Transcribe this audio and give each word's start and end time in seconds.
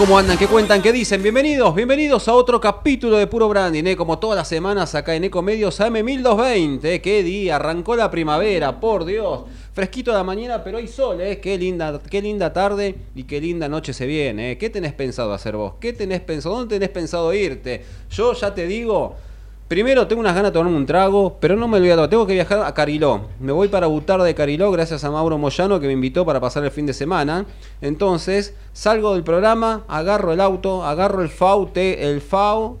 ¿Cómo 0.00 0.16
andan? 0.16 0.38
¿Qué 0.38 0.46
cuentan? 0.46 0.80
¿Qué 0.80 0.94
dicen? 0.94 1.22
Bienvenidos, 1.22 1.74
bienvenidos 1.74 2.26
a 2.26 2.32
otro 2.32 2.58
capítulo 2.58 3.18
de 3.18 3.26
Puro 3.26 3.50
Branding, 3.50 3.84
¿eh? 3.84 3.96
como 3.96 4.18
todas 4.18 4.34
las 4.34 4.48
semanas 4.48 4.94
acá 4.94 5.14
en 5.14 5.24
Ecomedios 5.24 5.78
AM1220. 5.78 6.84
¿eh? 6.84 7.02
Qué 7.02 7.22
día, 7.22 7.56
arrancó 7.56 7.94
la 7.94 8.10
primavera, 8.10 8.80
por 8.80 9.04
Dios. 9.04 9.42
Fresquito 9.74 10.10
la 10.10 10.24
mañana, 10.24 10.64
pero 10.64 10.78
hay 10.78 10.88
sol, 10.88 11.20
¿eh? 11.20 11.38
Qué 11.38 11.58
linda, 11.58 12.00
qué 12.08 12.22
linda 12.22 12.50
tarde 12.50 12.94
y 13.14 13.24
qué 13.24 13.42
linda 13.42 13.68
noche 13.68 13.92
se 13.92 14.06
viene, 14.06 14.52
¿eh? 14.52 14.58
¿Qué 14.58 14.70
tenés 14.70 14.94
pensado 14.94 15.34
hacer 15.34 15.54
vos? 15.54 15.74
¿Qué 15.78 15.92
tenés 15.92 16.22
pensado? 16.22 16.54
¿Dónde 16.54 16.76
tenés 16.76 16.88
pensado 16.88 17.34
irte? 17.34 17.84
Yo 18.10 18.32
ya 18.32 18.54
te 18.54 18.66
digo, 18.66 19.16
Primero 19.70 20.08
tengo 20.08 20.18
unas 20.18 20.34
ganas 20.34 20.50
de 20.50 20.58
tomarme 20.58 20.76
un 20.76 20.84
trago, 20.84 21.36
pero 21.38 21.54
no 21.54 21.68
me 21.68 21.76
olvido, 21.76 22.08
tengo 22.08 22.26
que 22.26 22.32
viajar 22.32 22.64
a 22.64 22.74
Cariló. 22.74 23.28
Me 23.38 23.52
voy 23.52 23.68
para 23.68 23.86
Butar 23.86 24.20
de 24.20 24.34
Cariló 24.34 24.72
gracias 24.72 25.04
a 25.04 25.12
Mauro 25.12 25.38
Moyano 25.38 25.78
que 25.78 25.86
me 25.86 25.92
invitó 25.92 26.26
para 26.26 26.40
pasar 26.40 26.64
el 26.64 26.72
fin 26.72 26.86
de 26.86 26.92
semana. 26.92 27.46
Entonces, 27.80 28.56
salgo 28.72 29.14
del 29.14 29.22
programa, 29.22 29.84
agarro 29.86 30.32
el 30.32 30.40
auto, 30.40 30.84
agarro 30.84 31.22
el 31.22 31.28
FAU, 31.28 31.66
T, 31.66 32.10
el 32.10 32.20
FAU 32.20 32.78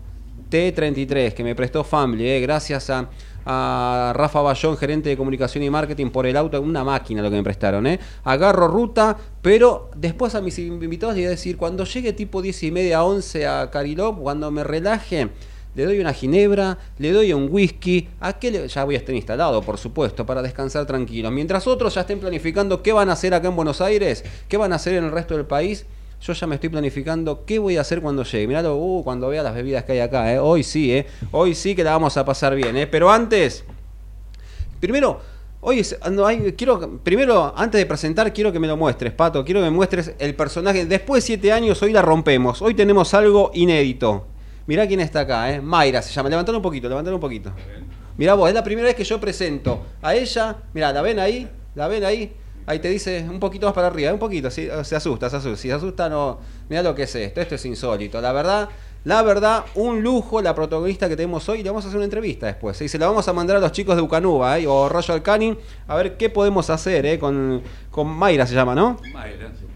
T33 0.50 1.32
que 1.32 1.44
me 1.44 1.54
prestó 1.54 1.84
Family, 1.84 2.28
eh, 2.28 2.40
gracias 2.40 2.90
a, 2.90 3.08
a 3.46 4.12
Rafa 4.16 4.40
Bayón, 4.40 4.76
gerente 4.76 5.10
de 5.10 5.16
comunicación 5.16 5.62
y 5.62 5.70
marketing, 5.70 6.10
por 6.10 6.26
el 6.26 6.36
auto, 6.36 6.60
una 6.60 6.82
máquina 6.82 7.22
lo 7.22 7.30
que 7.30 7.36
me 7.36 7.44
prestaron. 7.44 7.86
Eh. 7.86 8.00
Agarro 8.24 8.66
ruta, 8.66 9.16
pero 9.42 9.92
después 9.94 10.34
a 10.34 10.40
mis 10.40 10.58
invitados 10.58 11.14
les 11.14 11.22
voy 11.22 11.26
a 11.28 11.30
decir, 11.30 11.56
cuando 11.56 11.84
llegue 11.84 12.12
tipo 12.14 12.42
10 12.42 12.64
y 12.64 12.70
media, 12.72 13.04
11 13.04 13.46
a 13.46 13.70
Cariló, 13.70 14.16
cuando 14.16 14.50
me 14.50 14.64
relaje 14.64 15.30
le 15.74 15.84
doy 15.84 16.00
una 16.00 16.12
ginebra, 16.12 16.78
le 16.98 17.12
doy 17.12 17.32
un 17.32 17.48
whisky, 17.50 18.08
¿a 18.20 18.32
qué 18.34 18.50
le... 18.50 18.68
ya 18.68 18.84
voy 18.84 18.96
a 18.96 18.98
estar 18.98 19.14
instalado, 19.14 19.62
por 19.62 19.78
supuesto, 19.78 20.26
para 20.26 20.42
descansar 20.42 20.86
tranquilo. 20.86 21.30
Mientras 21.30 21.66
otros 21.66 21.94
ya 21.94 22.02
estén 22.02 22.18
planificando 22.18 22.82
qué 22.82 22.92
van 22.92 23.10
a 23.10 23.12
hacer 23.12 23.34
acá 23.34 23.48
en 23.48 23.56
Buenos 23.56 23.80
Aires, 23.80 24.24
qué 24.48 24.56
van 24.56 24.72
a 24.72 24.76
hacer 24.76 24.94
en 24.94 25.04
el 25.04 25.12
resto 25.12 25.36
del 25.36 25.46
país, 25.46 25.86
yo 26.20 26.34
ya 26.34 26.46
me 26.46 26.56
estoy 26.56 26.68
planificando 26.68 27.44
qué 27.46 27.58
voy 27.58 27.76
a 27.76 27.80
hacer 27.80 28.02
cuando 28.02 28.24
llegue. 28.24 28.46
Mirá, 28.46 28.70
uh, 28.70 29.02
cuando 29.02 29.28
vea 29.28 29.42
las 29.42 29.54
bebidas 29.54 29.84
que 29.84 29.92
hay 29.92 30.00
acá, 30.00 30.32
¿eh? 30.32 30.38
hoy 30.38 30.62
sí, 30.62 30.92
¿eh? 30.92 31.06
hoy 31.30 31.54
sí 31.54 31.74
que 31.74 31.82
la 31.82 31.92
vamos 31.92 32.16
a 32.16 32.24
pasar 32.24 32.54
bien. 32.54 32.76
¿eh? 32.76 32.86
Pero 32.86 33.10
antes, 33.10 33.64
primero, 34.80 35.20
hoy 35.60 35.82
quiero, 36.56 36.98
primero, 37.02 37.54
antes 37.56 37.78
de 37.78 37.86
presentar, 37.86 38.32
quiero 38.34 38.52
que 38.52 38.58
me 38.58 38.66
lo 38.66 38.76
muestres, 38.76 39.12
Pato, 39.14 39.44
quiero 39.44 39.60
que 39.60 39.64
me 39.64 39.70
muestres 39.70 40.12
el 40.18 40.34
personaje. 40.34 40.84
Después 40.84 41.22
de 41.22 41.26
siete 41.26 41.52
años, 41.52 41.82
hoy 41.82 41.92
la 41.92 42.02
rompemos, 42.02 42.60
hoy 42.60 42.74
tenemos 42.74 43.14
algo 43.14 43.50
inédito. 43.54 44.26
Mirá 44.66 44.86
quién 44.86 45.00
está 45.00 45.20
acá, 45.20 45.52
¿eh? 45.52 45.60
Mayra 45.60 46.02
se 46.02 46.12
llama. 46.12 46.28
Levantalo 46.28 46.58
un 46.58 46.62
poquito, 46.62 46.88
levantalo 46.88 47.16
un 47.16 47.20
poquito. 47.20 47.52
Mirá 48.16 48.34
vos, 48.34 48.48
es 48.48 48.54
la 48.54 48.62
primera 48.62 48.86
vez 48.86 48.94
que 48.94 49.04
yo 49.04 49.20
presento 49.20 49.86
a 50.02 50.14
ella. 50.14 50.56
Mirá, 50.72 50.92
¿la 50.92 51.02
ven 51.02 51.18
ahí? 51.18 51.48
¿La 51.74 51.88
ven 51.88 52.04
ahí? 52.04 52.32
Ahí 52.66 52.78
te 52.78 52.88
dice 52.88 53.26
un 53.28 53.40
poquito 53.40 53.66
más 53.66 53.74
para 53.74 53.88
arriba, 53.88 54.12
un 54.12 54.18
poquito, 54.18 54.50
se 54.50 54.70
asusta, 54.70 55.30
se 55.30 55.36
asusta. 55.36 55.56
Si 55.56 55.68
se 55.68 55.74
asusta, 55.74 56.08
no. 56.08 56.38
Mirá 56.68 56.82
lo 56.82 56.94
que 56.94 57.04
es 57.04 57.14
esto, 57.14 57.40
esto 57.40 57.54
es 57.54 57.64
insólito. 57.64 58.20
La 58.20 58.32
verdad, 58.32 58.68
la 59.04 59.22
verdad, 59.22 59.64
un 59.74 60.02
lujo 60.02 60.42
la 60.42 60.54
protagonista 60.54 61.08
que 61.08 61.16
tenemos 61.16 61.48
hoy. 61.48 61.62
Le 61.62 61.70
vamos 61.70 61.84
a 61.84 61.88
hacer 61.88 61.96
una 61.96 62.04
entrevista 62.04 62.46
después. 62.46 62.80
Y 62.82 62.88
se 62.88 62.98
la 62.98 63.06
vamos 63.06 63.26
a 63.26 63.32
mandar 63.32 63.56
a 63.56 63.60
los 63.60 63.72
chicos 63.72 63.96
de 63.96 64.02
Ucanuba 64.02 64.58
¿eh? 64.58 64.66
o 64.66 64.88
Rayo 64.88 65.14
Alcani 65.14 65.56
a 65.88 65.96
ver 65.96 66.16
qué 66.16 66.28
podemos 66.28 66.68
hacer 66.68 67.06
¿eh? 67.06 67.18
con, 67.18 67.62
con 67.90 68.06
Mayra, 68.06 68.46
se 68.46 68.54
llama, 68.54 68.74
¿no? 68.74 68.98
Mayra, 69.12 69.50
sí. 69.58 69.66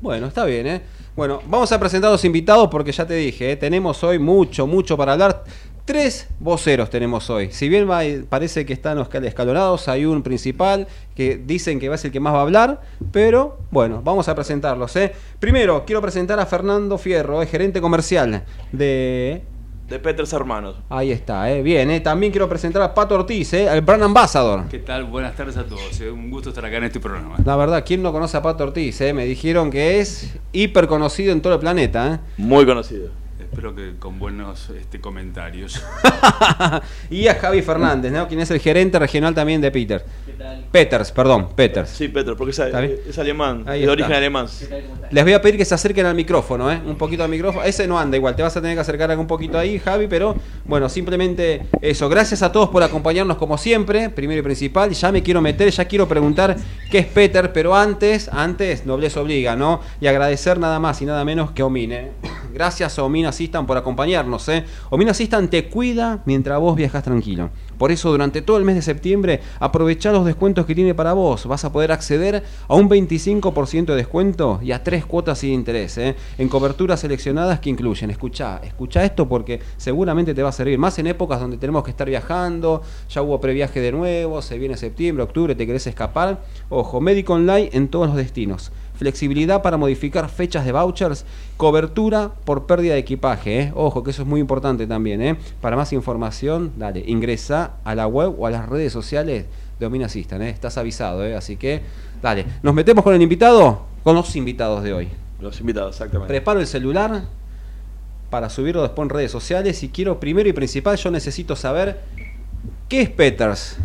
Bueno, 0.00 0.26
está 0.28 0.44
bien, 0.44 0.66
¿eh? 0.66 0.82
Bueno, 1.14 1.42
vamos 1.46 1.70
a 1.72 1.78
presentar 1.78 2.08
a 2.08 2.12
los 2.12 2.24
invitados 2.24 2.68
porque 2.70 2.90
ya 2.90 3.06
te 3.06 3.12
dije, 3.12 3.52
¿eh? 3.52 3.56
tenemos 3.56 4.02
hoy 4.02 4.18
mucho, 4.18 4.66
mucho 4.66 4.96
para 4.96 5.12
hablar. 5.12 5.44
Tres 5.84 6.26
voceros 6.40 6.88
tenemos 6.88 7.28
hoy. 7.28 7.50
Si 7.50 7.68
bien 7.68 7.86
parece 8.30 8.64
que 8.64 8.72
están 8.72 8.98
escalonados, 9.24 9.88
hay 9.88 10.06
un 10.06 10.22
principal 10.22 10.86
que 11.14 11.36
dicen 11.36 11.78
que 11.78 11.90
va 11.90 11.96
a 11.96 11.98
ser 11.98 12.08
el 12.08 12.12
que 12.12 12.20
más 12.20 12.32
va 12.32 12.38
a 12.38 12.42
hablar, 12.42 12.80
pero 13.10 13.58
bueno, 13.70 14.00
vamos 14.02 14.26
a 14.28 14.34
presentarlos. 14.34 14.96
¿eh? 14.96 15.12
Primero, 15.38 15.84
quiero 15.84 16.00
presentar 16.00 16.40
a 16.40 16.46
Fernando 16.46 16.96
Fierro, 16.96 17.44
gerente 17.46 17.82
comercial 17.82 18.44
de 18.70 19.42
de 19.88 19.98
Peters 19.98 20.32
Hermanos. 20.32 20.76
Ahí 20.88 21.12
está, 21.12 21.50
eh. 21.50 21.62
bien. 21.62 21.90
Eh. 21.90 22.00
También 22.00 22.32
quiero 22.32 22.48
presentar 22.48 22.82
a 22.82 22.94
Pato 22.94 23.14
Ortiz, 23.14 23.52
eh, 23.52 23.66
el 23.70 23.82
brand 23.82 24.02
ambassador. 24.02 24.68
¿Qué 24.68 24.78
tal? 24.78 25.04
Buenas 25.04 25.36
tardes 25.36 25.56
a 25.56 25.64
todos. 25.64 26.00
Eh. 26.00 26.10
Un 26.10 26.30
gusto 26.30 26.48
estar 26.48 26.64
acá 26.64 26.78
en 26.78 26.84
este 26.84 27.00
programa. 27.00 27.36
La 27.44 27.56
verdad, 27.56 27.84
¿quién 27.86 28.02
no 28.02 28.12
conoce 28.12 28.36
a 28.36 28.42
Pato 28.42 28.64
Ortiz? 28.64 29.00
Eh? 29.00 29.12
Me 29.12 29.24
dijeron 29.24 29.70
que 29.70 30.00
es 30.00 30.34
hiper 30.52 30.86
conocido 30.86 31.32
en 31.32 31.42
todo 31.42 31.54
el 31.54 31.60
planeta. 31.60 32.14
Eh. 32.14 32.18
Muy 32.38 32.64
conocido. 32.64 33.10
Espero 33.38 33.74
que 33.74 33.96
con 33.98 34.18
buenos 34.18 34.70
este, 34.70 34.98
comentarios. 34.98 35.84
y 37.10 37.28
a 37.28 37.34
Javi 37.34 37.60
Fernández, 37.60 38.10
¿no? 38.10 38.26
quien 38.26 38.40
es 38.40 38.50
el 38.50 38.60
gerente 38.60 38.98
regional 38.98 39.34
también 39.34 39.60
de 39.60 39.70
Peter. 39.70 40.02
Peters, 40.70 41.12
perdón, 41.12 41.48
Peters. 41.54 41.90
Sí, 41.90 42.08
Peters, 42.08 42.36
porque 42.36 42.50
es, 42.50 43.18
alemán, 43.18 43.64
de 43.64 43.88
origen 43.88 44.12
alemán. 44.12 44.46
Les 45.10 45.24
voy 45.24 45.32
a 45.32 45.42
pedir 45.42 45.56
que 45.56 45.64
se 45.64 45.74
acerquen 45.74 46.06
al 46.06 46.14
micrófono, 46.14 46.70
¿eh? 46.70 46.80
un 46.86 46.96
poquito 46.96 47.22
al 47.24 47.30
micrófono. 47.30 47.64
Ese 47.64 47.86
no 47.86 47.98
anda 47.98 48.16
igual, 48.16 48.34
te 48.34 48.42
vas 48.42 48.56
a 48.56 48.60
tener 48.60 48.76
que 48.76 48.80
acercar 48.80 49.16
un 49.18 49.26
poquito 49.26 49.58
ahí, 49.58 49.78
Javi, 49.78 50.06
pero 50.06 50.34
bueno, 50.64 50.88
simplemente 50.88 51.66
eso. 51.80 52.08
Gracias 52.08 52.42
a 52.42 52.52
todos 52.52 52.70
por 52.70 52.82
acompañarnos 52.82 53.36
como 53.36 53.58
siempre, 53.58 54.10
primero 54.10 54.40
y 54.40 54.42
principal. 54.42 54.90
Ya 54.90 55.12
me 55.12 55.22
quiero 55.22 55.40
meter, 55.40 55.70
ya 55.70 55.84
quiero 55.84 56.08
preguntar 56.08 56.56
qué 56.90 56.98
es 56.98 57.06
Peter, 57.06 57.52
pero 57.52 57.74
antes, 57.74 58.28
antes, 58.32 58.86
nobleza 58.86 59.20
obliga, 59.20 59.56
¿no? 59.56 59.80
Y 60.00 60.06
agradecer 60.06 60.58
nada 60.58 60.78
más 60.78 61.02
y 61.02 61.04
nada 61.04 61.24
menos 61.24 61.50
que 61.52 61.62
Omine. 61.62 62.12
Gracias 62.52 62.98
a 62.98 63.04
Omina 63.04 63.30
Assistant 63.30 63.66
por 63.66 63.76
acompañarnos. 63.76 64.48
¿eh? 64.48 64.64
Omina 64.90 65.12
Assistant 65.12 65.50
te 65.50 65.68
cuida 65.68 66.22
mientras 66.26 66.58
vos 66.58 66.76
viajas 66.76 67.02
tranquilo. 67.02 67.50
Por 67.78 67.90
eso 67.90 68.10
durante 68.10 68.42
todo 68.42 68.58
el 68.58 68.64
mes 68.64 68.76
de 68.76 68.82
septiembre 68.82 69.40
aprovecha 69.58 70.12
los 70.12 70.24
descuentos 70.24 70.66
que 70.66 70.74
tiene 70.74 70.94
para 70.94 71.12
vos. 71.12 71.46
Vas 71.46 71.64
a 71.64 71.72
poder 71.72 71.92
acceder 71.92 72.42
a 72.68 72.74
un 72.74 72.88
25% 72.88 73.86
de 73.86 73.96
descuento 73.96 74.60
y 74.62 74.72
a 74.72 74.82
tres 74.82 75.04
cuotas 75.04 75.38
sin 75.38 75.52
interés. 75.52 75.98
¿eh? 75.98 76.16
En 76.38 76.48
coberturas 76.48 77.00
seleccionadas 77.00 77.60
que 77.60 77.70
incluyen. 77.70 78.10
Escucha, 78.10 78.60
escucha 78.62 79.04
esto 79.04 79.28
porque 79.28 79.60
seguramente 79.76 80.34
te 80.34 80.42
va 80.42 80.50
a 80.50 80.52
servir. 80.52 80.78
Más 80.78 80.98
en 80.98 81.06
épocas 81.06 81.40
donde 81.40 81.56
tenemos 81.56 81.84
que 81.84 81.90
estar 81.90 82.08
viajando. 82.08 82.82
Ya 83.10 83.22
hubo 83.22 83.40
previaje 83.40 83.80
de 83.80 83.92
nuevo. 83.92 84.42
Se 84.42 84.58
viene 84.58 84.76
septiembre, 84.76 85.24
octubre, 85.24 85.54
te 85.54 85.66
querés 85.66 85.86
escapar. 85.86 86.42
Ojo, 86.68 87.00
médico 87.00 87.34
online 87.34 87.70
en 87.72 87.88
todos 87.88 88.06
los 88.06 88.16
destinos 88.16 88.72
flexibilidad 89.02 89.62
para 89.62 89.76
modificar 89.76 90.28
fechas 90.28 90.64
de 90.64 90.70
vouchers, 90.70 91.24
cobertura 91.56 92.30
por 92.44 92.66
pérdida 92.66 92.94
de 92.94 93.00
equipaje. 93.00 93.58
¿eh? 93.58 93.72
Ojo, 93.74 94.04
que 94.04 94.12
eso 94.12 94.22
es 94.22 94.28
muy 94.28 94.38
importante 94.38 94.86
también. 94.86 95.20
¿eh? 95.20 95.36
Para 95.60 95.74
más 95.74 95.92
información, 95.92 96.72
dale, 96.76 97.02
ingresa 97.04 97.72
a 97.82 97.96
la 97.96 98.06
web 98.06 98.36
o 98.38 98.46
a 98.46 98.50
las 98.50 98.68
redes 98.68 98.92
sociales 98.92 99.46
de 99.80 99.86
Omina 99.86 100.06
Assistant. 100.06 100.42
¿eh? 100.42 100.50
Estás 100.50 100.78
avisado, 100.78 101.36
así 101.36 101.56
que 101.56 101.82
dale. 102.22 102.46
¿Nos 102.62 102.74
metemos 102.74 103.02
con 103.02 103.12
el 103.12 103.20
invitado? 103.20 103.86
Con 104.04 104.14
los 104.14 104.36
invitados 104.36 104.84
de 104.84 104.92
hoy. 104.92 105.08
Los 105.40 105.58
invitados, 105.58 105.96
exactamente. 105.96 106.28
Preparo 106.28 106.60
el 106.60 106.68
celular 106.68 107.24
para 108.30 108.48
subirlo 108.48 108.82
después 108.82 109.06
en 109.06 109.10
redes 109.10 109.32
sociales 109.32 109.82
y 109.82 109.88
quiero 109.88 110.20
primero 110.20 110.48
y 110.48 110.52
principal, 110.52 110.96
yo 110.96 111.10
necesito 111.10 111.56
saber 111.56 112.02
qué 112.88 113.02
es 113.02 113.10
Peters. 113.10 113.78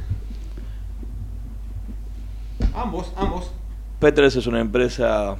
Ambos, 2.75 3.11
ambos. 3.15 3.56
Peters 3.99 4.35
es 4.35 4.45
una 4.45 4.59
empresa 4.59 5.37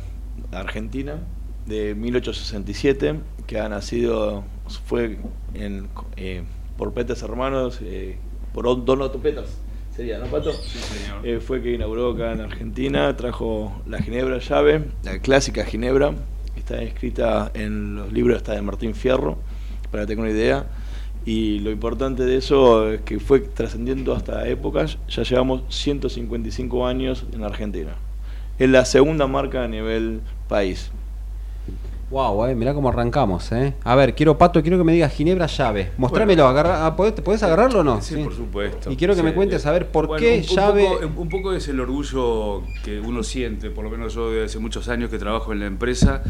argentina 0.51 1.19
de 1.67 1.93
1867 1.93 3.19
que 3.45 3.59
ha 3.59 3.69
nacido, 3.69 4.43
fue 4.87 5.19
en, 5.53 5.89
eh, 6.15 6.41
por 6.75 6.91
Peters 6.91 7.21
Hermanos, 7.21 7.77
eh, 7.83 8.17
por 8.55 8.65
Don 8.83 8.99
Otto 9.03 9.19
Peters, 9.19 9.59
sería, 9.95 10.17
¿no, 10.17 10.25
Pato? 10.25 10.53
Sí, 10.53 10.79
señor. 10.79 11.27
Eh, 11.27 11.39
fue 11.39 11.61
que 11.61 11.73
inauguró 11.73 12.13
acá 12.13 12.31
en 12.31 12.41
Argentina, 12.41 13.15
trajo 13.15 13.79
la 13.85 13.99
Ginebra 13.99 14.39
llave, 14.39 14.85
la 15.03 15.19
clásica 15.19 15.63
Ginebra, 15.63 16.15
está 16.55 16.81
escrita 16.81 17.51
en 17.53 17.95
los 17.95 18.11
libros 18.11 18.37
hasta 18.37 18.53
de 18.53 18.63
Martín 18.63 18.95
Fierro, 18.95 19.37
para 19.91 20.03
que 20.03 20.07
tengan 20.07 20.25
una 20.25 20.33
idea. 20.33 20.65
Y 21.25 21.59
lo 21.59 21.69
importante 21.69 22.23
de 22.23 22.37
eso 22.37 22.91
es 22.91 23.01
que 23.01 23.19
fue 23.19 23.41
trascendiendo 23.41 24.15
hasta 24.15 24.47
épocas, 24.47 24.97
ya 25.09 25.21
llevamos 25.21 25.61
155 25.69 26.87
años 26.87 27.27
en 27.31 27.43
Argentina 27.43 27.97
es 28.59 28.69
la 28.69 28.85
segunda 28.85 29.27
marca 29.27 29.63
a 29.63 29.67
nivel 29.67 30.21
país. 30.47 30.91
Wow, 32.09 32.45
eh, 32.45 32.55
mirá 32.55 32.73
cómo 32.73 32.87
arrancamos, 32.87 33.51
eh. 33.51 33.73
A 33.83 33.93
ver, 33.95 34.15
quiero, 34.15 34.37
Pato, 34.37 34.61
quiero 34.61 34.77
que 34.77 34.85
me 34.85 34.93
digas 34.93 35.11
Ginebra 35.13 35.45
llave. 35.47 35.91
Mostrámelo, 35.97 36.47
agarra, 36.47 36.85
ah, 36.85 36.95
¿podés, 36.95 37.43
agarrarlo 37.43 37.81
o 37.81 37.83
no? 37.83 38.01
Sí, 38.01 38.15
por 38.15 38.33
supuesto. 38.33 38.89
Y 38.89 38.95
quiero 38.95 39.13
que 39.13 39.23
me 39.23 39.33
cuentes 39.33 39.65
a 39.65 39.71
ver 39.73 39.87
por 39.87 40.15
qué 40.15 40.41
llave. 40.41 40.87
un 41.17 41.27
poco 41.27 41.51
es 41.51 41.67
el 41.67 41.81
orgullo 41.81 42.63
que 42.85 43.01
uno 43.01 43.23
siente, 43.23 43.71
por 43.71 43.83
lo 43.83 43.89
menos 43.89 44.13
yo 44.13 44.31
desde 44.31 44.45
hace 44.45 44.59
muchos 44.59 44.87
años 44.87 45.09
que 45.09 45.19
trabajo 45.19 45.51
en 45.51 45.59
la 45.59 45.65
empresa, 45.65 46.23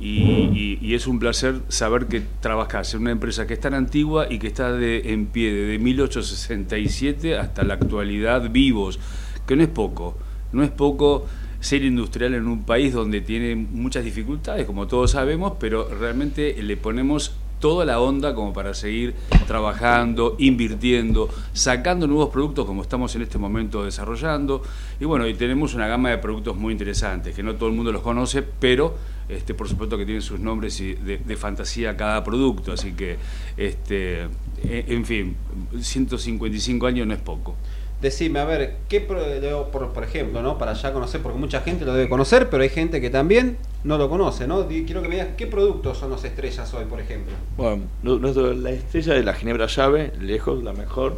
y, 0.00 0.94
es 0.94 1.08
un 1.08 1.18
placer 1.18 1.56
saber 1.66 2.06
que 2.06 2.22
trabajas 2.40 2.94
en 2.94 3.00
una 3.00 3.10
empresa 3.10 3.48
que 3.48 3.54
es 3.54 3.60
tan 3.60 3.74
antigua 3.74 4.26
y 4.30 4.38
que 4.38 4.46
está 4.46 4.70
de, 4.70 5.12
en 5.12 5.26
pie 5.26 5.52
desde 5.52 5.78
1867 5.80 7.36
hasta 7.36 7.64
la 7.64 7.74
actualidad 7.74 8.48
vivos, 8.50 9.00
que 9.46 9.56
no 9.56 9.64
es 9.64 9.68
poco, 9.68 10.16
no 10.52 10.62
es 10.62 10.70
poco 10.70 11.26
ser 11.64 11.82
industrial 11.82 12.34
en 12.34 12.46
un 12.46 12.64
país 12.64 12.92
donde 12.92 13.22
tiene 13.22 13.56
muchas 13.56 14.04
dificultades, 14.04 14.66
como 14.66 14.86
todos 14.86 15.12
sabemos, 15.12 15.54
pero 15.58 15.88
realmente 15.88 16.62
le 16.62 16.76
ponemos 16.76 17.34
toda 17.58 17.86
la 17.86 18.00
onda 18.00 18.34
como 18.34 18.52
para 18.52 18.74
seguir 18.74 19.14
trabajando, 19.46 20.36
invirtiendo, 20.38 21.30
sacando 21.54 22.06
nuevos 22.06 22.28
productos 22.28 22.66
como 22.66 22.82
estamos 22.82 23.16
en 23.16 23.22
este 23.22 23.38
momento 23.38 23.82
desarrollando. 23.82 24.62
Y 25.00 25.06
bueno, 25.06 25.26
y 25.26 25.32
tenemos 25.32 25.72
una 25.72 25.86
gama 25.88 26.10
de 26.10 26.18
productos 26.18 26.54
muy 26.54 26.72
interesantes, 26.72 27.34
que 27.34 27.42
no 27.42 27.54
todo 27.54 27.70
el 27.70 27.74
mundo 27.74 27.90
los 27.92 28.02
conoce, 28.02 28.42
pero 28.42 28.98
este, 29.30 29.54
por 29.54 29.66
supuesto 29.66 29.96
que 29.96 30.04
tienen 30.04 30.20
sus 30.20 30.38
nombres 30.38 30.78
y 30.82 30.92
de, 30.92 31.16
de 31.16 31.36
fantasía 31.36 31.96
cada 31.96 32.22
producto, 32.22 32.72
así 32.72 32.92
que, 32.92 33.16
este, 33.56 34.24
e- 34.62 34.84
en 34.88 35.06
fin, 35.06 35.34
155 35.80 36.86
años 36.86 37.06
no 37.06 37.14
es 37.14 37.20
poco. 37.20 37.56
Decime, 38.04 38.38
a 38.38 38.44
ver, 38.44 38.76
¿qué 38.86 39.00
por, 39.00 39.94
por 39.94 40.04
ejemplo, 40.04 40.42
¿no? 40.42 40.58
Para 40.58 40.74
ya 40.74 40.92
conocer, 40.92 41.22
porque 41.22 41.38
mucha 41.38 41.62
gente 41.62 41.86
lo 41.86 41.94
debe 41.94 42.06
conocer, 42.06 42.50
pero 42.50 42.62
hay 42.62 42.68
gente 42.68 43.00
que 43.00 43.08
también 43.08 43.56
no 43.82 43.96
lo 43.96 44.10
conoce, 44.10 44.46
¿no? 44.46 44.68
Quiero 44.68 45.00
que 45.00 45.08
me 45.08 45.14
digas 45.14 45.28
qué 45.38 45.46
productos 45.46 45.96
son 45.96 46.10
los 46.10 46.22
estrellas 46.22 46.74
hoy, 46.74 46.84
por 46.84 47.00
ejemplo. 47.00 47.32
Bueno, 47.56 47.84
la 48.02 48.70
estrella 48.72 49.14
de 49.14 49.22
la 49.22 49.32
Ginebra 49.32 49.68
Llave, 49.68 50.12
lejos, 50.20 50.62
la 50.62 50.74
mejor, 50.74 51.14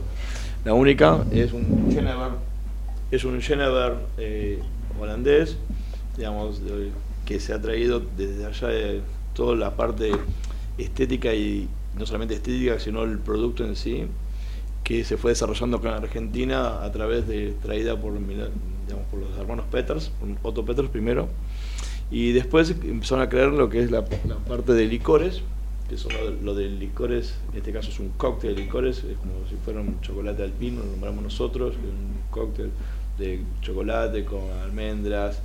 la 0.65 0.75
única, 0.75 1.25
es 1.33 1.53
un 1.53 1.91
Genever, 1.91 2.31
es 3.11 3.25
un 3.25 3.41
Genever 3.41 3.94
eh, 4.17 4.61
holandés, 5.00 5.56
digamos, 6.17 6.62
que 7.25 7.41
se 7.41 7.53
ha 7.53 7.61
traído 7.61 8.00
desde 8.17 8.47
allá 8.47 8.69
de 8.69 9.00
toda 9.35 9.56
la 9.56 9.75
parte 9.75 10.12
estética 10.79 11.35
y 11.35 11.69
no 11.99 12.06
solamente 12.06 12.35
estética, 12.35 12.79
sino 12.79 13.03
el 13.03 13.19
producto 13.19 13.65
en 13.65 13.75
sí, 13.75 14.06
que 14.87 15.03
se 15.03 15.17
fue 15.17 15.33
desarrollando 15.33 15.81
en 15.83 15.88
Argentina 15.88 16.85
a 16.85 16.93
través 16.93 17.27
de 17.27 17.55
traída 17.61 18.00
por, 18.00 18.12
digamos, 18.12 19.05
por 19.11 19.19
los 19.19 19.37
hermanos 19.37 19.65
Peters, 19.69 20.12
por 20.21 20.29
Otto 20.44 20.65
Peters 20.65 20.88
primero, 20.88 21.29
y 22.09 22.31
después 22.31 22.71
empezaron 22.71 23.25
a 23.25 23.29
crear 23.29 23.49
lo 23.49 23.69
que 23.69 23.83
es 23.83 23.91
la, 23.91 24.05
la 24.29 24.37
parte 24.37 24.75
de 24.75 24.87
licores, 24.87 25.43
que 25.88 25.97
son 25.97 26.12
lo, 26.12 26.31
lo 26.31 26.55
de 26.55 26.69
licores, 26.69 27.35
en 27.50 27.59
este 27.59 27.73
caso 27.73 27.91
es 27.91 27.99
un 27.99 28.11
cóctel 28.11 28.55
de 28.55 28.62
licores, 28.62 28.99
es 28.99 29.17
como 29.19 29.33
si 29.50 29.56
fuera 29.65 29.81
un 29.81 30.00
chocolate 30.03 30.44
alpino, 30.44 30.85
lo 30.85 30.87
nombramos 30.93 31.25
nosotros, 31.25 31.73
que 31.73 31.89
es 31.89 31.93
un 31.93 32.21
cóctel 32.31 32.71
de 33.19 33.41
chocolate 33.62 34.25
con 34.25 34.53
almendras 34.62 35.41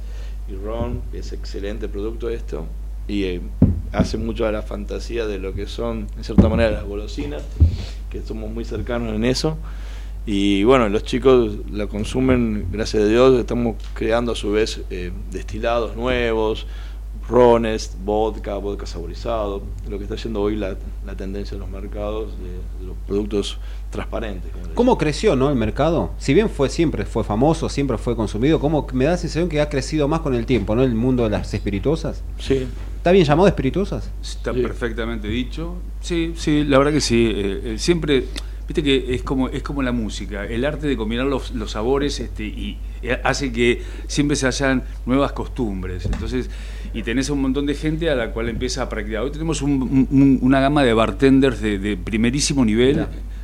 y 0.48 0.54
ron, 0.54 1.02
que 1.12 1.18
es 1.18 1.34
excelente 1.34 1.90
producto 1.90 2.30
esto, 2.30 2.68
y 3.08 3.24
eh, 3.24 3.42
hace 3.92 4.20
mucho 4.20 4.46
a 4.46 4.52
la 4.52 4.62
fantasía 4.62 5.26
de 5.26 5.40
lo 5.40 5.56
que 5.56 5.66
son, 5.66 6.06
en 6.16 6.24
cierta 6.24 6.48
manera, 6.48 6.70
las 6.70 6.84
golosinas, 6.84 7.42
que 8.12 8.22
somos 8.22 8.52
muy 8.52 8.66
cercanos 8.66 9.16
en 9.16 9.26
eso. 9.26 9.58
Y 10.26 10.64
bueno, 10.64 10.88
los 10.90 11.04
chicos 11.04 11.58
la 11.72 11.88
consumen, 11.88 12.68
gracias 12.72 13.04
a 13.04 13.08
Dios, 13.08 13.40
estamos 13.40 13.78
creando 13.96 14.34
a 14.34 14.36
su 14.36 14.52
vez 14.52 14.82
eh, 14.92 15.12
destilados 15.32 15.96
nuevos, 15.96 16.68
rones, 17.32 17.96
vodka, 18.04 18.56
vodka 18.58 18.86
saborizado, 18.86 19.64
lo 19.90 19.98
que 19.98 20.04
está 20.04 20.16
yendo 20.18 20.42
hoy 20.42 20.56
la, 20.56 20.76
la 21.06 21.16
tendencia 21.16 21.56
en 21.56 21.62
los 21.62 21.70
mercados 21.70 22.32
de, 22.38 22.50
de 22.82 22.88
los 22.88 22.96
productos 23.08 23.58
transparentes. 23.90 24.52
¿Cómo 24.76 24.98
creció, 24.98 25.36
no, 25.36 25.50
el 25.50 25.56
mercado? 25.56 26.12
Si 26.18 26.34
bien 26.34 26.50
fue 26.50 26.70
siempre 26.70 27.06
fue 27.06 27.24
famoso, 27.24 27.70
siempre 27.70 27.98
fue 27.98 28.16
consumido, 28.16 28.60
¿cómo 28.60 28.86
me 28.94 29.06
da 29.06 29.12
la 29.12 29.18
sensación 29.18 29.50
que 29.50 29.62
ha 29.62 29.70
crecido 29.70 30.08
más 30.08 30.20
con 30.20 30.36
el 30.36 30.46
tiempo, 30.46 30.76
¿no? 30.76 30.84
El 30.84 30.94
mundo 30.96 31.24
de 31.24 31.30
las 31.30 31.54
espirituosas. 31.54 32.22
Sí, 32.38 32.68
¿Está 32.98 33.12
bien 33.12 33.26
llamado 33.26 33.48
espirituosas? 33.48 34.12
Está 34.22 34.54
Sí. 34.54 34.62
perfectamente 34.62 35.28
dicho. 35.28 35.74
Sí, 36.02 36.34
sí, 36.36 36.64
la 36.66 36.78
verdad 36.78 36.94
que 36.94 37.02
sí. 37.02 37.32
Eh, 37.34 37.62
eh, 37.64 37.76
siempre, 37.80 38.26
viste 38.68 38.84
que 38.84 39.16
es 39.16 39.24
como, 39.24 39.50
es 39.50 39.64
como 39.64 39.82
la 39.82 39.92
música, 39.92 40.46
el 40.46 40.64
arte 40.66 40.86
de 40.86 40.96
combinar 40.96 41.26
los, 41.26 41.50
los 41.56 41.72
sabores 41.72 42.20
este, 42.20 42.44
y 42.44 42.78
eh, 43.02 43.20
hace 43.24 43.52
que 43.52 43.82
siempre 44.06 44.36
se 44.36 44.46
hayan 44.46 44.84
nuevas 45.08 45.32
costumbres. 45.32 46.06
Entonces, 46.06 46.52
y 46.94 47.04
tenés 47.04 47.30
un 47.30 47.42
montón 47.42 47.66
de 47.66 47.74
gente 47.76 48.10
a 48.10 48.16
la 48.16 48.32
cual 48.32 48.50
empieza 48.50 48.84
a 48.84 48.90
practicar. 48.90 49.22
Hoy 49.24 49.32
tenemos 49.32 49.62
un- 49.62 50.08
un- 50.12 50.40
una 50.42 50.60
gama 50.60 50.84
de 50.84 50.94
bartenders 50.94 51.62
de, 51.62 51.80
de 51.80 51.98
primerísimo 51.98 52.66
nivel. 52.66 52.98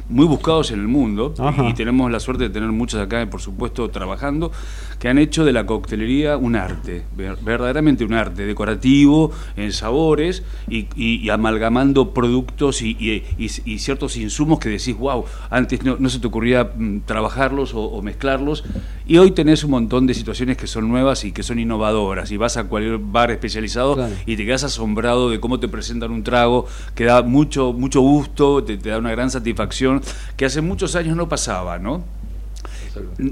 Muy 0.09 0.25
buscados 0.25 0.71
en 0.71 0.79
el 0.79 0.87
mundo 0.87 1.33
Ajá. 1.37 1.67
y 1.67 1.73
tenemos 1.73 2.09
la 2.09 2.19
suerte 2.21 2.45
de 2.45 2.49
tener 2.49 2.71
muchos 2.71 3.01
acá, 3.01 3.29
por 3.29 3.41
supuesto, 3.41 3.89
trabajando, 3.89 4.51
que 4.99 5.09
han 5.09 5.17
hecho 5.17 5.43
de 5.43 5.51
la 5.51 5.65
coctelería 5.65 6.37
un 6.37 6.55
arte, 6.55 7.03
ver- 7.15 7.37
verdaderamente 7.43 8.05
un 8.05 8.13
arte, 8.13 8.45
decorativo, 8.45 9.31
en 9.57 9.73
sabores 9.73 10.43
y, 10.69 10.87
y- 10.95 11.15
y 11.21 11.29
amalgamando 11.29 12.13
productos 12.13 12.81
y, 12.81 12.91
y- 12.99 13.23
y- 13.37 13.49
y 13.73 13.79
ciertos 13.79 14.15
insumos 14.17 14.59
que 14.59 14.69
decís, 14.69 14.97
wow, 14.97 15.25
antes 15.49 15.83
no, 15.83 15.97
no 15.99 16.07
se 16.09 16.19
te 16.19 16.27
ocurría 16.27 16.71
mm, 16.75 16.99
trabajarlos 17.05 17.73
o, 17.73 17.81
o 17.81 18.01
mezclarlos. 18.01 18.63
Y 19.09 19.17
hoy 19.17 19.31
tenés 19.31 19.63
un 19.63 19.71
montón 19.71 20.05
de 20.07 20.13
situaciones 20.13 20.57
que 20.57 20.67
son 20.67 20.89
nuevas 20.89 21.23
y 21.25 21.31
que 21.31 21.41
son 21.43 21.59
innovadoras. 21.59 22.29
Y 22.31 22.37
vas 22.37 22.57
a 22.57 22.65
cualquier 22.65 22.97
bar 22.97 23.31
especializado 23.31 23.95
Claro. 23.95 24.13
y 24.25 24.35
te 24.35 24.45
quedas 24.45 24.63
asombrado 24.63 25.29
de 25.29 25.39
cómo 25.39 25.59
te 25.59 25.67
presentan 25.69 26.11
un 26.11 26.23
trago 26.23 26.65
que 26.95 27.05
da 27.05 27.21
mucho, 27.23 27.71
mucho 27.73 28.01
gusto, 28.01 28.63
te, 28.63 28.77
te 28.77 28.89
da 28.89 28.97
una 28.97 29.11
gran 29.11 29.29
satisfacción, 29.29 29.96
que 30.35 30.45
hace 30.45 30.61
muchos 30.61 30.95
años 30.95 31.15
no 31.15 31.29
pasaba, 31.29 31.79
¿no? 31.79 32.03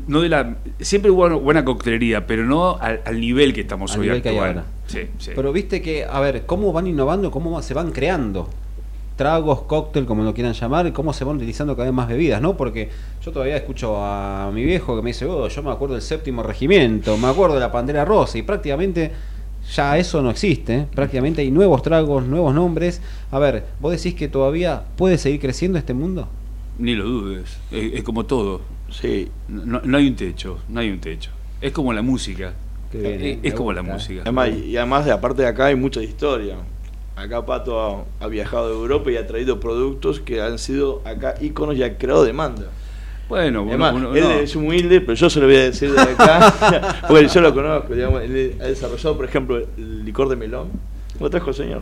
no 0.08 0.22
de 0.22 0.30
la 0.30 0.58
siempre 0.80 1.10
hubo 1.10 1.40
buena 1.40 1.66
coctelería 1.66 2.28
pero 2.28 2.46
no 2.46 2.78
al, 2.80 3.02
al 3.04 3.20
nivel 3.20 3.52
que 3.52 3.62
estamos 3.62 3.94
Al 3.94 4.00
hoy 4.00 4.06
nivel 4.08 4.22
que 4.22 4.30
hay 4.30 4.36
actual 4.36 4.58
ahora. 4.58 4.66
sí, 4.86 5.08
sí. 5.18 5.32
Pero 5.36 5.52
viste 5.52 5.82
que, 5.82 6.06
a 6.06 6.20
ver, 6.20 6.46
cómo 6.46 6.72
van 6.72 6.88
innovando, 6.88 7.32
cómo 7.32 7.60
se 7.62 7.74
van 7.74 7.92
creando 7.92 8.48
tragos, 9.16 9.62
cóctel, 9.62 10.06
como 10.06 10.24
lo 10.24 10.34
quieran 10.34 10.54
llamar, 10.54 10.88
y 10.88 10.92
cómo 10.92 11.14
se 11.14 11.24
van 11.24 11.38
utilizando 11.38 11.76
cada 11.76 11.86
vez 11.86 11.94
más 11.94 12.08
bebidas, 12.08 12.42
¿no? 12.42 12.58
Porque 12.58 12.90
yo 13.24 13.32
todavía 13.32 13.56
escucho 13.56 13.96
a 13.98 14.52
mi 14.54 14.64
viejo 14.64 14.96
que 14.96 15.02
me 15.02 15.12
dice, 15.12 15.26
oh, 15.26 15.48
yo 15.48 15.64
me 15.64 15.72
acuerdo 15.72 15.96
del 15.96 16.04
séptimo 16.04 16.44
regimiento, 16.44 17.18
me 17.18 17.28
acuerdo 17.28 17.56
de 17.56 17.62
la 17.62 17.72
Pantera 17.72 18.06
Rosa, 18.06 18.38
y 18.38 18.42
prácticamente 18.42 19.12
ya 19.74 19.98
eso 19.98 20.22
no 20.22 20.30
existe, 20.30 20.76
¿eh? 20.76 20.88
prácticamente 20.94 21.42
hay 21.42 21.50
nuevos 21.50 21.82
tragos, 21.82 22.26
nuevos 22.26 22.54
nombres. 22.54 23.02
A 23.32 23.40
ver, 23.40 23.66
¿vos 23.80 23.92
decís 23.92 24.14
que 24.14 24.28
todavía 24.28 24.84
puede 24.96 25.18
seguir 25.18 25.40
creciendo 25.40 25.80
este 25.80 25.94
mundo? 25.94 26.28
Ni 26.78 26.96
lo 26.96 27.06
dudes 27.06 27.58
es, 27.72 27.94
es 27.94 28.04
como 28.04 28.26
todo 28.26 28.62
Sí, 28.90 29.30
no, 29.48 29.82
no 29.84 29.98
hay 29.98 30.08
un 30.08 30.16
techo 30.16 30.60
no 30.70 30.80
hay 30.80 30.90
un 30.92 31.00
techo 31.00 31.32
es 31.62 31.72
como 31.72 31.92
la 31.94 32.02
música 32.02 32.54
Qué 32.92 33.00
bien, 33.00 33.14
es, 33.14 33.22
eh, 33.22 33.40
es 33.44 33.54
como 33.54 33.74
la 33.74 33.82
música 33.82 34.22
Además, 34.22 34.50
y 34.50 34.78
además 34.78 35.06
de 35.06 35.12
aparte 35.12 35.42
de 35.42 35.48
acá 35.48 35.66
hay 35.66 35.76
mucha 35.76 36.02
historia. 36.04 36.56
Acá 37.16 37.46
Pato 37.46 38.06
ha, 38.20 38.26
ha 38.26 38.28
viajado 38.28 38.68
a 38.68 38.72
Europa 38.72 39.10
y 39.12 39.18
ha 39.18 39.26
traído 39.26 39.60
productos 39.60 40.20
que 40.20 40.42
han 40.42 40.60
sido 40.60 41.02
acá 41.06 41.36
íconos 41.42 41.76
y 41.78 41.84
ha 41.84 41.98
creado 41.98 42.24
demanda. 42.26 42.68
bueno 43.30 43.62
uno- 43.64 43.72
Además, 43.72 43.94
uno- 43.96 44.16
él 44.16 44.24
no. 44.24 44.30
es 44.32 44.56
humilde, 44.56 45.02
pero 45.02 45.14
yo 45.14 45.30
se 45.30 45.40
lo 45.40 45.48
voy 45.48 45.56
a 45.56 45.64
decir 45.64 45.92
de 45.92 46.00
acá, 46.02 47.04
porque 47.08 47.28
yo 47.28 47.42
lo 47.42 47.54
conozco, 47.54 47.94
digamos, 47.96 48.22
él 48.22 48.56
ha 48.62 48.66
desarrollado, 48.66 49.16
por 49.16 49.26
ejemplo, 49.26 49.58
el 49.58 50.06
licor 50.06 50.30
de 50.30 50.36
melón. 50.36 50.70
¿Cómo 51.18 51.30
trajo, 51.30 51.52
señor? 51.54 51.82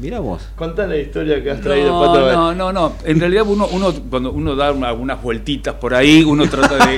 Mira 0.00 0.20
vos. 0.20 0.48
Contá 0.54 0.86
la 0.86 0.96
historia 0.96 1.42
que 1.42 1.50
has 1.50 1.60
traído, 1.60 1.88
No, 1.88 2.00
Pato. 2.00 2.32
no, 2.32 2.54
no, 2.54 2.72
no. 2.72 2.92
En 3.04 3.18
realidad 3.18 3.44
uno, 3.48 3.66
uno 3.72 3.92
cuando 4.08 4.30
uno 4.30 4.54
da 4.54 4.70
una- 4.70 4.88
algunas 4.88 5.20
vueltitas 5.20 5.74
por 5.74 5.92
ahí, 5.92 6.22
uno 6.22 6.48
trata 6.48 6.76
de, 6.86 6.96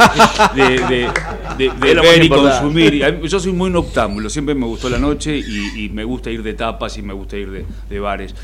de, 0.55 0.71
de- 0.79 1.11
de- 1.57 1.71
de 1.81 1.91
Es 1.91 1.97
lo 1.97 2.03
ver 2.03 2.23
y 2.23 2.27
importante. 2.27 2.61
consumir. 2.61 3.21
Yo 3.23 3.41
soy 3.41 3.53
muy 3.53 3.71
noctámbulo, 3.71 4.29
siempre 4.29 4.55
me 4.55 4.67
gustó 4.67 4.91
la 4.91 4.99
noche 4.99 5.39
y, 5.39 5.85
y 5.85 5.89
me 5.89 6.05
gusta 6.05 6.31
ir 6.31 6.43
de 6.43 6.53
tapas 6.53 6.99
y 6.99 7.03
me 7.03 7.15
gusta 7.15 7.39
ir 7.39 7.51
de, 7.51 7.65
de 7.89 8.01
bares. 8.01 8.35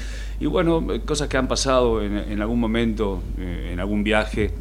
Y 0.41 0.47
bueno, 0.47 0.87
cosas 1.05 1.29
que 1.29 1.37
han 1.37 1.49
pasado 1.49 2.03
en, 2.03 2.17
en 2.17 2.41
algún 2.41 2.59
momento, 2.61 3.23
eh, 3.39 3.71
en 3.75 3.81
algún 3.81 4.03
viaje. 4.05 4.53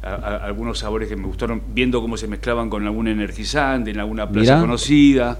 a- 0.00 0.14
a- 0.14 0.36
algunos 0.44 0.78
sabores 0.78 1.08
que 1.08 1.16
me 1.16 1.26
gustaron, 1.26 1.60
viendo 1.74 2.00
cómo 2.00 2.16
se 2.16 2.28
mezclaban 2.28 2.70
con 2.70 2.86
algún 2.86 3.08
energizante 3.08 3.90
en 3.90 3.98
alguna 3.98 4.28
plaza 4.28 4.52
Mirá. 4.52 4.60
conocida. 4.60 5.38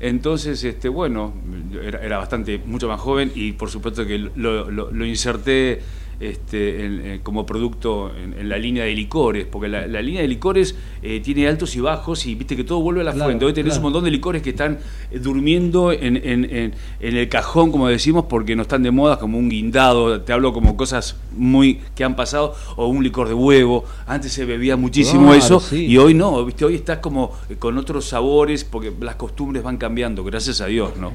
Entonces, 0.00 0.62
este, 0.64 0.88
bueno, 0.88 1.34
era, 1.82 2.00
era 2.04 2.18
bastante, 2.18 2.58
mucho 2.64 2.88
más 2.88 3.00
joven 3.00 3.32
y 3.34 3.52
por 3.52 3.70
supuesto 3.70 4.06
que 4.06 4.18
lo, 4.18 4.70
lo- 4.70 4.90
lo 4.90 5.04
inserté 5.06 5.80
este, 6.20 6.84
en- 6.84 7.06
en- 7.06 7.20
como 7.20 7.44
producto 7.46 8.12
en, 8.16 8.34
en 8.34 8.48
la 8.48 8.58
línea 8.58 8.84
de 8.84 8.94
licores, 8.94 9.46
porque 9.46 9.68
la, 9.68 9.86
la 9.86 10.00
línea 10.02 10.22
de 10.22 10.28
licores 10.28 10.74
eh, 11.02 11.20
tiene 11.20 11.46
altos 11.48 11.74
y 11.76 11.80
bajos 11.80 12.26
y 12.26 12.34
viste 12.34 12.56
que 12.56 12.64
todo 12.64 12.80
vuelve 12.80 13.00
a 13.00 13.04
la 13.04 13.12
Claro, 13.12 13.26
fuente. 13.28 13.44
Hoy 13.44 13.52
tenés 13.52 13.72
claro. 13.74 13.80
un 13.80 13.82
montón 13.92 14.04
de 14.04 14.10
licores 14.10 14.42
que 14.42 14.50
están 14.50 14.78
eh, 15.10 15.18
durmiendo 15.18 15.92
en, 15.92 16.74
el 17.00 17.28
cajón, 17.28 17.70
como 17.70 17.88
decimos, 17.88 18.26
porque 18.28 18.56
no 18.56 18.62
están 18.62 18.82
de 18.82 18.90
moda, 18.90 19.18
como 19.18 19.38
un 19.38 19.48
guindado, 19.48 20.20
te 20.22 20.32
hablo 20.32 20.52
como 20.52 20.76
cosas 20.76 21.16
muy 21.36 21.80
que 21.94 22.04
han 22.04 22.16
pasado, 22.16 22.54
o 22.76 22.86
un 22.86 23.02
licor 23.02 23.28
de 23.28 23.34
huevo. 23.34 23.84
Antes 24.06 24.32
se 24.32 24.44
bebía 24.44 24.76
muchísimo 24.76 25.24
Claro, 25.26 25.38
eso 25.38 25.60
sí. 25.60 25.86
y 25.86 25.98
hoy 25.98 26.14
no, 26.14 26.44
¿viste? 26.44 26.64
hoy 26.64 26.74
estás 26.76 26.98
como 26.98 27.32
eh, 27.48 27.56
con 27.56 27.76
otros 27.78 28.04
sabores 28.06 28.64
porque 28.64 28.92
las 29.00 29.16
costumbres 29.16 29.62
van 29.62 29.76
cambiando, 29.76 30.24
gracias 30.24 30.60
a 30.60 30.66
Dios, 30.66 30.96
¿no? 30.96 31.12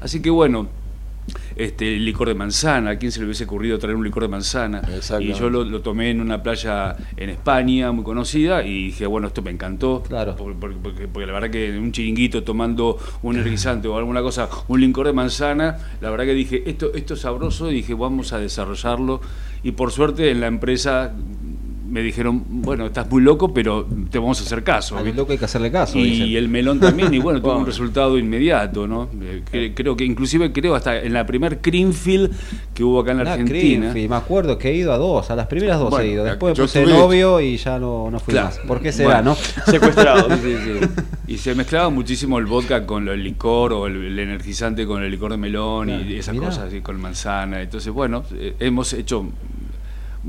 Así 0.00 0.20
que 0.22 0.30
bueno, 0.30 0.68
este 1.58 1.96
el 1.96 2.04
licor 2.04 2.28
de 2.28 2.34
manzana, 2.34 2.90
¿a 2.90 2.96
quién 2.96 3.12
se 3.12 3.18
le 3.20 3.26
hubiese 3.26 3.44
ocurrido 3.44 3.78
traer 3.78 3.96
un 3.96 4.04
licor 4.04 4.22
de 4.22 4.28
manzana? 4.28 4.80
Y 5.20 5.32
yo 5.34 5.50
lo, 5.50 5.64
lo 5.64 5.80
tomé 5.82 6.10
en 6.10 6.20
una 6.20 6.42
playa 6.42 6.96
en 7.16 7.30
España, 7.30 7.90
muy 7.92 8.04
conocida, 8.04 8.64
y 8.64 8.84
dije, 8.86 9.06
bueno, 9.06 9.26
esto 9.26 9.42
me 9.42 9.50
encantó. 9.50 10.02
Claro. 10.06 10.36
Porque, 10.36 10.56
porque- 10.58 10.76
porque- 10.82 11.08
porque 11.08 11.26
la 11.26 11.32
verdad 11.32 11.50
que 11.50 11.68
en 11.68 11.78
un 11.82 11.92
chiringuito 11.92 12.42
tomando 12.44 12.96
un 13.22 13.36
energizante 13.38 13.88
o 13.88 13.96
alguna 13.98 14.22
cosa, 14.22 14.48
un 14.68 14.80
licor 14.80 15.06
de 15.06 15.12
manzana, 15.12 15.76
la 16.00 16.10
verdad 16.10 16.24
que 16.26 16.34
dije, 16.34 16.62
esto, 16.66 16.92
esto 16.94 17.14
es 17.14 17.20
sabroso, 17.20 17.70
y 17.70 17.74
dije, 17.74 17.94
vamos 17.94 18.32
a 18.32 18.38
desarrollarlo. 18.38 19.20
Y 19.64 19.72
por 19.72 19.90
suerte 19.90 20.30
en 20.30 20.40
la 20.40 20.46
empresa 20.46 21.12
me 21.88 22.02
dijeron, 22.02 22.42
bueno, 22.48 22.86
estás 22.86 23.08
muy 23.10 23.22
loco, 23.22 23.52
pero 23.54 23.86
te 24.10 24.18
vamos 24.18 24.40
a 24.40 24.44
hacer 24.44 24.62
caso. 24.62 24.96
Al 24.98 25.16
loco 25.16 25.32
hay 25.32 25.38
que 25.38 25.46
hacerle 25.46 25.70
caso. 25.70 25.98
Y 25.98 26.04
dicen. 26.04 26.36
el 26.36 26.48
melón 26.48 26.80
también, 26.80 27.12
y 27.14 27.18
bueno, 27.18 27.40
tuvo 27.40 27.56
un 27.56 27.66
resultado 27.66 28.18
inmediato, 28.18 28.86
¿no? 28.86 29.08
Eh, 29.22 29.42
cre- 29.50 29.72
creo 29.74 29.96
que 29.96 30.04
inclusive 30.04 30.52
creo 30.52 30.74
hasta 30.74 30.98
en 31.00 31.12
la 31.12 31.24
primer 31.26 31.60
Greenfield 31.62 32.30
que 32.74 32.84
hubo 32.84 33.00
acá 33.00 33.12
en 33.12 33.18
la 33.24 33.30
Ah, 33.30 33.32
Argentina. 33.34 33.58
Greenfield, 33.90 34.10
me 34.10 34.16
acuerdo 34.16 34.58
que 34.58 34.70
he 34.70 34.74
ido 34.76 34.92
a 34.92 34.98
dos, 34.98 35.30
a 35.30 35.36
las 35.36 35.46
primeras 35.46 35.78
dos 35.80 35.90
Bueno, 35.90 36.04
he 36.04 36.12
ido. 36.12 36.24
Después 36.24 36.58
me 36.58 36.64
puse 36.64 36.82
estuve- 36.82 36.92
novio 36.98 37.40
y 37.40 37.56
ya 37.56 37.78
no, 37.78 38.10
no 38.10 38.18
fui 38.20 38.32
Claro. 38.32 38.48
más. 38.48 38.58
¿Por 38.58 38.80
qué 38.80 38.92
será, 38.92 39.22
Bueno. 39.22 39.30
no? 39.30 39.36
Secuestrado. 39.72 40.28
Sí, 40.36 40.54
sí. 40.64 40.88
Y 41.28 41.36
se 41.36 41.54
mezclaba 41.54 41.90
muchísimo 41.90 42.38
el 42.38 42.46
vodka 42.46 42.86
con 42.86 43.06
el 43.06 43.22
licor 43.22 43.74
o 43.74 43.86
el, 43.86 43.96
el 44.02 44.18
energizante 44.18 44.86
con 44.86 45.02
el 45.02 45.10
licor 45.10 45.30
de 45.32 45.36
melón 45.36 45.88
Claro. 45.88 46.02
y 46.04 46.14
esas 46.16 46.34
Mirá. 46.34 46.46
cosas 46.46 46.64
así 46.68 46.80
con 46.80 46.98
manzana. 47.00 47.60
Entonces, 47.60 47.92
bueno, 47.92 48.24
eh, 48.34 48.54
hemos 48.60 48.94
hecho 48.94 49.26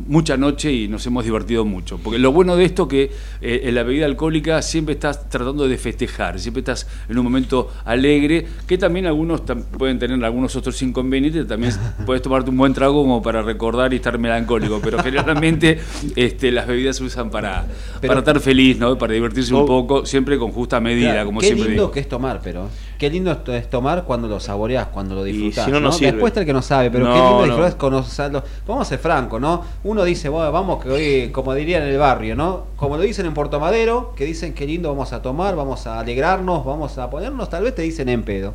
mucha 0.08 0.38
noche 0.38 0.72
y 0.72 0.88
nos 0.88 1.06
hemos 1.06 1.24
divertido 1.24 1.66
mucho. 1.66 1.98
Porque 1.98 2.20
lo 2.20 2.32
bueno 2.32 2.56
de 2.56 2.66
esto 2.66 2.88
que 2.88 3.12
eh, 3.42 3.62
en 3.64 3.76
la 3.76 3.84
bebida 3.84 4.06
alcohólica 4.06 4.62
siempre 4.62 4.94
estás 4.94 5.30
tratando 5.30 5.68
de 5.68 5.78
festejar, 5.78 6.40
siempre 6.40 6.60
estás 6.62 6.88
en 7.10 7.18
un 7.18 7.24
momento 7.24 7.72
alegre, 7.86 8.46
que 8.68 8.78
también 8.78 9.06
algunos 9.06 9.46
tam- 9.46 9.64
pueden 9.64 10.00
tener 10.00 10.24
algunos 10.24 10.56
otros 10.56 10.82
inconvenientes, 10.82 11.48
también 11.48 11.74
puedes 12.06 12.22
tomarte 12.22 12.50
un 12.50 12.58
buen 12.58 12.74
trago 12.74 13.02
como 13.02 13.22
para 13.22 13.42
recordar 13.42 13.94
y 13.94 13.98
estar 13.98 14.18
melancólico, 14.18 14.80
pero 14.84 15.00
generalmente 15.04 15.80
este, 16.16 16.52
las 16.52 16.68
bebidas 16.68 16.98
se 16.98 17.04
usan 17.04 17.30
para, 17.30 17.66
Pero- 18.02 18.12
para 18.12 18.20
estar 18.20 18.40
feliz, 18.40 18.78
¿no? 18.78 18.98
para 18.98 19.14
divertirse 19.14 19.54
un 19.54 19.66
poco, 19.66 20.06
siempre 20.06 20.38
con 20.38 20.52
justa 20.52 20.80
medida, 20.80 21.12
Claro, 21.12 21.26
como 21.28 21.40
qué 21.40 21.48
siempre 21.48 21.68
lindo 21.70 21.84
digo. 21.84 21.92
que 21.92 22.00
es 22.02 22.10
tomar, 22.10 22.42
pero. 22.44 22.70
Qué 23.00 23.10
lindo 23.10 23.32
es 23.32 23.70
tomar 23.70 24.04
cuando 24.04 24.28
lo 24.28 24.42
saboreas, 24.42 24.88
cuando 24.88 25.16
lo 25.16 25.26
Y 25.26 25.32
disfrutas. 25.32 25.64
si 25.64 25.72
no, 25.72 25.80
no. 25.80 25.90
Después 25.90 26.32
está 26.32 26.42
el 26.42 26.46
que 26.46 26.52
no 26.52 26.62
sabe, 26.62 26.92
pero 26.92 27.06
No, 27.06 27.14
qué 27.14 27.20
lindo 27.20 27.44
disfrutar 27.46 27.78
conocerlo. 27.78 28.44
Vamos 28.68 28.86
a 28.86 28.90
ser 28.90 29.00
francos, 29.00 29.40
¿no? 29.40 29.64
Uno 29.86 30.04
dice, 30.04 30.28
bueno, 30.28 30.52
vamos 30.52 30.84
que 30.84 30.90
hoy, 30.90 31.30
como 31.32 31.54
dirían 31.54 31.84
en 31.84 31.90
el 31.90 31.98
barrio, 31.98 32.36
¿no? 32.36 32.66
Como 32.76 32.98
lo 32.98 33.04
dicen 33.04 33.26
en 33.26 33.34
Puerto 33.34 33.58
Madero, 33.58 34.12
que 34.18 34.26
dicen 34.26 34.54
qué 34.54 34.66
lindo 34.66 34.90
vamos 34.90 35.14
a 35.14 35.22
tomar, 35.22 35.56
vamos 35.56 35.88
a 35.88 35.98
alegrarnos, 35.98 36.66
vamos 36.66 36.98
a 36.98 37.10
ponernos, 37.10 37.50
tal 37.50 37.64
vez 37.64 37.74
te 37.74 37.84
dicen 37.84 38.10
en 38.10 38.24
pedo. 38.24 38.54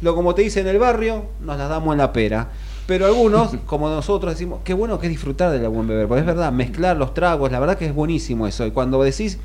Lo 0.00 0.14
como 0.14 0.34
te 0.34 0.40
dicen 0.40 0.66
en 0.66 0.74
el 0.74 0.80
barrio, 0.80 1.26
nos 1.42 1.58
las 1.58 1.68
damos 1.68 1.92
en 1.92 1.98
la 1.98 2.14
pera. 2.14 2.48
Pero 2.86 3.04
algunos, 3.04 3.56
como 3.66 3.90
nosotros, 3.90 4.32
decimos, 4.32 4.60
qué 4.64 4.72
bueno 4.72 4.98
que 4.98 5.06
es 5.06 5.10
disfrutar 5.10 5.50
del 5.50 5.68
buen 5.68 5.86
beber. 5.86 6.08
Porque 6.08 6.20
es 6.20 6.26
verdad, 6.26 6.50
mezclar 6.50 6.96
los 6.96 7.12
tragos, 7.12 7.52
la 7.52 7.60
verdad 7.60 7.76
que 7.76 7.84
es 7.84 7.94
buenísimo 7.94 8.46
eso. 8.46 8.64
Y 8.64 8.70
cuando 8.70 9.02
decís 9.02 9.38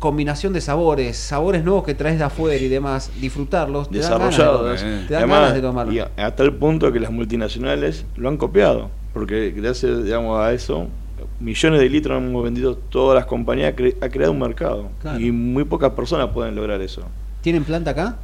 combinación 0.00 0.52
de 0.52 0.60
sabores, 0.60 1.16
sabores 1.16 1.62
nuevos 1.62 1.84
que 1.84 1.94
traes 1.94 2.18
de 2.18 2.24
afuera 2.24 2.56
y 2.60 2.66
demás, 2.68 3.12
disfrutarlos, 3.20 3.88
te 3.90 3.98
desarrollados. 3.98 4.82
eh. 4.82 5.04
te 5.06 5.14
dan 5.14 5.28
ganas 5.28 5.54
de 5.54 5.60
tomarlo. 5.60 5.92
y 5.92 6.00
a, 6.00 6.10
a 6.16 6.34
tal 6.34 6.52
punto 6.54 6.90
que 6.90 6.98
las 6.98 7.12
multinacionales 7.12 8.04
lo 8.16 8.28
han 8.28 8.36
copiado, 8.36 8.90
porque 9.12 9.50
gracias 9.50 10.02
digamos, 10.02 10.40
a 10.40 10.52
eso, 10.52 10.88
millones 11.38 11.80
de 11.80 11.88
litros 11.88 12.16
hemos 12.20 12.42
vendido 12.42 12.74
todas 12.76 13.14
las 13.14 13.26
compañías, 13.26 13.74
cre- 13.76 13.94
ha 14.00 14.08
creado 14.08 14.32
un 14.32 14.40
mercado. 14.40 14.88
Claro. 15.02 15.20
Y 15.20 15.30
muy 15.30 15.64
pocas 15.64 15.92
personas 15.92 16.30
pueden 16.30 16.56
lograr 16.56 16.80
eso. 16.80 17.02
¿Tienen 17.42 17.62
planta 17.64 17.90
acá? 17.92 18.16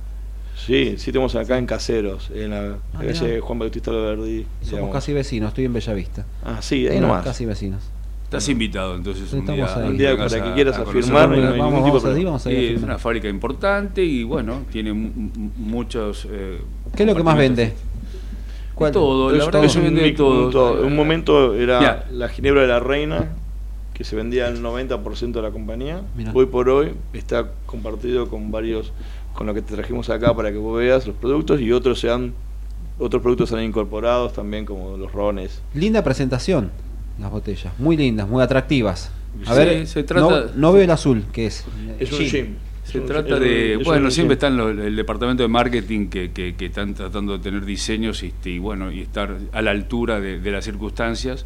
Sí, 0.56 0.94
sí 0.96 1.12
tenemos 1.12 1.34
acá 1.36 1.58
en 1.58 1.66
Caseros, 1.66 2.30
en 2.34 2.50
la 2.50 2.76
Ah, 2.94 3.00
calle. 3.02 3.40
Juan 3.40 3.58
Bautista 3.58 3.90
Alberdi. 3.90 4.46
Somos 4.60 4.70
digamos. 4.70 4.92
casi 4.94 5.12
vecinos, 5.12 5.48
estoy 5.48 5.66
en 5.66 5.74
Bellavista. 5.74 6.24
Ah, 6.42 6.56
sí, 6.62 6.88
ahí 6.88 6.98
nomás. 6.98 7.22
Casi 7.22 7.44
vecinos. 7.44 7.82
Estás 8.26 8.48
invitado 8.48 8.96
entonces 8.96 9.32
un 9.32 9.38
Estamos 9.40 9.70
día, 9.72 9.76
ahí. 9.84 9.88
Un 9.88 9.96
día 9.98 10.16
para 10.16 10.28
que 10.44 10.52
quieras 10.54 10.76
afirmar, 10.78 11.28
no 11.28 11.34
hay 11.36 11.40
ningún 11.42 11.58
vamos, 11.58 11.84
tipo 11.84 11.86
vamos 11.86 12.02
de 12.02 12.08
a- 12.08 12.12
problema. 12.12 12.30
vamos 12.30 12.46
a 12.46 12.50
ir 12.52 12.56
a 12.56 12.60
Sí, 12.60 12.74
es 12.74 12.82
una 12.82 12.98
fábrica 12.98 13.28
importante 13.28 14.04
y 14.04 14.24
bueno, 14.24 14.62
tiene 14.72 14.92
mu- 14.92 15.10
mu- 15.14 15.50
muchos... 15.56 16.26
eh, 16.28 16.60
¿Qué 16.96 17.04
es 17.04 17.08
lo 17.08 17.14
que 17.14 17.22
más 17.22 17.38
vende? 17.38 17.72
De 18.78 18.90
todo, 18.90 19.30
la 19.30 19.38
Es 19.38 19.44
verdad 19.46 19.62
que 19.62 20.12
todo. 20.12 20.34
de 20.40 20.44
un, 20.46 20.50
todo. 20.52 20.90
momento 20.90 21.54
era 21.54 22.04
la 22.10 22.28
ginebra 22.28 22.62
de 22.62 22.66
la 22.68 22.80
reina, 22.80 23.28
que 23.94 24.02
se 24.02 24.16
vendía 24.16 24.48
el 24.48 24.60
90% 24.60 25.32
de 25.32 25.42
la 25.42 25.50
compañía. 25.52 26.02
Mirá. 26.16 26.32
Hoy 26.34 26.46
por 26.46 26.68
hoy 26.68 26.94
está 27.12 27.46
compartido 27.64 28.28
con 28.28 28.50
varios, 28.50 28.92
con 29.34 29.46
lo 29.46 29.54
que 29.54 29.62
te 29.62 29.72
trajimos 29.76 30.10
acá 30.10 30.34
para 30.34 30.50
que 30.50 30.58
vos 30.58 30.76
veas 30.78 31.06
los 31.06 31.14
productos 31.16 31.60
y 31.60 31.70
otros 31.70 32.00
se 32.00 32.10
han, 32.10 32.34
otros 32.98 33.22
productos 33.22 33.50
se 33.50 33.56
han 33.56 33.62
incorporados 33.62 34.32
también 34.32 34.66
como 34.66 34.96
los 34.96 35.12
rones. 35.12 35.62
Linda 35.74 36.02
presentación, 36.02 36.70
las 37.18 37.30
botellas. 37.30 37.72
Muy 37.78 37.96
lindas, 37.96 38.28
muy 38.28 38.42
atractivas. 38.42 39.10
A 39.46 39.52
Sí, 39.52 39.58
ver, 39.58 39.86
se 39.86 40.02
trata- 40.02 40.46
no, 40.46 40.52
no 40.54 40.72
veo 40.72 40.82
el 40.82 40.90
azul, 40.90 41.24
¿qué 41.32 41.46
es? 41.46 41.64
Es 41.98 42.12
un 42.12 42.18
gin. 42.20 42.56
Se 42.84 42.98
Es 42.98 43.06
trata 43.06 43.38
de, 43.40 43.74
es 43.74 43.84
bueno, 43.84 44.10
siempre 44.12 44.36
gin. 44.36 44.46
están 44.52 44.56
los- 44.56 44.78
el 44.78 44.94
departamento 44.94 45.42
de 45.42 45.48
marketing 45.48 46.06
que, 46.08 46.30
que- 46.30 46.54
que 46.54 46.66
están 46.66 46.94
tratando 46.94 47.36
de 47.36 47.42
tener 47.42 47.64
diseños 47.64 48.22
este, 48.22 48.50
y 48.50 48.58
bueno, 48.60 48.92
y 48.92 49.00
estar 49.00 49.36
a 49.52 49.60
la 49.62 49.72
altura 49.72 50.20
de, 50.20 50.38
de 50.38 50.50
las 50.52 50.64
circunstancias. 50.64 51.44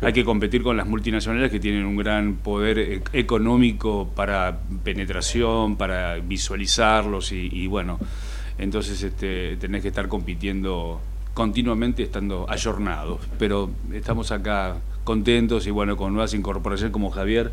Hay 0.00 0.12
que 0.12 0.24
competir 0.24 0.62
con 0.62 0.76
las 0.76 0.86
multinacionales 0.86 1.50
que 1.50 1.58
tienen 1.60 1.84
un 1.84 1.96
gran 1.96 2.36
poder 2.36 2.78
e- 2.78 3.02
económico 3.12 4.08
para 4.16 4.60
penetración, 4.84 5.76
para 5.76 6.16
visualizarlos 6.20 7.32
y, 7.32 7.48
y 7.52 7.66
bueno, 7.66 7.98
entonces 8.58 9.02
este, 9.02 9.56
tenés 9.56 9.82
que 9.82 9.88
estar 9.88 10.08
compitiendo 10.08 11.00
continuamente 11.34 12.02
estando 12.02 12.46
ayornados. 12.48 13.20
Pero 13.38 13.70
estamos 13.92 14.30
acá 14.32 14.76
contentos 15.08 15.66
y 15.66 15.70
bueno, 15.70 15.96
con 15.96 16.12
nuevas 16.12 16.34
incorporaciones 16.34 16.92
como 16.92 17.08
Javier, 17.10 17.50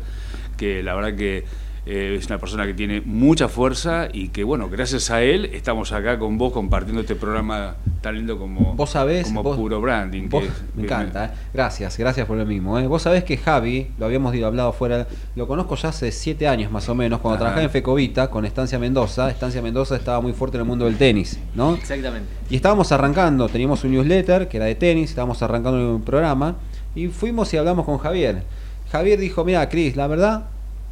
que 0.58 0.82
la 0.82 0.94
verdad 0.94 1.16
que 1.16 1.44
eh, 1.88 2.16
es 2.18 2.26
una 2.26 2.38
persona 2.38 2.66
que 2.66 2.74
tiene 2.74 3.00
mucha 3.00 3.48
fuerza 3.48 4.08
y 4.12 4.28
que 4.30 4.42
bueno, 4.42 4.68
gracias 4.68 5.08
a 5.12 5.22
él 5.22 5.44
estamos 5.52 5.92
acá 5.92 6.18
con 6.18 6.36
vos 6.36 6.52
compartiendo 6.52 7.00
este 7.00 7.14
programa 7.14 7.76
tan 8.02 8.16
lindo 8.16 8.36
como, 8.38 8.74
Vos 8.74 8.90
sabés, 8.90 9.28
como 9.28 9.44
vos- 9.44 9.56
puro 9.56 9.80
branding. 9.80 10.28
Vos- 10.28 10.42
que- 10.42 10.50
me 10.74 10.82
que 10.82 10.82
encanta, 10.92 11.26
¿eh? 11.26 11.30
gracias, 11.54 11.96
gracias 11.96 12.26
por 12.26 12.36
lo 12.36 12.44
mismo. 12.44 12.76
¿eh? 12.80 12.88
Vos 12.88 13.02
sabés 13.02 13.22
que 13.22 13.36
Javi, 13.36 13.86
lo 13.98 14.06
habíamos 14.06 14.34
hablado 14.42 14.72
fuera, 14.72 15.06
lo 15.36 15.46
conozco 15.46 15.76
ya 15.76 15.90
hace 15.90 16.10
siete 16.10 16.48
años 16.48 16.72
más 16.72 16.88
o 16.88 16.94
menos, 16.96 17.20
cuando 17.20 17.36
Ajá. 17.36 17.44
trabajaba 17.44 17.62
en 17.62 17.70
Fecovita 17.70 18.30
con 18.30 18.44
Estancia 18.44 18.80
Mendoza. 18.80 19.30
Estancia 19.30 19.62
Mendoza 19.62 19.94
estaba 19.94 20.20
muy 20.20 20.32
fuerte 20.32 20.56
en 20.56 20.62
el 20.62 20.66
mundo 20.66 20.86
del 20.86 20.96
tenis, 20.98 21.38
¿no? 21.54 21.76
Exactamente. 21.76 22.28
Y 22.50 22.56
estábamos 22.56 22.90
arrancando, 22.90 23.48
teníamos 23.48 23.84
un 23.84 23.92
newsletter 23.92 24.48
que 24.48 24.56
era 24.56 24.66
de 24.66 24.74
tenis, 24.74 25.10
estábamos 25.10 25.40
arrancando 25.40 25.94
un 25.94 26.02
programa 26.02 26.56
y 26.96 27.08
fuimos 27.08 27.54
y 27.54 27.58
hablamos 27.58 27.84
con 27.84 27.98
Javier. 27.98 28.42
Javier 28.90 29.20
dijo, 29.20 29.44
mira, 29.44 29.68
Cris, 29.68 29.94
la 29.94 30.06
verdad, 30.06 30.46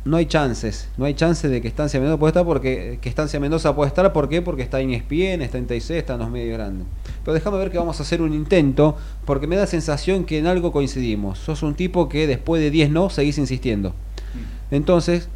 no 0.05 0.19
hay 0.19 0.27
chances, 0.27 0.89
no 0.99 1.07
hay 1.07 1.15
chances 1.15 1.51
de 1.51 1.63
que 1.63 1.69
Estancia 1.69 1.99
Mendoza 1.99 2.19
pueda 2.19 2.31
estar 2.31 2.45
porque 2.45 2.99
que 3.01 3.09
Estancia 3.09 3.41
Mendoza 3.41 3.75
puede 3.75 3.89
estar, 3.89 4.13
¿por 4.13 4.29
qué? 4.29 4.43
Porque 4.43 4.63
está 4.63 4.81
en 4.81 4.91
ESPN, 4.91 5.43
está 5.43 5.57
en 5.57 5.67
TIC, 5.67 5.91
está 5.91 6.15
en 6.15 6.21
los 6.21 6.31
medios 6.31 6.59
grandes. 6.59 6.87
Pero 7.25 7.35
déjame 7.35 7.57
ver 7.57 7.71
que 7.71 7.79
vamos 7.79 7.99
a 7.99 8.03
hacer 8.03 8.21
un 8.21 8.35
intento, 8.35 8.97
porque 9.25 9.47
me 9.47 9.57
da 9.57 9.67
sensación 9.67 10.25
que 10.25 10.39
en 10.39 10.47
algo 10.47 10.73
coincidimos. 10.73 11.39
Sos 11.39 11.63
un 11.63 11.75
tipo 11.75 12.09
que 12.09 12.27
después 12.27 12.61
de 12.61 12.71
10 12.71 12.91
no 12.91 13.09
seguís 13.09 13.39
insistiendo. 13.39 13.95
Entonces, 14.71 15.29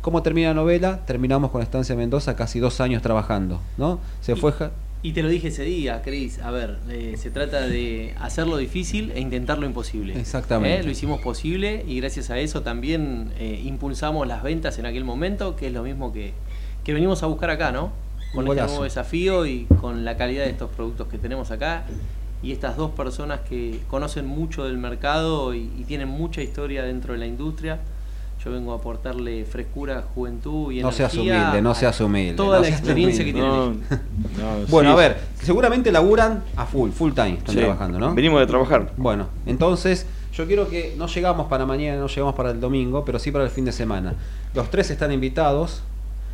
¿cómo 0.00 0.22
termina 0.22 0.48
la 0.48 0.54
novela? 0.54 1.04
Terminamos 1.06 1.52
con 1.52 1.62
Estancia 1.62 1.94
Mendoza 1.94 2.34
casi 2.34 2.58
dos 2.58 2.80
años 2.80 3.02
trabajando, 3.02 3.60
¿no? 3.76 4.00
Se 4.20 4.34
fue 4.34 4.52
Y 5.00 5.12
te 5.12 5.22
lo 5.22 5.28
dije 5.28 5.48
ese 5.48 5.62
día, 5.62 6.02
Cris. 6.02 6.40
A 6.40 6.50
ver, 6.50 6.78
eh, 6.90 7.14
se 7.16 7.30
trata 7.30 7.60
de 7.68 8.14
hacerlo 8.18 8.56
difícil 8.56 9.12
e 9.12 9.20
intentar 9.20 9.58
lo 9.58 9.66
imposible. 9.66 10.18
Exactamente. 10.18 10.80
Eh, 10.80 10.82
Lo 10.82 10.90
hicimos 10.90 11.20
posible 11.20 11.84
y 11.86 12.00
gracias 12.00 12.30
a 12.30 12.38
eso 12.38 12.62
también 12.62 13.30
eh, 13.38 13.62
impulsamos 13.64 14.26
las 14.26 14.42
ventas 14.42 14.78
en 14.78 14.86
aquel 14.86 15.04
momento, 15.04 15.54
que 15.54 15.68
es 15.68 15.72
lo 15.72 15.84
mismo 15.84 16.12
que, 16.12 16.32
que 16.82 16.92
venimos 16.92 17.22
a 17.22 17.26
buscar 17.26 17.50
acá, 17.50 17.70
¿no? 17.70 17.92
Con 18.34 18.48
este 18.48 18.62
nuevo 18.62 18.82
desafío 18.84 19.46
y 19.46 19.66
con 19.80 20.04
la 20.04 20.16
calidad 20.16 20.44
de 20.44 20.50
estos 20.50 20.70
productos 20.70 21.06
que 21.06 21.16
tenemos 21.16 21.52
acá. 21.52 21.84
Y 22.42 22.52
estas 22.52 22.76
dos 22.76 22.90
personas 22.90 23.40
que 23.48 23.80
conocen 23.88 24.26
mucho 24.26 24.64
del 24.64 24.78
mercado 24.78 25.54
y, 25.54 25.70
y 25.78 25.84
tienen 25.86 26.08
mucha 26.08 26.42
historia 26.42 26.82
dentro 26.82 27.12
de 27.12 27.20
la 27.20 27.26
industria. 27.26 27.78
Yo 28.48 28.54
vengo 28.54 28.72
a 28.72 28.76
aportarle 28.76 29.44
frescura, 29.44 30.04
juventud 30.14 30.72
y 30.72 30.80
No 30.80 30.90
seas 30.90 31.12
energía 31.12 31.42
humilde, 31.42 31.62
no 31.62 31.74
seas 31.74 32.00
humilde, 32.00 32.34
Toda 32.34 32.56
no 32.56 32.62
la 32.62 32.68
experiencia 32.68 33.22
humilde. 33.22 33.24
que 33.24 33.32
tienen 33.32 33.50
No, 33.50 33.64
ellos. 33.64 34.62
no, 34.62 34.66
Bueno, 34.70 34.90
sí. 34.90 34.92
a 34.94 34.96
ver, 34.96 35.18
seguramente 35.42 35.92
laburan 35.92 36.42
a 36.56 36.64
full, 36.64 36.90
full 36.90 37.12
time, 37.12 37.34
están 37.34 37.54
Sí. 37.54 37.60
trabajando, 37.60 37.98
¿no? 37.98 38.14
Venimos 38.14 38.40
de 38.40 38.46
trabajar. 38.46 38.92
Bueno, 38.96 39.26
entonces 39.44 40.06
yo 40.32 40.46
quiero 40.46 40.66
que 40.70 40.94
no 40.96 41.08
llegamos 41.08 41.46
para 41.48 41.66
mañana, 41.66 42.00
no 42.00 42.06
llegamos 42.06 42.34
para 42.34 42.50
el 42.52 42.60
domingo, 42.60 43.04
pero 43.04 43.18
sí 43.18 43.30
para 43.30 43.44
el 43.44 43.50
fin 43.50 43.66
de 43.66 43.72
semana. 43.72 44.14
Los 44.54 44.70
tres 44.70 44.90
están 44.90 45.12
invitados. 45.12 45.82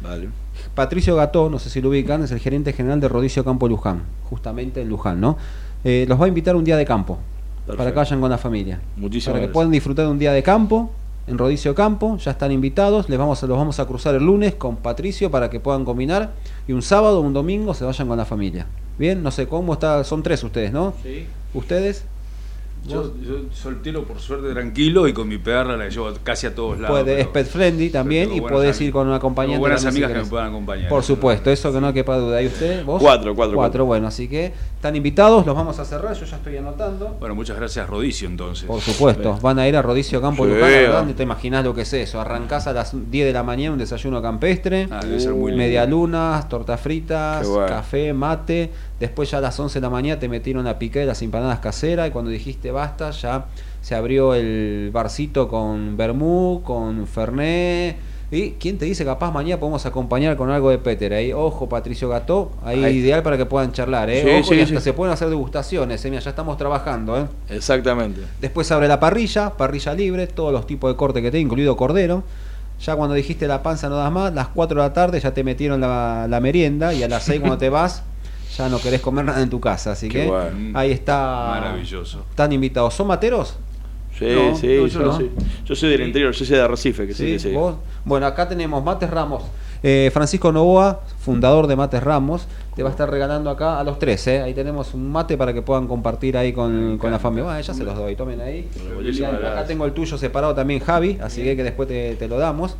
Vale. 0.00 0.28
Patricio 0.76 1.16
Gató, 1.16 1.50
no 1.50 1.58
sé 1.58 1.68
si 1.68 1.80
lo 1.80 1.88
ubican, 1.88 2.22
es 2.22 2.30
el 2.30 2.38
gerente 2.38 2.72
general 2.72 3.00
de 3.00 3.08
Rodicio 3.08 3.44
Campo 3.44 3.66
Luján, 3.68 4.02
justamente 4.30 4.80
en 4.82 4.88
Luján, 4.88 5.20
¿no? 5.20 5.36
Eh, 5.82 6.04
los 6.08 6.20
va 6.20 6.26
a 6.26 6.28
invitar 6.28 6.54
un 6.54 6.62
día 6.64 6.76
de 6.76 6.84
campo, 6.84 7.18
para 7.66 7.90
que 7.90 7.96
vayan 7.96 8.20
con 8.20 8.30
la 8.30 8.38
familia. 8.38 8.80
Muchísimas 8.96 9.32
Para 9.32 9.40
que 9.40 9.46
gracias. 9.46 9.52
puedan 9.54 9.70
disfrutar 9.72 10.04
de 10.06 10.10
un 10.12 10.18
día 10.20 10.32
de 10.32 10.42
campo 10.44 10.90
en 11.26 11.38
Rodicio 11.38 11.74
Campo, 11.74 12.16
ya 12.18 12.32
están 12.32 12.52
invitados, 12.52 13.08
les 13.08 13.18
vamos 13.18 13.42
a, 13.42 13.46
los 13.46 13.56
vamos 13.56 13.80
a 13.80 13.86
cruzar 13.86 14.14
el 14.14 14.24
lunes 14.24 14.54
con 14.54 14.76
Patricio 14.76 15.30
para 15.30 15.50
que 15.50 15.60
puedan 15.60 15.84
combinar 15.84 16.32
y 16.68 16.72
un 16.72 16.82
sábado 16.82 17.18
o 17.18 17.22
un 17.22 17.32
domingo 17.32 17.74
se 17.74 17.84
vayan 17.84 18.08
con 18.08 18.16
la 18.16 18.24
familia. 18.24 18.66
Bien, 18.98 19.22
no 19.22 19.30
sé 19.30 19.46
cómo 19.48 19.72
está, 19.72 20.04
son 20.04 20.22
tres 20.22 20.44
ustedes, 20.44 20.72
¿no? 20.72 20.94
Sí. 21.02 21.26
¿Ustedes? 21.54 22.04
Yo, 22.86 23.14
yo 23.22 23.36
soltero 23.52 24.04
por 24.04 24.20
suerte 24.20 24.52
tranquilo 24.52 25.08
y 25.08 25.12
con 25.12 25.26
mi 25.28 25.38
perra 25.38 25.76
la 25.76 25.88
llevo 25.88 26.12
casi 26.22 26.46
a 26.46 26.54
todos 26.54 26.78
lados. 26.78 27.00
Puede, 27.00 27.20
es 27.20 27.26
pet 27.28 27.46
friendly 27.46 27.90
también 27.90 28.32
y 28.32 28.40
podés 28.40 28.80
ir 28.80 28.92
con 28.92 29.08
un 29.08 29.14
acompañante. 29.14 29.58
buenas 29.58 29.82
también, 29.82 30.04
amigas 30.04 30.18
si 30.18 30.20
que 30.20 30.24
me 30.24 30.30
puedan 30.30 30.48
acompañar. 30.48 30.88
Por 30.88 31.02
supuesto, 31.02 31.50
eso 31.50 31.72
que 31.72 31.80
no 31.80 31.92
quepa 31.92 32.18
duda. 32.18 32.42
¿Y 32.42 32.46
usted? 32.46 32.84
¿Vos? 32.84 33.00
Cuatro, 33.00 33.34
cuatro, 33.34 33.56
cuatro. 33.56 33.84
bueno, 33.86 34.08
así 34.08 34.28
que 34.28 34.52
están 34.76 34.96
invitados, 34.96 35.46
los 35.46 35.56
vamos 35.56 35.78
a 35.78 35.84
cerrar, 35.84 36.14
yo 36.14 36.26
ya 36.26 36.36
estoy 36.36 36.56
anotando. 36.58 37.16
Bueno, 37.18 37.34
muchas 37.34 37.56
gracias 37.56 37.88
Rodicio 37.88 38.28
entonces. 38.28 38.66
Por 38.66 38.80
supuesto, 38.82 39.38
van 39.40 39.58
a 39.58 39.66
ir 39.66 39.76
a 39.76 39.82
Rodicio 39.82 40.20
Campo 40.20 40.44
Sí. 40.44 40.50
Luján, 40.50 40.68
¿verdad? 40.70 41.06
Te 41.16 41.22
imaginas 41.22 41.64
lo 41.64 41.74
que 41.74 41.82
es 41.82 41.92
eso. 41.94 42.20
Arrancás 42.20 42.66
a 42.66 42.72
las 42.74 42.92
10 43.10 43.26
de 43.26 43.32
la 43.32 43.42
mañana 43.42 43.72
un 43.72 43.78
desayuno 43.78 44.20
campestre, 44.20 44.88
Ah, 44.90 45.00
debe 45.02 45.20
ser 45.20 45.32
muy 45.32 45.52
lindo. 45.52 45.56
media 45.64 45.86
lunas, 45.86 46.48
tortas 46.50 46.80
fritas, 46.80 47.46
bueno. 47.48 47.66
café, 47.66 48.12
mate. 48.12 48.70
Después 49.00 49.30
ya 49.30 49.38
a 49.38 49.40
las 49.40 49.58
11 49.58 49.80
de 49.80 49.82
la 49.82 49.90
mañana 49.90 50.20
te 50.20 50.28
metieron 50.28 50.66
a 50.66 50.78
picar 50.78 51.04
las 51.04 51.20
empanadas 51.22 51.58
caseras 51.58 52.08
y 52.08 52.10
cuando 52.10 52.30
dijiste 52.30 52.70
basta 52.74 53.10
ya 53.12 53.46
se 53.80 53.94
abrió 53.94 54.34
el 54.34 54.90
barcito 54.92 55.48
con 55.48 55.96
vermú, 55.96 56.60
con 56.62 57.06
fernet. 57.06 57.96
¿Y 58.30 58.52
quién 58.52 58.78
te 58.78 58.86
dice 58.86 59.04
capaz 59.04 59.30
mañana 59.30 59.60
podemos 59.60 59.84
acompañar 59.86 60.36
con 60.36 60.50
algo 60.50 60.70
de 60.70 60.78
Peter? 60.78 61.12
Ahí, 61.12 61.32
ojo, 61.32 61.68
Patricio 61.68 62.08
Gató, 62.08 62.50
ahí, 62.64 62.82
Ahí. 62.82 62.96
ideal 62.96 63.22
para 63.22 63.36
que 63.36 63.46
puedan 63.46 63.72
charlar, 63.72 64.10
¿eh? 64.10 64.22
Sí, 64.22 64.40
Ojo, 64.42 64.54
y 64.54 64.60
hasta 64.62 64.78
sí. 64.78 64.84
se 64.84 64.92
pueden 64.92 65.12
hacer 65.12 65.28
degustaciones, 65.28 66.04
¿eh? 66.04 66.10
Mira, 66.10 66.20
ya 66.22 66.30
estamos 66.30 66.56
trabajando, 66.56 67.16
¿eh? 67.18 67.26
Exactamente. 67.50 68.22
Después 68.40 68.72
abre 68.72 68.88
la 68.88 68.98
parrilla, 68.98 69.50
parrilla 69.50 69.94
libre, 69.94 70.26
todos 70.26 70.52
los 70.52 70.66
tipos 70.66 70.90
de 70.90 70.96
corte 70.96 71.22
que 71.22 71.30
tiene, 71.30 71.44
incluido 71.44 71.76
cordero. 71.76 72.24
Ya 72.80 72.96
cuando 72.96 73.14
dijiste 73.14 73.46
la 73.46 73.62
panza 73.62 73.88
no 73.88 73.96
das 73.96 74.10
más, 74.10 74.34
las 74.34 74.48
4 74.48 74.80
de 74.82 74.88
la 74.88 74.92
tarde 74.92 75.20
ya 75.20 75.32
te 75.32 75.44
metieron 75.44 75.80
la, 75.80 76.26
la 76.28 76.40
merienda 76.40 76.92
y 76.92 77.02
a 77.04 77.08
las 77.08 77.22
6 77.24 77.38
cuando 77.40 77.58
te 77.58 77.68
vas 77.68 78.02
ya 78.56 78.68
no 78.68 78.78
querés 78.78 79.00
comer 79.00 79.24
nada 79.24 79.42
en 79.42 79.50
tu 79.50 79.60
casa. 79.60 79.92
Así 79.92 80.08
Qué 80.08 80.22
que 80.22 80.26
bueno. 80.28 80.78
ahí 80.78 80.90
está. 80.92 81.46
Maravilloso. 81.60 82.24
Están 82.30 82.52
invitados. 82.52 82.94
¿Son 82.94 83.06
materos? 83.06 83.56
Sí, 84.18 84.26
No, 84.26 84.54
sí, 84.56 84.66
no, 84.68 84.86
yo 84.86 84.86
yo, 84.86 85.00
no. 85.00 85.16
soy, 85.16 85.30
yo 85.64 85.74
soy 85.74 85.90
del 85.90 86.02
interior, 86.02 86.32
yo 86.32 86.44
soy 86.44 86.56
de 86.56 86.62
Arrecife, 86.62 87.06
que 87.06 87.14
sí, 87.14 87.24
que 87.32 87.38
sí. 87.40 87.52
¿Vos? 87.52 87.74
Bueno, 88.04 88.26
acá 88.26 88.48
tenemos 88.48 88.82
Mates 88.84 89.10
Ramos. 89.10 89.42
Eh, 89.86 90.10
Francisco 90.14 90.50
Novoa, 90.50 91.02
fundador 91.18 91.66
de 91.66 91.76
Mates 91.76 92.02
Ramos, 92.02 92.48
te 92.74 92.82
va 92.82 92.88
a 92.88 92.92
estar 92.92 93.10
regalando 93.10 93.50
acá 93.50 93.78
a 93.78 93.84
los 93.84 93.98
tres. 93.98 94.26
¿eh? 94.28 94.40
Ahí 94.40 94.54
tenemos 94.54 94.94
un 94.94 95.12
mate 95.12 95.36
para 95.36 95.52
que 95.52 95.60
puedan 95.60 95.86
compartir 95.86 96.38
ahí 96.38 96.54
con, 96.54 96.96
con 96.96 97.10
la 97.10 97.18
familia. 97.18 97.44
Bueno, 97.44 97.60
ya 97.60 97.74
se 97.74 97.84
los 97.84 97.94
doy, 97.94 98.16
tomen 98.16 98.40
ahí. 98.40 98.66
Y 99.02 99.22
acá 99.22 99.66
tengo 99.66 99.84
el 99.84 99.92
tuyo 99.92 100.16
separado 100.16 100.54
también, 100.54 100.80
Javi, 100.80 101.18
así 101.20 101.42
que, 101.42 101.54
que 101.54 101.62
después 101.62 101.86
te, 101.86 102.14
te 102.16 102.28
lo 102.28 102.38
damos. 102.38 102.78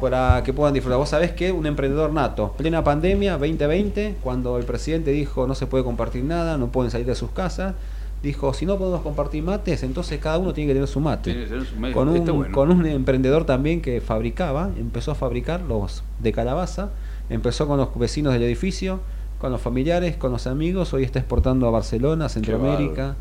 Para 0.00 0.42
que 0.42 0.52
puedan 0.52 0.74
disfrutar. 0.74 0.98
Vos 0.98 1.10
sabés 1.10 1.30
que 1.30 1.52
un 1.52 1.64
emprendedor 1.64 2.12
nato, 2.12 2.54
plena 2.58 2.82
pandemia 2.82 3.38
2020, 3.38 4.16
cuando 4.20 4.58
el 4.58 4.64
presidente 4.64 5.12
dijo 5.12 5.46
no 5.46 5.54
se 5.54 5.68
puede 5.68 5.84
compartir 5.84 6.24
nada, 6.24 6.58
no 6.58 6.72
pueden 6.72 6.90
salir 6.90 7.06
de 7.06 7.14
sus 7.14 7.30
casas, 7.30 7.74
dijo 8.22 8.54
si 8.54 8.66
no 8.66 8.76
podemos 8.78 9.02
compartir 9.02 9.42
mates, 9.42 9.82
entonces 9.82 10.18
cada 10.20 10.38
uno 10.38 10.52
tiene 10.52 10.68
que 10.68 10.74
tener 10.74 10.88
su 10.88 11.00
mate 11.00 11.32
Tiene 11.32 11.44
que 11.44 11.50
tener 11.50 11.66
su 11.66 11.76
medio. 11.76 11.94
con 11.94 12.08
un, 12.08 12.24
bueno. 12.24 12.52
con 12.54 12.70
un 12.70 12.86
emprendedor 12.86 13.44
también 13.44 13.80
que 13.82 14.00
fabricaba, 14.00 14.70
empezó 14.78 15.10
a 15.10 15.14
fabricar 15.14 15.60
los 15.62 16.04
de 16.20 16.32
calabaza, 16.32 16.90
empezó 17.30 17.66
con 17.66 17.78
los 17.78 17.88
vecinos 17.98 18.32
del 18.32 18.42
edificio, 18.42 19.00
con 19.40 19.50
los 19.50 19.60
familiares, 19.60 20.16
con 20.16 20.30
los 20.30 20.46
amigos, 20.46 20.92
hoy 20.94 21.02
está 21.02 21.18
exportando 21.18 21.66
a 21.66 21.70
Barcelona, 21.70 22.28
Centroamérica. 22.28 23.16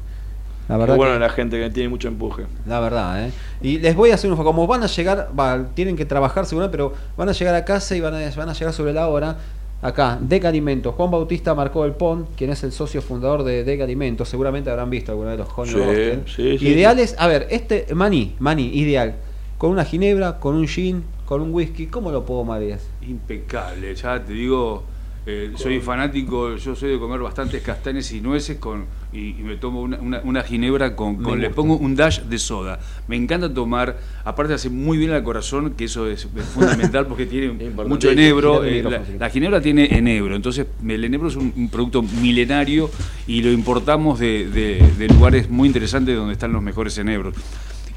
La 0.70 0.76
Qué 0.76 0.80
verdad, 0.82 0.96
bueno 0.96 1.14
que- 1.14 1.20
la 1.20 1.30
gente 1.30 1.60
que 1.60 1.70
tiene 1.72 1.90
mucho 1.90 2.08
empuje. 2.08 2.44
la 2.68 2.80
verdad, 2.80 3.26
¿eh? 3.28 3.32
Y 3.62 3.80
les 3.80 3.96
voy 3.96 4.12
a 4.12 4.16
hacer 4.16 4.32
un 4.32 4.38
como 4.38 4.68
van 4.68 4.84
a 4.84 4.88
llegar, 4.88 5.30
va, 5.38 5.66
tienen 5.74 5.96
que 5.98 6.06
trabajar 6.06 6.46
seguro, 6.46 6.70
pero 6.72 6.94
van 7.18 7.28
a 7.28 7.32
llegar 7.32 7.56
a 7.56 7.66
casa 7.66 7.96
y 7.96 8.00
van 8.02 8.14
a, 8.14 8.20
van 8.38 8.50
a 8.50 8.54
llegar 8.54 8.72
sobre 8.74 8.94
la 8.94 9.08
hora. 9.08 9.38
Acá, 9.82 10.20
Deca 10.22 10.50
Alimentos. 10.50 10.94
Juan 10.94 11.10
Bautista 11.10 11.56
marcó 11.56 11.86
el 11.86 11.94
PON, 11.94 12.28
quien 12.36 12.52
es 12.52 12.64
el 12.64 12.72
socio 12.72 13.02
fundador 13.02 13.44
de 13.44 13.64
Deca 13.64 13.84
Alimentos. 13.84 14.30
Seguramente 14.30 14.70
habrán 14.70 14.90
visto 14.90 15.12
alguna 15.12 15.32
de 15.32 15.38
los 15.38 15.48
Honey 15.56 15.74
Sí, 15.74 16.34
sí, 16.36 16.58
sí, 16.60 16.68
Ideales, 16.68 17.16
a 17.18 17.28
ver, 17.28 17.48
este 17.50 17.88
maní, 17.96 18.36
maní, 18.40 18.68
ideal. 18.68 19.16
Con 19.58 19.72
una 19.72 19.84
ginebra, 19.84 20.40
con 20.40 20.56
un 20.56 20.68
gin, 20.68 21.04
con 21.26 21.42
un 21.42 21.54
whisky. 21.54 21.88
¿Cómo 21.88 22.12
lo 22.12 22.26
puedo 22.26 22.44
Marías? 22.44 22.88
Impecable, 23.08 23.96
ya 23.96 24.24
te 24.24 24.34
digo, 24.34 24.84
eh, 25.26 25.52
soy 25.56 25.80
fanático, 25.80 26.56
yo 26.56 26.76
soy 26.76 26.92
de 26.94 27.00
comer 27.00 27.20
bastantes 27.20 27.62
castañas 27.62 28.12
y 28.12 28.22
nueces 28.22 28.58
con 28.58 28.86
y, 29.14 29.30
y 29.40 29.44
me 29.44 29.56
tomo 29.58 29.82
una, 29.82 29.98
una- 30.00 30.22
una 30.24 30.42
ginebra 30.42 30.96
con, 30.96 31.18
con- 31.18 31.40
le 31.42 31.50
pongo 31.52 31.76
un 31.78 31.96
dash 31.96 32.22
de 32.22 32.40
soda. 32.40 32.80
Me 33.08 33.18
encanta 33.18 33.54
tomar, 33.54 34.00
aparte 34.26 34.54
hace 34.56 34.70
muy 34.70 34.98
bien 34.98 35.12
al 35.12 35.24
corazón, 35.24 35.74
que 35.78 35.84
eso 35.86 36.08
es, 36.08 36.26
es 36.36 36.46
fundamental 36.46 37.06
porque 37.06 37.26
tiene 37.28 37.50
mucho 37.88 38.10
enebro. 38.10 38.64
Eh, 38.64 38.82
la, 38.84 39.04
la 39.20 39.30
ginebra 39.30 39.62
tiene 39.62 39.96
enebro, 39.96 40.36
entonces 40.36 40.66
el 40.88 41.04
enebro 41.04 41.28
es 41.28 41.36
un, 41.36 41.54
un 41.56 41.70
producto 41.70 42.02
milenario 42.02 42.90
y 43.28 43.44
lo 43.44 43.52
importamos 43.52 44.20
de, 44.20 44.48
de- 44.50 44.92
de 44.98 45.08
lugares 45.10 45.50
muy 45.50 45.68
interesantes 45.68 46.16
donde 46.16 46.34
están 46.34 46.52
los 46.52 46.64
mejores 46.64 46.98
enebros. 46.98 47.36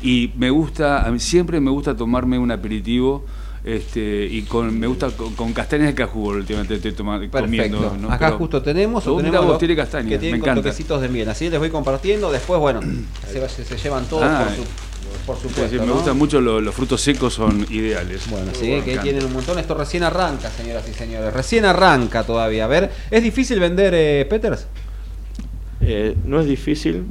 Y 0.02 0.32
me 0.36 0.50
gusta, 0.50 1.06
a 1.06 1.10
mí 1.10 1.18
siempre 1.20 1.58
me 1.60 1.70
gusta 1.70 1.96
tomarme 1.96 2.38
un 2.38 2.50
aperitivo. 2.50 3.24
Este, 3.64 4.26
y 4.26 4.42
con, 4.42 4.78
me 4.78 4.86
gusta 4.86 5.08
con, 5.10 5.34
con 5.34 5.54
castañas 5.54 5.86
de 5.86 5.94
cajú 5.94 6.28
últimamente 6.32 6.74
estoy 6.74 6.92
tomando, 6.92 7.26
comiendo. 7.30 7.96
¿no? 7.98 8.08
Acá 8.12 8.26
Pero- 8.26 8.38
justo 8.38 8.62
tenemos, 8.62 9.06
o 9.06 9.16
tenemos 9.16 9.46
vos 9.46 9.58
tiene 9.58 9.74
castañas, 9.74 10.08
que 10.08 10.14
me 10.16 10.18
tienen 10.20 10.40
con 10.40 10.50
encanta. 10.50 10.68
toquecitos 10.68 11.00
de 11.00 11.08
miel. 11.08 11.28
Así 11.30 11.48
les 11.48 11.58
voy 11.58 11.70
compartiendo. 11.70 12.30
Después, 12.30 12.60
bueno, 12.60 12.80
se, 13.32 13.48
se- 13.48 13.64
se 13.64 13.76
llevan 13.78 14.04
todos 14.04 14.24
Ah, 14.24 14.44
por, 14.46 14.54
su- 14.54 14.64
por 15.24 15.36
Es 15.36 15.42
supuesto. 15.42 15.62
decir, 15.62 15.80
me 15.80 15.86
¿no? 15.86 15.94
gustan 15.94 16.18
mucho 16.18 16.42
los, 16.42 16.62
los 16.62 16.74
frutos 16.74 17.00
secos, 17.00 17.32
son 17.32 17.66
ideales. 17.70 18.28
Bueno, 18.28 18.46
Me 18.48 18.54
sí, 18.54 18.66
que 18.66 18.76
encanta. 18.80 19.02
tienen 19.02 19.24
un 19.24 19.32
montón. 19.32 19.58
Esto 19.58 19.74
recién 19.74 20.02
arranca, 20.02 20.50
señoras 20.50 20.86
y 20.86 20.92
señores. 20.92 21.32
Recién 21.32 21.64
arranca 21.64 22.22
todavía. 22.24 22.66
A 22.66 22.68
ver, 22.68 22.90
¿es 23.10 23.22
difícil 23.22 23.60
vender 23.60 23.94
eh, 23.96 24.26
Peters? 24.28 24.66
Eh, 25.80 26.14
no 26.26 26.38
es 26.40 26.46
difícil, 26.46 27.04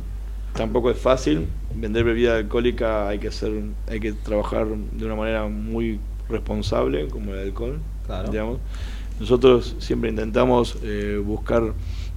tampoco 0.56 0.92
es 0.92 0.98
fácil. 1.00 1.48
Vender 1.74 2.04
bebida 2.04 2.36
alcohólica 2.38 3.08
hay 3.08 3.18
que 3.18 3.30
hacer, 3.30 3.52
hay 3.90 4.00
que 4.00 4.14
trabajar 4.14 4.68
de 4.68 5.06
una 5.06 5.16
manera 5.16 5.48
muy 5.48 6.00
responsable, 6.30 7.08
como 7.08 7.34
el 7.34 7.40
alcohol. 7.40 7.80
Claro. 8.06 8.32
digamos. 8.32 8.60
Nosotros 9.20 9.76
siempre 9.80 10.10
intentamos 10.10 10.78
eh, 10.84 11.22
buscar 11.24 11.74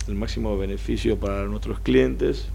el 0.09 0.15
máximo 0.15 0.57
beneficio 0.57 1.19
para 1.19 1.45
nuestros 1.45 1.79
clientes, 1.81 2.49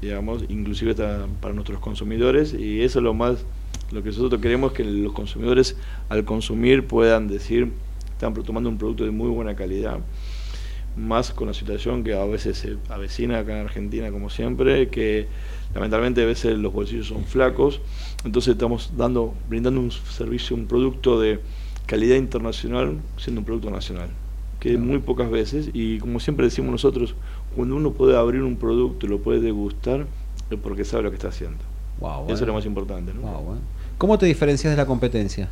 digamos, 0.00 0.44
inclusive 0.48 0.94
para 0.94 1.54
nuestros 1.54 1.78
consumidores, 1.78 2.52
y 2.54 2.82
eso 2.82 2.98
es 2.98 3.02
lo 3.02 3.14
más, 3.14 3.44
lo 3.92 4.02
que 4.02 4.10
nosotros 4.10 4.40
queremos 4.40 4.72
que 4.72 4.84
los 4.84 5.12
consumidores 5.12 5.76
al 6.08 6.24
consumir 6.24 6.86
puedan 6.86 7.28
decir, 7.28 7.72
están 8.10 8.34
tomando 8.34 8.68
un 8.68 8.78
producto 8.78 9.04
de 9.04 9.10
muy 9.10 9.28
buena 9.28 9.54
calidad 9.54 10.00
más 10.96 11.32
con 11.32 11.48
la 11.48 11.54
situación 11.54 12.04
que 12.04 12.14
a 12.14 12.24
veces 12.24 12.58
se 12.58 12.76
avecina 12.88 13.38
acá 13.38 13.58
en 13.58 13.66
Argentina, 13.66 14.10
como 14.10 14.30
siempre, 14.30 14.88
que 14.88 15.26
lamentablemente 15.74 16.22
a 16.22 16.26
veces 16.26 16.56
los 16.56 16.72
bolsillos 16.72 17.08
son 17.08 17.24
flacos, 17.24 17.80
entonces 18.24 18.52
estamos 18.52 18.92
dando, 18.96 19.34
brindando 19.48 19.80
un 19.80 19.90
servicio, 19.90 20.56
un 20.56 20.66
producto 20.66 21.20
de 21.20 21.40
calidad 21.86 22.16
internacional, 22.16 22.96
siendo 23.18 23.40
un 23.40 23.44
producto 23.44 23.70
nacional, 23.70 24.08
que 24.60 24.78
muy 24.78 24.98
pocas 24.98 25.30
veces, 25.30 25.68
y 25.74 25.98
como 25.98 26.20
siempre 26.20 26.46
decimos 26.46 26.70
nosotros, 26.72 27.14
cuando 27.54 27.76
uno 27.76 27.92
puede 27.92 28.16
abrir 28.16 28.42
un 28.42 28.56
producto 28.56 29.06
y 29.06 29.08
lo 29.10 29.18
puede 29.18 29.40
degustar, 29.40 30.06
es 30.50 30.58
porque 30.58 30.84
sabe 30.84 31.02
lo 31.04 31.10
que 31.10 31.16
está 31.16 31.28
haciendo. 31.28 31.58
Wow, 32.00 32.24
Eso 32.26 32.34
es 32.42 32.46
lo 32.48 32.54
más 32.54 32.66
importante, 32.66 33.12
¿no? 33.14 33.20
Wow, 33.20 33.54
eh. 33.54 33.58
¿Cómo 33.98 34.18
te 34.18 34.26
diferencias 34.26 34.72
de 34.72 34.76
la 34.76 34.86
competencia? 34.86 35.48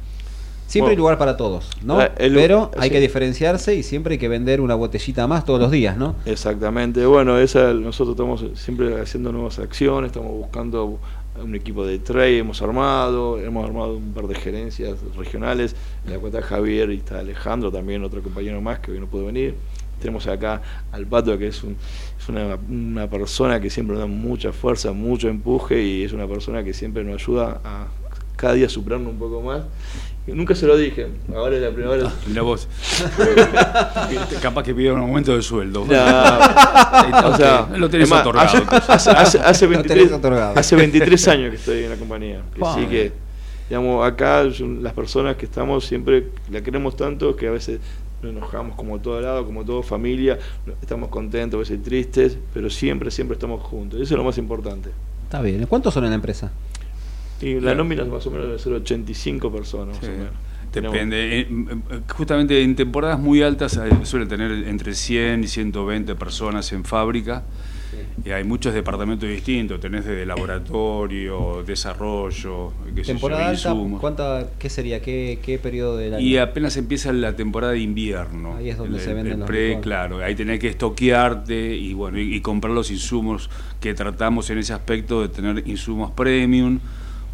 Siempre 0.67 0.93
hay 0.93 0.97
lugar 0.97 1.19
para 1.19 1.37
todos, 1.37 1.69
¿no? 1.85 2.01
el- 2.01 2.33
Pero 2.35 2.71
hay 2.79 2.89
sí. 2.89 2.95
que 2.95 3.01
diferenciarse 3.01 3.75
y 3.77 3.83
siempre 3.83 4.15
hay 4.15 4.19
que 4.19 4.29
vender 4.29 4.61
una 4.63 4.75
botellita 4.75 5.27
más 5.27 5.45
todos 5.45 5.61
los 5.61 5.71
días, 5.71 5.99
¿no? 5.99 6.15
Exactamente, 6.25 7.05
bueno, 7.05 7.37
esa, 7.39 7.75
nosotros 7.75 8.15
estamos 8.15 8.45
siempre 8.59 8.99
haciendo 9.01 9.33
nuevas 9.33 9.59
acciones, 9.59 10.09
estamos 10.13 10.33
buscando 10.33 10.99
un 11.41 11.55
equipo 11.55 11.85
de 11.87 11.99
trade, 11.99 12.39
hemos 12.39 12.61
armado, 12.63 13.39
hemos 13.41 13.65
armado 13.65 13.97
un 13.97 14.13
par 14.13 14.27
de 14.27 14.35
gerencias 14.35 14.99
regionales, 15.17 15.75
en 16.05 16.13
la 16.13 16.19
cual 16.19 16.35
está 16.35 16.47
Javier 16.47 16.91
y 16.91 16.97
está 16.97 17.19
Alejandro, 17.21 17.71
también 17.73 18.05
otro 18.05 18.23
compañero 18.23 18.61
más 18.61 18.81
que 18.81 18.93
hoy 18.93 19.01
no 19.01 19.07
pudo 19.07 19.27
venir. 19.27 19.55
Tenemos 20.01 20.27
acá 20.27 20.61
al 20.91 21.07
Pato, 21.07 21.39
que 21.39 21.47
es, 21.49 21.63
un- 21.63 21.77
es 22.19 22.29
una, 22.29 22.59
una 22.69 23.09
persona 23.09 23.61
que 23.61 23.71
siempre 23.71 23.95
nos 23.95 24.01
da 24.03 24.07
mucha 24.09 24.53
fuerza, 24.53 24.93
mucho 24.93 25.29
empuje 25.29 25.83
y 25.83 26.03
es 26.03 26.13
una 26.13 26.27
persona 26.27 26.63
que 26.65 26.75
siempre 26.75 27.05
nos 27.05 27.23
ayuda 27.23 27.61
a 27.65 27.87
cada 28.37 28.55
día 28.55 28.69
superarnos 28.69 29.13
un 29.13 29.19
poco 29.19 29.41
más. 29.41 29.63
Nunca 30.27 30.55
se 30.55 30.67
lo 30.67 30.77
dije, 30.77 31.09
ahora 31.35 31.57
es 31.57 31.63
la 31.63 31.71
primera 31.71 31.97
vez. 31.97 32.05
Mirá 32.29 32.43
vos. 32.43 32.69
Capaz 34.41 34.63
que 34.63 34.75
pidieron 34.75 34.99
un 35.01 35.09
aumento 35.09 35.35
de 35.37 35.43
sueldo. 35.43 35.85
No, 35.85 37.29
o 37.29 37.37
sea, 37.37 37.69
lo 37.77 37.89
tenés 37.91 38.05
es 38.07 38.11
más, 38.11 38.21
otorgado. 38.21 38.49
Hace, 38.69 38.93
hace- 38.93 39.11
hace- 39.11 39.39
hace 39.41 39.65
Lo 39.67 39.71
23, 39.73 39.99
tenés 39.99 40.13
otorgado. 40.19 40.59
hace 40.59 40.77
23 40.77 41.29
años 41.29 41.51
que 41.51 41.57
estoy 41.57 41.85
en 41.85 41.91
la 41.91 41.97
compañía. 41.97 42.43
Que 42.55 42.61
Pa. 42.61 42.75
sí 42.75 42.87
que, 42.87 43.13
digamos, 43.69 44.07
acá 44.07 44.45
las 44.45 44.93
personas 44.93 45.37
que 45.37 45.47
estamos 45.47 45.85
siempre 45.85 46.29
la 46.51 46.61
queremos 46.63 46.97
tanto 46.97 47.35
que 47.35 47.49
a 47.49 47.51
veces 47.51 47.81
nos 48.23 48.31
enojamos 48.33 48.77
como 48.77 49.01
todo 49.01 49.21
lado, 49.21 49.45
como 49.45 49.65
todo 49.65 49.83
familia, 49.83 50.39
estamos 50.81 51.09
contentos, 51.09 51.59
a 51.59 51.61
veces 51.61 51.83
tristes, 51.83 52.39
pero 52.55 52.71
siempre, 52.71 53.11
siempre 53.11 53.35
estamos 53.35 53.61
juntos. 53.63 54.01
Eso 54.01 54.15
es 54.15 54.19
lo 54.19 54.25
más 54.25 54.39
importante. 54.39 54.91
Está 55.25 55.41
bien. 55.43 55.67
¿Cuántos 55.67 55.93
son 55.95 56.05
en 56.05 56.11
la 56.11 56.17
empresa? 56.17 56.53
Y 57.43 57.61
la 57.61 57.75
nómina 57.75 58.05
más 58.05 58.27
o 58.27 58.31
menos 58.31 58.47
debe 58.47 58.59
ser 58.59 58.73
85 58.75 59.51
personas, 59.53 59.97
más 59.97 60.05
Sí, 60.05 60.07
o 60.07 60.19
menos. 60.19 60.33
Depende. 60.73 61.41
Eh, 61.41 61.47
eh, 61.51 62.01
Justamente 62.17 62.63
en 62.63 62.75
temporadas 62.75 63.19
muy 63.19 63.43
altas 63.43 63.77
eh, 63.77 63.91
suelen 64.05 64.27
tener 64.29 64.51
entre 64.69 64.95
100 64.95 65.45
y 65.45 65.47
120 65.47 66.15
personas 66.15 66.73
en 66.73 66.83
fábrica 66.85 67.43
Y 68.25 68.31
hay 68.31 68.43
muchos 68.45 68.73
departamentos 68.73 69.29
distintos, 69.29 69.79
tenés 69.81 70.07
desde 70.07 70.25
laboratorio, 70.25 71.63
desarrollo, 71.67 72.73
qué 72.95 73.03
sé 73.05 73.13
yo, 73.13 73.19
Temporada 73.19 73.49
alta, 73.51 73.69
insumos. 73.71 74.01
¿cuánta, 74.01 74.49
¿qué 74.59 74.71
sería? 74.71 75.03
¿Qué, 75.03 75.39
qué 75.43 75.59
periodo 75.59 75.97
del 75.99 76.15
año? 76.15 76.25
Y 76.25 76.39
apenas 76.39 76.77
empieza 76.79 77.13
la 77.13 77.37
temporada 77.37 77.75
de 77.75 77.81
invierno. 77.81 78.57
Ahí 78.57 78.71
es 78.71 78.79
donde 78.79 78.97
El- 78.99 79.05
se 79.05 79.13
venden 79.15 79.41
los 79.41 79.47
pre. 79.47 79.79
Claro, 79.81 80.23
ahí 80.25 80.35
tenés 80.35 80.59
que 80.59 80.69
estoquearte 80.69 81.77
y 81.77 81.93
bueno 81.95 82.19
y, 82.19 82.35
y 82.35 82.41
comprar 82.41 82.73
los 82.73 82.91
insumos 82.91 83.51
que 83.81 83.93
tratamos 83.95 84.49
en 84.51 84.59
ese 84.59 84.73
aspecto 84.73 85.21
de 85.21 85.29
tener 85.29 85.63
insumos 85.69 86.13
premium 86.13 86.79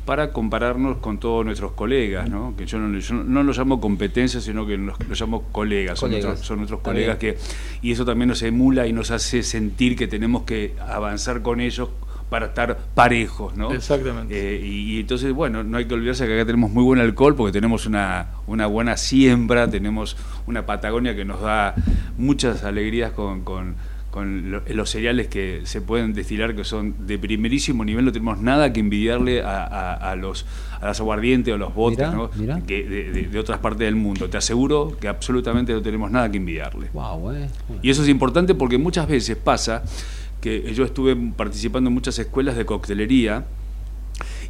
para 0.09 0.31
compararnos 0.33 0.97
con 0.99 1.19
todos 1.19 1.45
nuestros 1.45 1.73
colegas, 1.73 2.31
¿no? 2.31 2.55
Que 2.57 2.65
yo 2.65 2.79
no, 2.79 2.99
yo 2.99 3.15
no 3.15 3.43
los 3.43 3.59
llamo 3.59 3.79
competencia, 3.79 4.41
sino 4.41 4.67
que 4.67 4.79
los, 4.79 4.97
los 5.07 5.21
llamo 5.21 5.43
colegas, 5.53 5.99
son 5.99 6.11
nuestros, 6.13 6.47
son 6.47 6.57
nuestros 6.57 6.81
colegas 6.81 7.19
que 7.19 7.37
y 7.83 7.93
eso 7.93 8.07
también 8.07 8.29
nos 8.31 8.41
emula 8.43 8.87
y 8.87 8.95
nos 8.95 9.11
hace 9.11 9.43
sentir 9.43 9.97
que 9.97 10.09
tenemos 10.09 10.45
que 10.45 10.75
avanzar 10.81 11.43
con 11.43 11.61
ellos 11.61 11.91
para 12.31 12.47
estar 12.47 12.79
parejos, 12.95 13.55
¿no? 13.55 13.71
Exactamente. 13.73 14.35
Eh, 14.57 14.67
y, 14.67 14.97
y 14.97 15.01
entonces, 15.01 15.31
bueno, 15.35 15.63
no 15.63 15.77
hay 15.77 15.85
que 15.85 15.93
olvidarse 15.95 16.27
que 16.27 16.35
acá 16.35 16.47
tenemos 16.47 16.71
muy 16.71 16.85
buen 16.85 17.01
alcohol 17.01 17.35
porque 17.37 17.53
tenemos 17.53 17.85
una, 17.85 18.29
una 18.47 18.67
buena 18.67 18.97
siembra, 18.97 19.69
tenemos 19.69 20.17
una 20.47 20.65
Patagonia 20.65 21.15
que 21.15 21.25
nos 21.27 21.41
da 21.43 21.75
muchas 22.17 22.65
alegrías 22.65 23.13
con, 23.13 23.43
con- 23.45 23.77
con 24.11 24.51
lo- 24.51 24.63
los 24.67 24.89
cereales 24.91 25.29
que 25.29 25.61
se 25.65 25.81
pueden 25.83 26.15
destilar, 26.15 26.57
que 26.57 26.65
son 26.65 27.07
de 27.07 27.19
primerísimo 27.19 27.85
nivel, 27.85 28.05
no 28.07 28.13
tenemos 28.13 28.41
nada 28.41 28.73
que 28.73 28.81
envidiarle 28.81 29.43
a, 29.43 29.65
a- 29.65 29.95
a 30.13 30.17
los 30.17 30.47
a 30.81 30.87
las 30.87 31.01
aguardientes 31.01 31.53
o 31.53 31.59
los 31.59 31.75
botes 31.75 31.99
Mirá, 31.99 32.11
¿no? 32.13 32.31
mirá. 32.37 32.61
que 32.67 32.85
de, 32.85 33.11
de- 33.13 33.23
de 33.29 33.39
otras 33.39 33.59
partes 33.59 33.81
del 33.81 33.97
mundo. 33.97 34.31
Te 34.31 34.37
aseguro 34.37 34.97
que 35.01 35.09
absolutamente 35.09 35.73
no 35.73 35.83
tenemos 35.83 36.11
nada 36.11 36.31
que 36.31 36.37
envidiarle. 36.39 36.89
Wow, 36.93 37.33
eh. 37.33 37.49
Y 37.83 37.91
eso 37.91 38.03
es 38.03 38.09
importante 38.09 38.55
porque 38.55 38.79
muchas 38.79 39.09
veces 39.09 39.37
pasa 39.37 39.83
que 40.41 40.73
yo 40.73 40.85
estuve 40.85 41.17
participando 41.37 41.89
en 41.89 41.95
muchas 41.95 42.17
escuelas 42.19 42.57
de 42.57 42.65
coctelería 42.65 43.45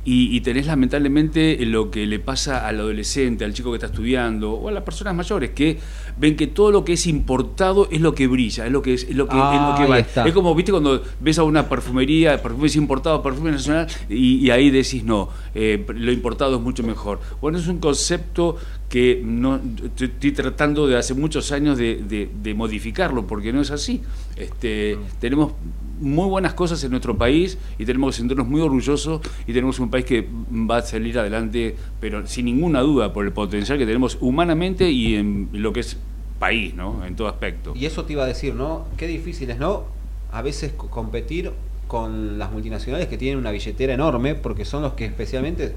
y, 0.08 0.34
y 0.34 0.40
tenés 0.40 0.66
lamentablemente 0.66 1.58
lo 1.66 1.90
que 1.90 2.06
le 2.06 2.18
pasa 2.18 2.66
al 2.66 2.80
adolescente, 2.80 3.44
al 3.44 3.52
chico 3.52 3.70
que 3.70 3.76
está 3.76 3.88
estudiando 3.88 4.52
o 4.52 4.68
a 4.68 4.72
las 4.72 4.82
personas 4.82 5.14
mayores 5.14 5.50
que 5.50 5.78
ven 6.16 6.34
que 6.34 6.46
todo 6.46 6.72
lo 6.72 6.82
que 6.82 6.94
es 6.94 7.06
importado 7.06 7.88
es 7.90 8.00
lo 8.00 8.14
que 8.14 8.26
brilla, 8.26 8.64
es 8.64 8.72
lo 8.72 8.80
que 8.80 8.94
es, 8.94 9.04
es 9.04 9.14
lo 9.14 9.28
que, 9.28 9.36
es 9.36 9.42
lo 9.42 9.44
Ah, 9.44 9.74
que 9.76 9.82
ahí 9.82 9.88
vale. 9.88 10.06
Es 10.30 10.32
como, 10.32 10.54
viste, 10.54 10.72
cuando 10.72 11.02
ves 11.20 11.38
a 11.38 11.42
una 11.42 11.68
perfumería, 11.68 12.40
perfumes 12.42 12.74
importados, 12.76 13.20
perfume 13.20 13.50
nacional, 13.50 13.86
y, 14.08 14.46
y 14.46 14.50
ahí 14.50 14.70
decís, 14.70 15.04
no, 15.04 15.28
eh, 15.54 15.84
lo 15.94 16.10
importado 16.10 16.56
es 16.56 16.62
mucho 16.62 16.82
mejor. 16.82 17.20
Bueno, 17.42 17.58
es 17.58 17.66
un 17.68 17.78
concepto 17.78 18.56
que 18.88 19.20
no 19.24 19.60
estoy 20.00 20.32
tratando 20.32 20.86
de 20.86 20.96
hace 20.96 21.12
muchos 21.14 21.52
años 21.52 21.76
de, 21.76 21.96
de- 21.96 22.30
de 22.42 22.54
modificarlo, 22.54 23.26
porque 23.26 23.52
no 23.52 23.60
es 23.60 23.70
así. 23.70 24.00
Este, 24.36 24.96
Tenemos 25.20 25.52
muy 26.00 26.26
buenas 26.28 26.54
cosas 26.54 26.82
en 26.84 26.90
nuestro 26.92 27.18
país 27.18 27.58
y 27.78 27.84
tenemos 27.84 28.14
que 28.14 28.18
sentirnos 28.18 28.46
muy 28.46 28.60
orgullosos 28.60 29.20
y 29.46 29.52
tenemos 29.52 29.78
un 29.80 29.90
país 29.90 30.04
que 30.06 30.26
va 30.50 30.78
a 30.78 30.82
salir 30.82 31.18
adelante, 31.18 31.74
pero 32.00 32.26
sin 32.26 32.44
ninguna 32.46 32.80
duda 32.80 33.12
por 33.12 33.24
el 33.26 33.32
potencial 33.32 33.76
que 33.78 33.84
tenemos 33.84 34.16
humanamente 34.20 34.90
y 34.90 35.16
en 35.16 35.48
lo 35.52 35.72
que 35.72 35.80
es 35.80 35.96
país, 36.38 36.72
¿no? 36.74 37.04
En 37.04 37.16
todo 37.16 37.26
aspecto. 37.28 37.72
Y 37.76 37.84
eso 37.84 38.04
te 38.04 38.12
iba 38.12 38.22
a 38.22 38.26
decir, 38.26 38.54
¿no? 38.54 38.86
Qué 38.96 39.06
difícil 39.08 39.50
es, 39.50 39.58
¿no? 39.58 39.84
A 40.32 40.40
veces 40.40 40.72
co- 40.76 40.88
competir 40.88 41.50
con 41.88 42.38
las 42.38 42.52
multinacionales 42.52 43.08
que 43.08 43.18
tienen 43.18 43.38
una 43.38 43.50
billetera 43.50 43.92
enorme, 43.92 44.34
porque 44.36 44.64
son 44.64 44.82
los 44.82 44.92
que 44.92 45.04
especialmente 45.06 45.74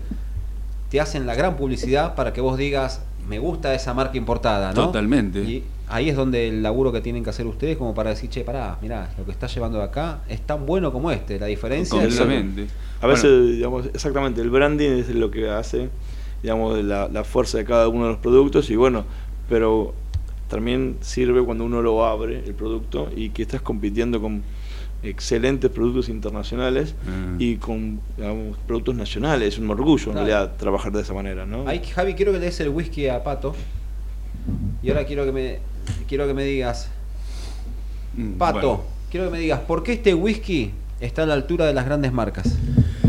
te 0.92 1.00
hacen 1.00 1.26
la 1.26 1.36
gran 1.36 1.56
publicidad 1.56 2.16
para 2.16 2.34
que 2.34 2.42
vos 2.42 2.58
digas, 2.58 3.02
me 3.28 3.40
gusta 3.40 3.74
esa 3.74 3.94
marca 3.94 4.18
importada, 4.18 4.74
¿no? 4.74 4.88
Totalmente. 4.88 5.40
Y 5.40 5.64
ahí 5.88 6.10
es 6.10 6.18
donde 6.18 6.50
el 6.50 6.62
laburo 6.62 6.92
que 6.92 7.00
tienen 7.00 7.24
que 7.24 7.30
hacer 7.30 7.48
ustedes, 7.48 7.78
como 7.78 7.96
para 7.96 8.10
decir, 8.10 8.30
che, 8.30 8.44
pará, 8.44 8.78
mirá, 8.82 9.10
lo 9.18 9.24
que 9.24 9.32
está 9.32 9.48
llevando 9.48 9.78
de 9.78 9.86
acá 9.86 10.20
es 10.28 10.42
tan 10.42 10.66
bueno 10.66 10.92
como 10.92 11.10
este. 11.10 11.40
La 11.40 11.46
diferencia 11.46 12.04
es 12.04 12.18
Completamente. 12.18 12.68
A 13.00 13.08
veces, 13.08 13.56
digamos, 13.56 13.86
exactamente, 13.86 14.42
el 14.42 14.50
branding 14.50 14.90
es 14.90 15.08
lo 15.16 15.32
que 15.32 15.50
hace, 15.50 15.90
digamos, 16.44 16.84
la, 16.84 17.08
la 17.08 17.24
fuerza 17.24 17.58
de 17.58 17.64
cada 17.64 17.88
uno 17.88 18.08
de 18.08 18.12
los 18.12 18.20
productos 18.20 18.70
y 18.70 18.76
bueno, 18.76 19.06
pero 19.48 19.94
también 20.50 20.98
sirve 21.00 21.42
cuando 21.42 21.64
uno 21.64 21.82
lo 21.82 22.06
abre, 22.06 22.44
el 22.46 22.54
producto, 22.54 23.10
y 23.16 23.30
que 23.30 23.44
estás 23.44 23.62
compitiendo 23.62 24.22
con 24.22 24.44
excelentes 25.04 25.70
productos 25.72 26.10
internacionales 26.10 26.94
Mm. 27.06 27.36
y 27.40 27.56
con 27.58 28.00
digamos, 28.18 28.58
productos 28.68 28.96
nacionales. 28.96 29.54
Es 29.56 29.60
un 29.60 29.70
orgullo 29.70 30.12
en 30.12 30.18
realidad 30.18 30.54
trabajar 30.58 30.92
de 30.92 31.02
esa 31.02 31.14
manera, 31.14 31.46
¿no? 31.46 31.68
Ahí, 31.68 31.82
Javi, 31.84 32.14
quiero 32.14 32.32
que 32.32 32.40
le 32.40 32.46
des 32.46 32.60
el 32.60 32.70
whisky 32.70 33.08
a 33.08 33.24
Pato. 33.24 33.56
Y 34.84 34.90
ahora 34.90 35.06
quiero 35.06 35.26
que 35.26 35.32
me, 35.32 35.60
quiero 36.08 36.28
que 36.28 36.34
me 36.34 36.44
digas, 36.44 36.90
Mm, 38.16 38.34
Pato, 38.34 38.60
bueno. 38.60 38.84
quiero 39.10 39.26
que 39.28 39.32
me 39.32 39.40
digas, 39.40 39.62
¿por 39.62 39.84
qué 39.84 39.94
este 39.94 40.14
whisky 40.14 40.72
está 41.00 41.24
a 41.24 41.26
la 41.26 41.34
altura 41.34 41.66
de 41.66 41.74
las 41.74 41.86
grandes 41.86 42.12
marcas? 42.12 42.58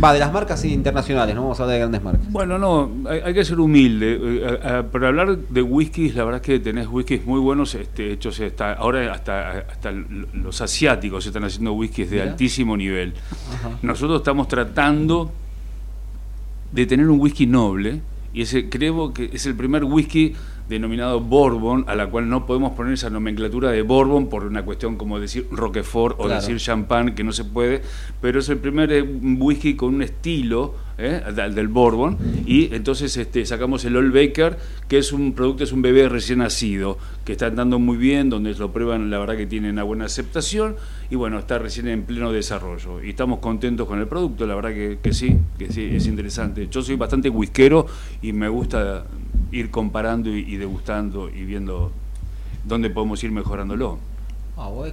Va, 0.02 0.12
de 0.12 0.18
las 0.18 0.32
marcas 0.32 0.64
internacionales, 0.64 1.34
no 1.34 1.42
vamos 1.42 1.60
a 1.60 1.62
hablar 1.62 1.74
de 1.74 1.78
grandes 1.80 2.02
marcas. 2.02 2.32
Bueno, 2.32 2.58
no, 2.58 2.90
hay, 3.08 3.20
hay 3.20 3.34
que 3.34 3.44
ser 3.44 3.60
humilde. 3.60 4.18
Eh, 4.20 4.58
a- 4.64 4.78
a- 4.78 4.82
para 4.90 5.08
hablar 5.08 5.36
de 5.38 5.62
whiskies, 5.62 6.14
la 6.16 6.24
verdad 6.24 6.40
es 6.40 6.46
que 6.46 6.58
tenés 6.58 6.88
whiskies 6.88 7.24
muy 7.24 7.38
buenos, 7.40 7.74
este, 7.74 8.12
hechos 8.12 8.40
hasta, 8.40 8.72
ahora 8.72 9.12
hasta, 9.12 9.50
hasta 9.70 9.92
los 9.92 10.60
asiáticos 10.60 11.24
están 11.26 11.44
haciendo 11.44 11.72
whiskies 11.74 12.10
de 12.10 12.22
altísimo 12.22 12.76
nivel. 12.76 13.14
Ajá. 13.54 13.78
Nosotros 13.82 14.20
estamos 14.20 14.48
tratando 14.48 15.30
de 16.72 16.86
tener 16.86 17.08
un 17.08 17.20
whisky 17.20 17.46
noble 17.46 18.00
y 18.34 18.42
ese 18.42 18.68
creo 18.68 19.12
que 19.12 19.30
es 19.32 19.44
el 19.46 19.54
primer 19.54 19.84
whisky 19.84 20.34
denominado 20.68 21.20
Bourbon, 21.20 21.84
a 21.88 21.94
la 21.94 22.06
cual 22.08 22.28
no 22.28 22.46
podemos 22.46 22.72
poner 22.72 22.94
esa 22.94 23.10
nomenclatura 23.10 23.70
de 23.70 23.82
Bourbon 23.82 24.28
por 24.28 24.44
una 24.44 24.64
cuestión 24.64 24.96
como 24.96 25.18
decir 25.20 25.46
Roquefort 25.50 26.16
o 26.18 26.24
Claro. 26.24 26.40
decir 26.40 26.56
champán, 26.58 27.14
que 27.14 27.24
no 27.24 27.32
se 27.32 27.44
puede, 27.44 27.82
pero 28.20 28.40
es 28.40 28.48
el 28.48 28.58
primer 28.58 28.92
eh, 28.92 29.02
whisky 29.02 29.74
con 29.74 29.94
un 29.94 30.02
estilo 30.02 30.74
¿eh? 30.98 31.22
del 31.34 31.54
del 31.54 31.68
Bourbon 31.68 32.16
y 32.46 32.74
entonces 32.74 33.16
este, 33.16 33.44
sacamos 33.44 33.84
el 33.84 33.96
Old 33.96 34.14
Baker, 34.14 34.58
que 34.88 34.98
es 34.98 35.12
un 35.12 35.32
producto, 35.32 35.64
es 35.64 35.72
un 35.72 35.82
bebé 35.82 36.08
recién 36.08 36.38
nacido, 36.38 36.98
que 37.24 37.32
está 37.32 37.46
andando 37.46 37.78
muy 37.78 37.96
bien, 37.96 38.30
donde 38.30 38.54
lo 38.54 38.72
prueban, 38.72 39.10
la 39.10 39.18
verdad 39.18 39.36
que 39.36 39.46
tiene 39.46 39.70
una 39.70 39.82
buena 39.82 40.06
aceptación 40.06 40.76
y 41.10 41.16
bueno, 41.16 41.38
está 41.38 41.58
recién 41.58 41.88
en 41.88 42.02
pleno 42.04 42.32
desarrollo 42.32 43.02
y 43.02 43.10
estamos 43.10 43.40
contentos 43.40 43.86
con 43.86 43.98
el 43.98 44.06
producto, 44.06 44.46
la 44.46 44.54
verdad 44.54 44.70
que, 44.70 44.98
que 45.02 45.12
sí, 45.12 45.36
que 45.58 45.70
sí, 45.72 45.90
es 45.92 46.06
interesante. 46.06 46.68
Yo 46.70 46.82
soy 46.82 46.96
bastante 46.96 47.28
whiskero 47.28 47.86
y 48.22 48.32
me 48.32 48.48
gusta 48.48 49.04
ir 49.52 49.70
comparando 49.70 50.34
y, 50.34 50.40
y 50.40 50.56
degustando 50.56 51.28
y 51.30 51.44
viendo 51.44 51.92
dónde 52.64 52.90
podemos 52.90 53.22
ir 53.22 53.30
mejorándolo. 53.30 53.98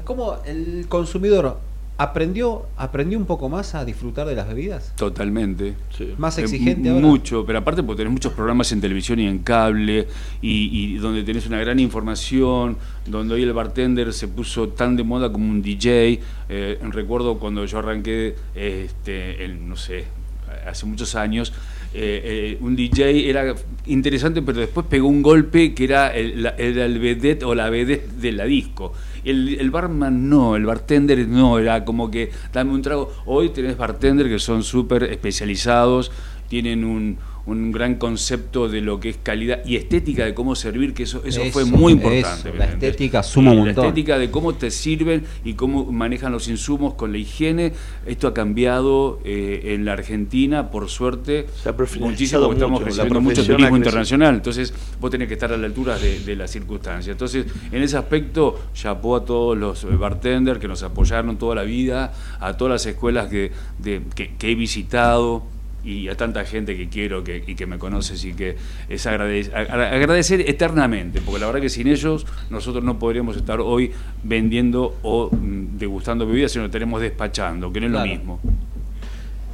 ¿Cómo 0.03 0.37
el 0.45 0.85
consumidor 0.87 1.59
aprendió, 1.97 2.63
aprendió 2.77 3.17
un 3.17 3.25
poco 3.25 3.49
más 3.49 3.75
a 3.75 3.83
disfrutar 3.85 4.25
de 4.27 4.35
las 4.35 4.47
bebidas? 4.47 4.93
Totalmente. 4.95 5.75
Sí. 5.97 6.13
Más 6.17 6.37
Eh, 6.37 6.41
exigente 6.41 6.87
m- 6.89 6.97
ahora. 6.97 7.07
Mucho, 7.07 7.45
pero 7.45 7.59
aparte 7.59 7.83
porque 7.83 7.97
tenés 7.99 8.13
muchos 8.13 8.33
programas 8.33 8.71
en 8.71 8.81
televisión 8.81 9.19
y 9.19 9.27
en 9.27 9.39
cable 9.39 10.07
y, 10.41 10.69
y 10.93 10.97
donde 10.97 11.23
tenés 11.23 11.45
una 11.47 11.59
gran 11.59 11.79
información, 11.79 12.77
donde 13.05 13.33
hoy 13.35 13.43
el 13.43 13.53
bartender 13.53 14.11
se 14.13 14.27
puso 14.27 14.69
tan 14.69 14.95
de 14.95 15.03
moda 15.03 15.31
como 15.31 15.49
un 15.49 15.61
DJ. 15.61 16.19
Eh, 16.49 16.79
recuerdo 16.89 17.37
cuando 17.37 17.65
yo 17.65 17.79
arranqué, 17.79 18.35
este, 18.55 19.43
el, 19.45 19.67
no 19.67 19.75
sé, 19.75 20.05
hace 20.67 20.85
muchos 20.85 21.15
años, 21.15 21.53
eh, 21.93 22.55
eh, 22.55 22.57
un 22.61 22.75
DJ 22.75 23.29
era 23.29 23.55
interesante, 23.87 24.41
pero 24.41 24.59
después 24.59 24.85
pegó 24.87 25.07
un 25.07 25.21
golpe 25.21 25.73
que 25.73 25.83
era 25.85 26.13
el, 26.15 26.43
la- 26.43 26.55
era 26.57 26.85
el 26.85 26.99
vedette 26.99 27.43
o 27.43 27.55
la 27.55 27.69
vedette 27.69 28.07
de 28.21 28.31
la 28.31 28.45
disco. 28.45 28.93
El, 29.23 29.57
el 29.59 29.71
barman 29.71 30.29
no, 30.29 30.55
el 30.55 30.65
bartender 30.65 31.27
no, 31.27 31.59
era 31.59 31.83
como 31.85 32.09
que 32.11 32.31
dame 32.53 32.71
un 32.73 32.81
trago. 32.81 33.11
Hoy 33.25 33.49
tenés 33.49 33.77
bartender 33.77 34.29
que 34.29 34.39
son 34.39 34.63
súper 34.63 35.03
especializados, 35.03 36.11
tienen 36.47 36.83
un, 36.83 37.17
un 37.45 37.71
gran 37.71 37.95
concepto 37.95 38.67
de 38.69 38.81
lo 38.81 38.99
que 38.99 39.09
es 39.09 39.17
calidad 39.17 39.61
y 39.65 39.75
estética 39.75 40.25
de 40.25 40.33
cómo 40.33 40.55
servir, 40.55 40.93
que 40.93 41.03
eso, 41.03 41.23
eso, 41.25 41.41
fue 41.51 41.65
muy 41.65 41.93
importante. 41.93 42.51
¿me 42.51 42.59
la 42.59 42.65
estética 42.65 43.23
suma 43.23 43.51
un 43.51 43.57
Y 43.57 43.59
La 43.59 43.65
montón. 43.67 43.85
estética 43.85 44.19
de 44.19 44.29
cómo 44.29 44.53
te 44.53 44.69
sirven 44.71 45.23
y 45.43 45.53
cómo 45.53 45.91
manejan 45.91 46.31
los 46.31 46.47
insumos 46.47 46.93
con 46.93 47.11
la 47.11 47.17
higiene. 47.17 47.73
Esto 48.05 48.27
ha 48.27 48.33
cambiado 48.33 49.19
eh, 49.23 49.73
en 49.73 49.85
la 49.85 49.93
Argentina, 49.93 50.69
por 50.69 50.89
suerte, 50.89 51.47
Se 51.63 51.69
ha 51.69 51.75
profesionalizado 51.75 52.47
muchísimo, 52.47 52.47
porque 52.47 52.59
estamos 52.59 52.83
recibiendo 52.83 53.21
mucho 53.21 53.45
turismo 53.45 53.77
internacional. 53.77 54.35
Entonces, 54.35 54.73
vos 54.99 55.09
tenés 55.09 55.27
que 55.27 55.33
estar 55.33 55.51
a 55.51 55.57
la 55.57 55.65
altura 55.65 55.97
de, 55.97 56.19
de 56.19 56.35
las 56.35 56.51
circunstancias. 56.51 57.13
Entonces, 57.13 57.45
en 57.71 57.81
ese 57.81 57.97
aspecto, 57.97 58.59
chapó 58.73 59.15
a 59.15 59.25
todos 59.25 59.57
los 59.57 59.85
bartenders 59.99 60.59
que 60.59 60.67
nos 60.67 60.83
apoyaron 60.83 61.37
toda 61.37 61.55
la 61.55 61.63
vida, 61.63 62.13
a 62.39 62.55
todas 62.57 62.73
las 62.73 62.85
escuelas 62.85 63.27
que, 63.29 63.51
de- 63.79 64.01
que, 64.15 64.35
que 64.37 64.51
he 64.51 64.55
visitado 64.55 65.43
y 65.83 66.07
a 66.09 66.15
tanta 66.15 66.43
gente 66.45 66.75
que 66.75 66.89
quiero 66.89 67.23
que, 67.23 67.43
y 67.47 67.55
que 67.55 67.65
me 67.65 67.77
conoces 67.79 68.23
y 68.25 68.33
que 68.33 68.55
es 68.89 69.05
agradec- 69.07 69.53
agradecer 69.53 70.41
eternamente, 70.49 71.21
porque 71.21 71.39
la 71.39 71.45
verdad 71.47 71.61
que 71.61 71.69
sin 71.69 71.87
ellos 71.87 72.25
nosotros 72.49 72.83
no 72.83 72.99
podríamos 72.99 73.37
estar 73.37 73.59
hoy 73.61 73.91
vendiendo 74.23 74.97
o 75.03 75.29
mm, 75.31 75.77
degustando 75.77 76.25
bebidas, 76.27 76.51
sino 76.51 76.63
que 76.63 76.67
estaremos 76.67 77.01
despachando, 77.01 77.71
que 77.71 77.79
no 77.79 77.85
es 77.87 77.91
Claro. 77.93 78.05
lo 78.07 78.11
mismo. 78.15 78.39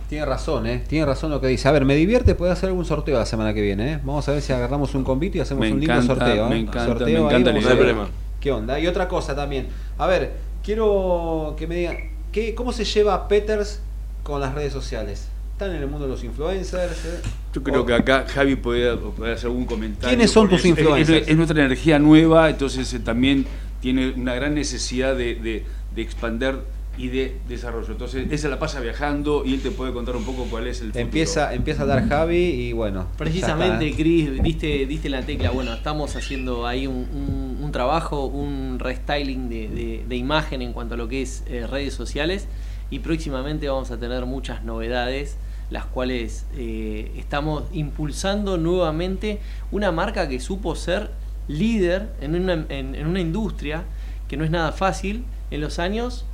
Tiene 0.09 0.25
razón, 0.25 0.67
¿eh? 0.67 0.83
Tiene 0.87 1.05
razón 1.05 1.31
lo 1.31 1.41
que 1.41 1.47
dice. 1.47 1.67
A 1.67 1.71
ver, 1.71 1.83
me 1.83 1.95
divierte, 1.95 2.35
puede 2.35 2.51
hacer 2.51 2.69
algún 2.69 2.85
sorteo 2.85 3.17
la 3.17 3.25
semana 3.25 3.53
que 3.55 3.61
viene, 3.61 3.93
¿eh? 3.93 3.99
Vamos 4.03 4.27
a 4.29 4.33
ver 4.33 4.41
si 4.41 4.53
agarramos 4.53 4.93
un 4.93 5.03
convito 5.03 5.37
y 5.39 5.41
hacemos 5.41 5.61
Me 5.61 5.71
un 5.73 5.79
lindo 5.79 5.93
encanta, 5.95 6.15
sorteo. 6.25 6.45
¿eh? 6.45 6.49
me 6.49 6.59
encanta, 6.59 6.85
Sorteo 6.85 7.07
me 7.07 7.13
encanta 7.27 7.51
No 7.51 7.57
hay 7.59 7.75
problema. 7.75 8.07
¿Qué 8.39 8.51
onda? 8.51 8.79
Y 8.79 8.85
otra 8.85 9.07
cosa 9.07 9.35
también. 9.35 9.67
A 9.97 10.05
ver, 10.05 10.33
quiero 10.63 11.55
que 11.57 11.65
me 11.65 11.75
digan, 11.75 11.97
¿qué, 12.31 12.53
¿cómo 12.53 12.71
se 12.71 12.83
lleva 12.85 13.27
Peters 13.27 13.81
con 14.21 14.39
las 14.41 14.53
redes 14.53 14.71
sociales? 14.73 15.27
¿Están 15.55 15.73
en 15.73 15.83
el 15.83 15.87
mundo 15.87 16.05
de 16.05 16.11
los 16.11 16.21
influencers? 16.25 17.05
eh? 17.05 17.21
Yo 17.53 17.63
creo 17.63 17.83
O- 17.83 17.85
que 17.85 17.93
acá 17.93 18.25
Javi 18.27 18.57
puede, 18.57 18.97
puede 18.97 19.31
hacer 19.33 19.45
algún 19.47 19.65
comentario. 19.65 20.09
¿Quiénes 20.09 20.29
son 20.31 20.49
tus 20.49 20.59
es- 20.59 20.65
influencers? 20.65 21.21
Es, 21.23 21.27
es 21.29 21.37
nuestra 21.37 21.57
energía 21.63 21.97
nueva, 21.97 22.49
entonces 22.49 22.93
eh, 22.93 22.99
también 22.99 23.45
tiene 23.79 24.09
una 24.17 24.33
gran 24.35 24.53
necesidad 24.53 25.15
de, 25.15 25.35
de, 25.35 25.63
de 25.95 26.01
expander 26.01 26.57
y 26.97 27.07
de 27.07 27.37
desarrollo. 27.47 27.89
Entonces, 27.89 28.27
él 28.29 28.37
se 28.37 28.49
la 28.49 28.59
pasa 28.59 28.81
viajando 28.81 29.43
y 29.45 29.53
él 29.53 29.61
te 29.61 29.71
puede 29.71 29.93
contar 29.93 30.17
un 30.17 30.25
poco 30.25 30.43
cuál 30.49 30.67
es 30.67 30.81
el 30.81 30.87
futuro. 30.87 31.05
Empieza, 31.05 31.53
empieza 31.53 31.83
a 31.83 31.85
dar 31.85 32.05
Javi 32.09 32.37
y 32.37 32.73
bueno. 32.73 33.07
Precisamente. 33.17 33.93
Cris, 33.95 34.43
diste, 34.43 34.85
diste 34.85 35.07
la 35.09 35.21
tecla. 35.21 35.51
Bueno, 35.51 35.73
estamos 35.73 36.17
haciendo 36.17 36.67
ahí 36.67 36.85
un, 36.85 36.95
un- 36.95 37.59
un 37.63 37.71
trabajo, 37.71 38.25
un 38.25 38.77
restyling 38.79 39.47
de, 39.47 39.69
de- 39.69 40.05
de 40.05 40.15
imagen 40.17 40.61
en 40.61 40.73
cuanto 40.73 40.95
a 40.95 40.97
lo 40.97 41.07
que 41.07 41.21
es 41.21 41.43
eh, 41.47 41.65
redes 41.65 41.93
sociales 41.93 42.47
y 42.91 42.99
próximamente 42.99 43.67
vamos 43.69 43.89
a 43.91 43.97
tener 43.97 44.25
muchas 44.25 44.63
novedades, 44.63 45.37
las 45.69 45.85
cuales 45.85 46.45
eh, 46.55 47.11
estamos 47.17 47.63
impulsando 47.73 48.57
nuevamente 48.57 49.39
una 49.71 49.91
marca 49.91 50.27
que 50.29 50.39
supo 50.39 50.75
ser 50.75 51.09
líder 51.47 52.09
en 52.21 52.35
una, 52.35 52.65
en- 52.69 53.07
una 53.07 53.19
industria 53.19 53.83
que 54.27 54.37
no 54.37 54.43
es 54.43 54.51
nada 54.51 54.71
fácil 54.71 55.23
en 55.51 55.61
los 55.61 55.79
años 55.79 56.25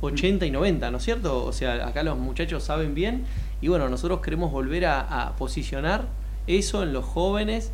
80 0.00 0.44
y 0.46 0.50
90, 0.50 0.90
¿no 0.90 0.98
es 0.98 1.04
cierto? 1.04 1.44
O 1.44 1.52
sea, 1.52 1.86
acá 1.86 2.02
los 2.02 2.18
muchachos 2.18 2.62
saben 2.64 2.94
bien 2.94 3.24
y 3.60 3.68
bueno, 3.68 3.88
nosotros 3.88 4.20
queremos 4.20 4.52
volver 4.52 4.86
a, 4.86 5.00
a 5.26 5.36
posicionar 5.36 6.06
eso 6.46 6.82
en 6.82 6.92
los 6.92 7.04
jóvenes 7.04 7.70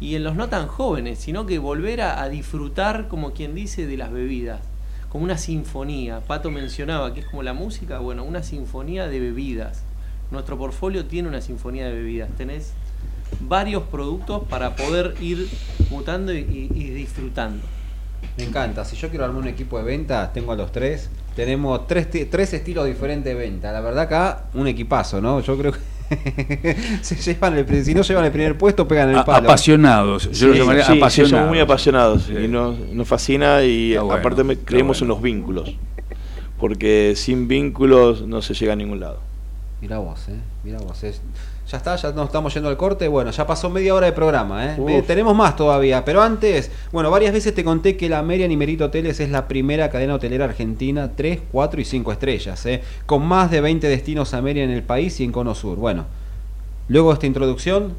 y 0.00 0.14
en 0.16 0.24
los 0.24 0.34
no 0.36 0.48
tan 0.48 0.66
jóvenes, 0.68 1.18
sino 1.18 1.46
que 1.46 1.58
volver 1.58 2.00
a, 2.00 2.22
a 2.22 2.28
disfrutar, 2.28 3.08
como 3.08 3.32
quien 3.32 3.54
dice, 3.54 3.86
de 3.86 3.96
las 3.96 4.12
bebidas, 4.12 4.60
como 5.08 5.24
una 5.24 5.38
sinfonía. 5.38 6.20
Pato 6.20 6.50
mencionaba 6.50 7.14
que 7.14 7.20
es 7.20 7.26
como 7.26 7.42
la 7.42 7.52
música, 7.52 7.98
bueno, 7.98 8.24
una 8.24 8.42
sinfonía 8.42 9.08
de 9.08 9.20
bebidas. 9.20 9.84
Nuestro 10.30 10.58
portfolio 10.58 11.06
tiene 11.06 11.28
una 11.28 11.40
sinfonía 11.40 11.86
de 11.86 11.94
bebidas. 11.94 12.28
Tenés 12.36 12.72
varios 13.40 13.82
productos 13.84 14.42
para 14.48 14.76
poder 14.76 15.14
ir 15.20 15.48
mutando 15.90 16.32
y- 16.34 16.38
y- 16.38 16.70
y 16.74 16.90
disfrutando. 16.90 17.64
Me 18.36 18.44
encanta. 18.44 18.84
Si 18.84 18.96
yo 18.96 19.08
quiero 19.10 19.24
armar 19.24 19.42
un 19.42 19.48
equipo 19.48 19.78
de 19.78 19.84
venta, 19.84 20.32
tengo 20.32 20.52
a 20.52 20.56
los 20.56 20.70
tres. 20.72 21.08
Tenemos 21.36 21.86
tres, 21.86 22.08
tres 22.30 22.52
estilos 22.52 22.86
diferentes 22.86 23.32
de 23.32 23.38
venta. 23.38 23.70
La 23.72 23.80
verdad 23.80 24.04
acá, 24.04 24.44
un 24.54 24.66
equipazo, 24.66 25.20
¿no? 25.20 25.40
Yo 25.40 25.56
creo 25.56 25.72
que 25.72 25.78
se 27.02 27.16
llevan 27.16 27.56
el, 27.58 27.84
si 27.84 27.94
no 27.94 28.02
llevan 28.02 28.24
el 28.24 28.32
primer 28.32 28.56
puesto, 28.58 28.88
pegan 28.88 29.10
el 29.10 29.18
A- 29.18 29.24
palo. 29.24 29.46
apasionados, 29.48 30.30
yo 30.32 30.48
lo 30.48 30.54
llamaría 30.54 30.84
sí, 30.84 30.96
apasionados. 30.96 31.30
somos 31.30 31.48
muy 31.48 31.60
apasionados 31.60 32.22
Sí. 32.24 32.34
y 32.44 32.48
nos, 32.48 32.78
nos 32.78 33.06
fascina 33.06 33.62
y 33.62 33.96
bueno, 33.96 34.12
aparte 34.14 34.42
creemos 34.64 34.98
bueno. 35.00 35.04
en 35.04 35.08
los 35.16 35.22
vínculos. 35.22 35.76
Porque 36.58 37.12
sin 37.14 37.46
vínculos 37.46 38.26
no 38.26 38.42
se 38.42 38.54
llega 38.54 38.72
a 38.72 38.76
ningún 38.76 39.00
lado. 39.00 39.20
Mira 39.80 39.98
vos, 39.98 40.28
eh. 40.28 40.34
Mira 40.64 40.78
vos. 40.78 41.04
es- 41.04 41.20
Ya 41.70 41.76
está, 41.76 41.94
ya 41.96 42.10
nos 42.12 42.26
estamos 42.26 42.52
yendo 42.54 42.68
al 42.70 42.76
corte. 42.78 43.06
Bueno, 43.08 43.30
ya 43.30 43.46
pasó 43.46 43.68
media 43.70 43.94
hora 43.94 44.06
de 44.06 44.12
programa, 44.12 44.64
¿eh? 44.66 44.76
Eh, 44.88 45.02
tenemos 45.06 45.36
más 45.36 45.54
todavía. 45.54 46.04
Pero 46.04 46.22
antes, 46.22 46.70
bueno, 46.92 47.10
varias 47.10 47.32
veces 47.32 47.54
te 47.54 47.62
conté 47.62 47.96
que 47.96 48.08
la 48.08 48.22
Merian 48.22 48.50
y 48.50 48.56
Merito 48.56 48.86
Hoteles 48.86 49.20
es 49.20 49.28
la 49.30 49.46
primera 49.46 49.90
cadena 49.90 50.14
hotelera 50.14 50.46
argentina, 50.46 51.10
3, 51.14 51.40
4 51.52 51.80
y 51.80 51.84
5 51.84 52.10
estrellas, 52.10 52.64
¿eh? 52.66 52.82
Con 53.06 53.24
más 53.26 53.50
de 53.50 53.60
20 53.60 53.86
destinos 53.86 54.32
a 54.34 54.40
Merian 54.42 54.70
en 54.70 54.76
el 54.76 54.82
país 54.82 55.20
y 55.20 55.24
en 55.24 55.30
Cono 55.32 55.54
Sur. 55.54 55.76
Bueno, 55.76 56.06
luego 56.88 57.10
de 57.10 57.14
esta 57.14 57.26
introducción, 57.26 57.92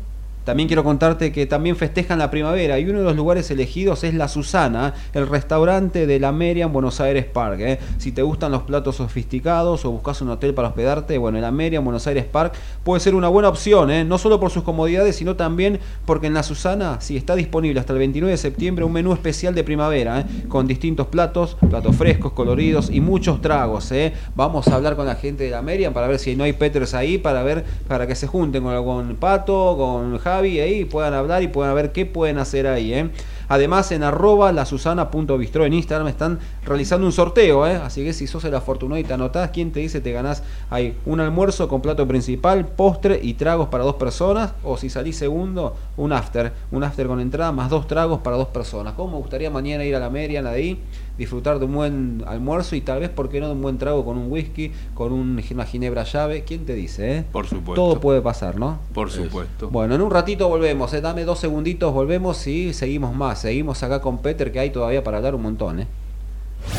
también 0.43 0.67
quiero 0.67 0.84
contarte 0.84 1.32
que 1.32 1.45
también 1.45 1.75
festejan 1.75 2.19
la 2.19 2.32
primavera 2.32 2.80
y 2.80 2.89
uno 2.89 2.99
de 2.99 3.06
los 3.06 3.15
lugares 3.15 3.52
elegidos 3.52 4.04
es 4.04 4.13
La 4.13 4.28
Susana, 4.28 4.93
el 5.13 5.28
restaurante 5.28 6.08
de 6.08 6.19
la 6.19 6.32
Merian 6.32 6.73
Buenos 6.73 6.99
Aires 6.99 7.25
Park. 7.25 7.60
¿eh? 7.60 7.80
Si 7.97 8.12
te 8.12 8.21
gustan 8.21 8.52
los 8.52 8.63
platos 8.63 8.95
sofisticados 8.95 9.86
o 9.86 9.91
buscas 9.91 10.21
un 10.21 10.30
hotel 10.30 10.54
para 10.54 10.69
hospedarte, 10.69 11.17
bueno, 11.17 11.39
la 11.39 11.52
Merian 11.52 11.84
Buenos 11.84 12.08
Aires 12.08 12.25
Park 12.25 12.54
puede 12.84 12.99
ser 12.99 13.15
una 13.15 13.28
buena 13.28 13.49
opción, 13.49 13.91
¿eh? 13.91 14.04
no 14.04 14.17
solo 14.17 14.39
por 14.39 14.49
sus 14.49 14.63
comodidades, 14.63 15.15
sino 15.15 15.36
también 15.36 15.80
porque 16.06 16.28
en 16.28 16.34
La 16.34 16.43
Susana 16.43 16.97
sí 16.99 17.17
está 17.17 17.36
disponible 17.36 17.80
hasta 17.80 17.93
el 17.93 17.99
29 17.99 18.32
de 18.32 18.38
septiembre 18.38 18.86
un 18.86 18.93
menú 18.93 19.13
especial 19.13 19.54
de 19.54 19.63
primavera, 19.63 20.21
¿eh? 20.21 20.25
con 20.47 20.67
distintos 20.67 21.08
platos, 21.08 21.58
platos 21.69 21.95
frescos, 21.95 22.32
coloridos 22.34 22.89
y 22.89 23.02
muchos 23.02 23.41
tragos. 23.41 23.91
¿eh? 23.91 24.13
Vamos 24.36 24.67
a 24.67 24.75
hablar 24.75 24.95
con 24.95 25.06
la 25.06 25.15
gente 25.15 25.43
de 25.43 25.52
la 25.52 25.62
Merian 25.62 25.93
para 25.93 26.08
ver 26.08 26.19
si 26.19 26.36
no 26.36 26.43
hay 26.43 26.54
Peters 26.54 26.93
ahí, 26.93 27.17
para 27.17 27.43
ver, 27.43 27.65
para 27.88 28.08
que 28.08 28.15
se 28.15 28.28
junten 28.28 28.63
con, 28.63 28.84
con 28.84 29.15
Pato, 29.15 29.75
con 29.78 30.17
Javi, 30.29 30.59
ahí 30.59 30.85
puedan 30.85 31.13
hablar 31.13 31.43
y 31.43 31.47
puedan 31.47 31.73
ver 31.75 31.91
qué 31.91 32.05
pueden 32.05 32.37
hacer 32.37 32.67
ahí. 32.67 32.93
¿eh? 32.93 33.09
Además, 33.47 33.91
en 33.91 34.03
arroba 34.03 34.51
la 34.51 34.65
en 34.65 35.73
Instagram 35.73 36.07
están 36.07 36.39
realizando 36.63 37.07
un 37.07 37.11
sorteo, 37.11 37.65
¿eh? 37.65 37.75
así 37.75 38.03
que 38.03 38.13
si 38.13 38.27
sos 38.27 38.43
el 38.43 38.53
afortunado 38.53 38.99
y 38.99 39.03
te 39.03 39.13
anotás, 39.13 39.49
¿quién 39.49 39.71
te 39.71 39.79
dice 39.79 40.01
te 40.01 40.11
ganás 40.11 40.43
ahí 40.69 40.95
un 41.05 41.19
almuerzo 41.19 41.67
con 41.67 41.81
plato 41.81 42.07
principal, 42.07 42.67
postre 42.67 43.19
y 43.21 43.33
tragos 43.33 43.69
para 43.69 43.83
dos 43.83 43.95
personas? 43.95 44.53
O 44.63 44.77
si 44.77 44.89
salís 44.89 45.17
segundo, 45.17 45.75
un 45.97 46.13
after, 46.13 46.53
un 46.71 46.83
after 46.83 47.07
con 47.07 47.19
entrada 47.19 47.51
más 47.51 47.71
dos 47.71 47.87
tragos 47.87 48.19
para 48.19 48.37
dos 48.37 48.49
personas. 48.49 48.93
¿Cómo 48.93 49.13
me 49.13 49.17
gustaría 49.17 49.49
mañana 49.49 49.83
ir 49.83 49.95
a 49.95 49.99
la 49.99 50.11
Merian 50.11 50.43
de 50.43 50.49
ahí? 50.51 50.79
Disfrutar 51.19 51.60
de 51.60 51.65
un 51.65 51.73
buen 51.75 52.23
almuerzo 52.25 52.75
y 52.75 52.82
tal 52.82 53.01
vez, 53.01 53.10
¿por 53.10 53.29
qué 53.29 53.39
no 53.39 53.45
de 53.47 53.53
un 53.53 53.62
buen 53.62 53.77
trago 53.77 54.03
con 54.03 54.17
un 54.17 54.32
whisky, 54.32 54.71
con 54.95 55.12
un- 55.13 55.39
una 55.51 55.65
ginebra 55.65 56.03
llave? 56.05 56.43
¿Quién 56.43 56.65
te 56.65 56.73
dice? 56.73 57.17
Eh? 57.17 57.23
Por 57.32 57.45
supuesto. 57.45 57.75
Todo 57.75 57.99
puede 57.99 58.21
pasar, 58.21 58.58
¿no? 58.58 58.79
Por 58.93 59.12
supuesto. 59.12 59.69
Bueno, 59.69 59.93
en 59.93 60.01
un 60.01 60.10
ratito 60.10 60.47
volvemos, 60.49 60.91
eh, 60.93 61.01
dame 61.01 61.25
dos 61.25 61.39
segunditos, 61.39 61.93
volvemos 61.93 62.47
y 62.47 62.73
seguimos 62.73 63.13
más. 63.15 63.41
Seguimos 63.41 63.84
acá 63.84 64.01
con 64.01 64.17
Peter, 64.19 64.51
que 64.51 64.60
hay 64.60 64.69
todavía 64.71 65.03
para 65.03 65.17
hablar 65.17 65.36
un 65.36 65.43
montón. 65.43 65.82
¿eh? 65.82 65.88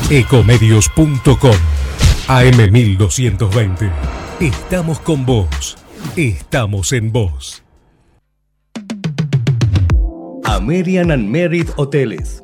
Ecomedios.com 0.09 1.55
AM1220. 2.27 3.91
Estamos 4.39 4.99
con 4.99 5.25
vos. 5.25 5.77
Estamos 6.15 6.91
en 6.93 7.11
vos. 7.11 7.63
American 10.45 11.11
and 11.11 11.27
Merit 11.29 11.69
Hoteles. 11.77 12.43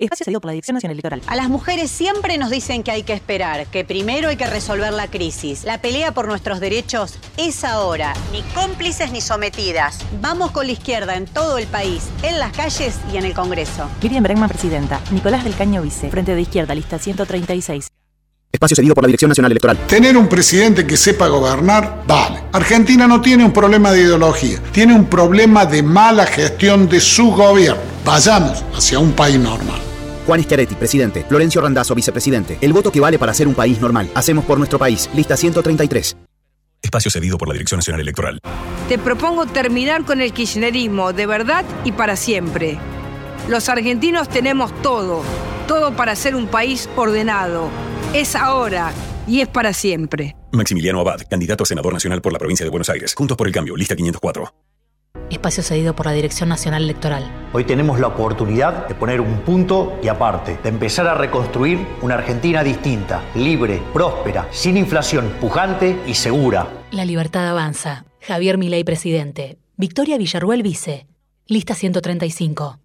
Espacio 0.00 0.24
cedido 0.24 0.40
por 0.40 0.48
la 0.48 0.52
Dirección 0.52 0.74
Nacional 0.74 0.94
Electoral. 0.94 1.22
A 1.26 1.36
las 1.36 1.50
mujeres 1.50 1.90
siempre 1.90 2.38
nos 2.38 2.48
dicen 2.48 2.82
que 2.82 2.90
hay 2.90 3.02
que 3.02 3.12
esperar, 3.12 3.66
que 3.66 3.84
primero 3.84 4.30
hay 4.30 4.36
que 4.36 4.46
resolver 4.46 4.92
la 4.94 5.08
crisis. 5.08 5.64
La 5.64 5.82
pelea 5.82 6.12
por 6.12 6.26
nuestros 6.26 6.58
derechos 6.58 7.18
es 7.36 7.64
ahora, 7.64 8.14
ni 8.32 8.42
cómplices 8.54 9.12
ni 9.12 9.20
sometidas. 9.20 9.98
Vamos 10.22 10.52
con 10.52 10.66
la 10.66 10.72
izquierda 10.72 11.16
en 11.16 11.26
todo 11.26 11.58
el 11.58 11.66
país, 11.66 12.04
en 12.22 12.38
las 12.38 12.52
calles 12.52 12.94
y 13.12 13.18
en 13.18 13.26
el 13.26 13.34
Congreso. 13.34 13.90
Miriam 14.02 14.22
Bregman, 14.22 14.48
presidenta. 14.48 15.00
Nicolás 15.10 15.44
del 15.44 15.54
Caño, 15.54 15.82
vice. 15.82 16.08
Frente 16.08 16.34
de 16.34 16.40
Izquierda, 16.40 16.74
lista 16.74 16.98
136. 16.98 17.88
Espacio 18.52 18.74
cedido 18.74 18.94
por 18.94 19.04
la 19.04 19.08
Dirección 19.08 19.28
Nacional 19.28 19.52
Electoral. 19.52 19.78
Tener 19.86 20.16
un 20.16 20.28
presidente 20.28 20.86
que 20.86 20.96
sepa 20.96 21.28
gobernar, 21.28 22.04
vale. 22.06 22.40
Argentina 22.52 23.06
no 23.06 23.20
tiene 23.20 23.44
un 23.44 23.52
problema 23.52 23.92
de 23.92 24.00
ideología, 24.00 24.60
tiene 24.72 24.94
un 24.94 25.04
problema 25.04 25.66
de 25.66 25.82
mala 25.82 26.26
gestión 26.26 26.88
de 26.88 27.00
su 27.00 27.30
gobierno. 27.30 27.82
Vayamos 28.04 28.64
hacia 28.74 28.98
un 28.98 29.12
país 29.12 29.38
normal. 29.38 29.89
Juan 30.26 30.42
Schiaretti, 30.42 30.74
presidente. 30.74 31.24
Florencio 31.28 31.60
Randazzo, 31.60 31.94
vicepresidente. 31.94 32.58
El 32.60 32.72
voto 32.72 32.90
que 32.90 33.00
vale 33.00 33.18
para 33.18 33.34
ser 33.34 33.48
un 33.48 33.54
país 33.54 33.80
normal. 33.80 34.10
Hacemos 34.14 34.44
por 34.44 34.58
nuestro 34.58 34.78
país. 34.78 35.08
Lista 35.14 35.36
133. 35.36 36.16
Espacio 36.82 37.10
cedido 37.10 37.36
por 37.38 37.48
la 37.48 37.54
Dirección 37.54 37.78
Nacional 37.78 38.00
Electoral. 38.00 38.40
Te 38.88 38.98
propongo 38.98 39.46
terminar 39.46 40.04
con 40.04 40.20
el 40.20 40.32
kirchnerismo 40.32 41.12
de 41.12 41.26
verdad 41.26 41.64
y 41.84 41.92
para 41.92 42.16
siempre. 42.16 42.78
Los 43.48 43.68
argentinos 43.68 44.28
tenemos 44.28 44.72
todo, 44.82 45.22
todo 45.66 45.94
para 45.94 46.16
ser 46.16 46.34
un 46.34 46.46
país 46.46 46.88
ordenado. 46.96 47.68
Es 48.14 48.34
ahora 48.34 48.92
y 49.26 49.40
es 49.40 49.48
para 49.48 49.72
siempre. 49.72 50.36
Maximiliano 50.52 51.00
Abad, 51.00 51.20
candidato 51.28 51.64
a 51.64 51.66
senador 51.66 51.92
nacional 51.92 52.20
por 52.22 52.32
la 52.32 52.38
provincia 52.38 52.64
de 52.64 52.70
Buenos 52.70 52.88
Aires. 52.90 53.14
Juntos 53.14 53.36
por 53.36 53.46
el 53.46 53.52
cambio. 53.52 53.76
Lista 53.76 53.94
504. 53.94 54.69
Espacio 55.30 55.62
cedido 55.62 55.94
por 55.94 56.06
la 56.06 56.12
Dirección 56.12 56.48
Nacional 56.48 56.82
Electoral. 56.82 57.24
Hoy 57.52 57.64
tenemos 57.64 57.98
la 58.00 58.08
oportunidad 58.08 58.88
de 58.88 58.94
poner 58.94 59.20
un 59.20 59.40
punto 59.40 59.98
y 60.02 60.08
aparte, 60.08 60.58
de 60.62 60.68
empezar 60.68 61.06
a 61.06 61.14
reconstruir 61.14 61.78
una 62.02 62.14
Argentina 62.14 62.62
distinta, 62.62 63.22
libre, 63.34 63.82
próspera, 63.92 64.48
sin 64.50 64.76
inflación, 64.76 65.30
pujante 65.40 66.00
y 66.06 66.14
segura. 66.14 66.68
La 66.90 67.04
libertad 67.04 67.48
avanza. 67.48 68.04
Javier 68.20 68.58
Milei, 68.58 68.84
presidente. 68.84 69.58
Victoria 69.76 70.18
Villarruel, 70.18 70.62
vice. 70.62 71.06
Lista 71.46 71.74
135. 71.74 72.78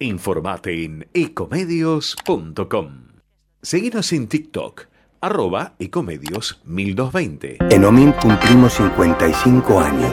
Informate 0.00 0.84
en 0.84 1.06
ecomedios.com. 1.12 3.10
Seguinos 3.62 4.12
en 4.14 4.26
TikTok, 4.26 4.86
arroba 5.20 5.74
ecomedios 5.78 6.60
1220. 6.64 7.58
En 7.68 7.84
OMINT 7.84 8.16
cumplimos 8.16 8.72
55 8.72 9.78
años, 9.78 10.12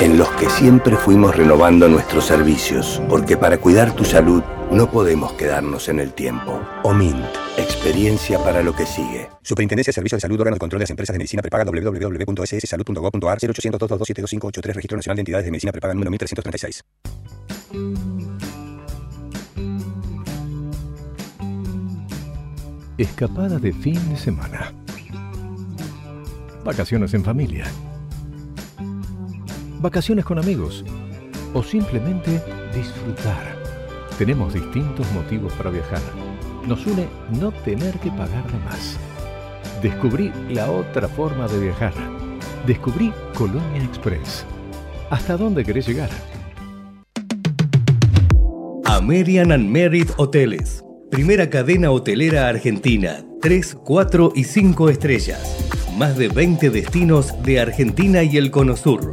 en 0.00 0.16
los 0.16 0.28
que 0.32 0.48
siempre 0.48 0.96
fuimos 0.96 1.36
renovando 1.36 1.88
nuestros 1.88 2.24
servicios, 2.24 3.02
porque 3.08 3.36
para 3.36 3.58
cuidar 3.58 3.94
tu 3.94 4.04
salud 4.04 4.42
no 4.70 4.90
podemos 4.90 5.32
quedarnos 5.32 5.88
en 5.88 5.98
el 5.98 6.12
tiempo. 6.12 6.60
OMINT, 6.84 7.24
experiencia 7.56 8.38
para 8.38 8.62
lo 8.62 8.74
que 8.74 8.86
sigue. 8.86 9.28
Superintendencia 9.42 9.90
de 9.90 9.94
Servicios 9.94 10.18
de 10.18 10.22
Salud, 10.22 10.38
órgano 10.40 10.54
de 10.54 10.60
control 10.60 10.78
de 10.78 10.84
las 10.84 10.90
empresas 10.90 11.14
de 11.14 11.18
medicina 11.18 11.42
prepaga 11.42 11.64
www.sssalud.gov.ar 11.64 13.38
0800 13.40 13.78
222 13.80 14.74
Registro 14.74 14.96
Nacional 14.96 15.16
de 15.16 15.20
Entidades 15.20 15.44
de 15.46 15.50
Medicina 15.50 15.72
Prepaga 15.72 15.94
número 15.94 16.10
1336. 16.10 16.84
Escapada 22.98 23.58
de 23.58 23.72
fin 23.72 24.10
de 24.10 24.16
semana. 24.16 24.72
Vacaciones 26.64 27.14
en 27.14 27.24
familia. 27.24 27.64
Vacaciones 29.80 30.24
con 30.24 30.40
amigos. 30.40 30.84
O 31.54 31.62
simplemente 31.62 32.42
disfrutar. 32.74 33.56
Tenemos 34.18 34.52
distintos 34.52 35.10
motivos 35.12 35.52
para 35.52 35.70
viajar. 35.70 36.00
Nos 36.66 36.84
une 36.84 37.06
no 37.40 37.52
tener 37.52 37.96
que 38.00 38.10
pagar 38.10 38.44
de 38.50 38.58
más. 38.64 38.98
Descubrí 39.80 40.32
la 40.50 40.68
otra 40.68 41.06
forma 41.06 41.46
de 41.46 41.60
viajar. 41.60 41.92
Descubrí 42.66 43.12
Colonia 43.34 43.84
Express. 43.84 44.44
¿Hasta 45.10 45.36
dónde 45.36 45.64
querés 45.64 45.86
llegar? 45.86 46.10
American 48.84 49.52
and 49.52 49.68
Merit 49.68 50.10
Hoteles. 50.16 50.82
Primera 51.08 51.48
cadena 51.48 51.92
hotelera 51.92 52.48
argentina. 52.48 53.24
3, 53.40 53.76
4 53.84 54.32
y 54.34 54.42
5 54.42 54.88
estrellas. 54.90 55.68
Más 55.96 56.18
de 56.18 56.28
20 56.28 56.70
destinos 56.70 57.32
de 57.44 57.60
Argentina 57.60 58.24
y 58.24 58.36
el 58.36 58.50
Cono 58.50 58.76
Sur. 58.76 59.12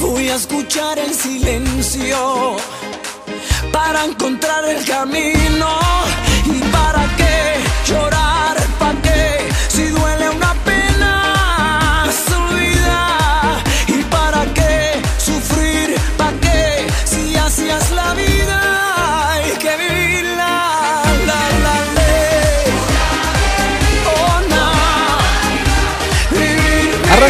Voy 0.00 0.28
a 0.28 0.34
escuchar 0.34 0.98
el 0.98 1.14
silencio 1.14 2.56
para 3.72 4.04
encontrar 4.04 4.64
el 4.64 4.84
camino. 4.84 5.68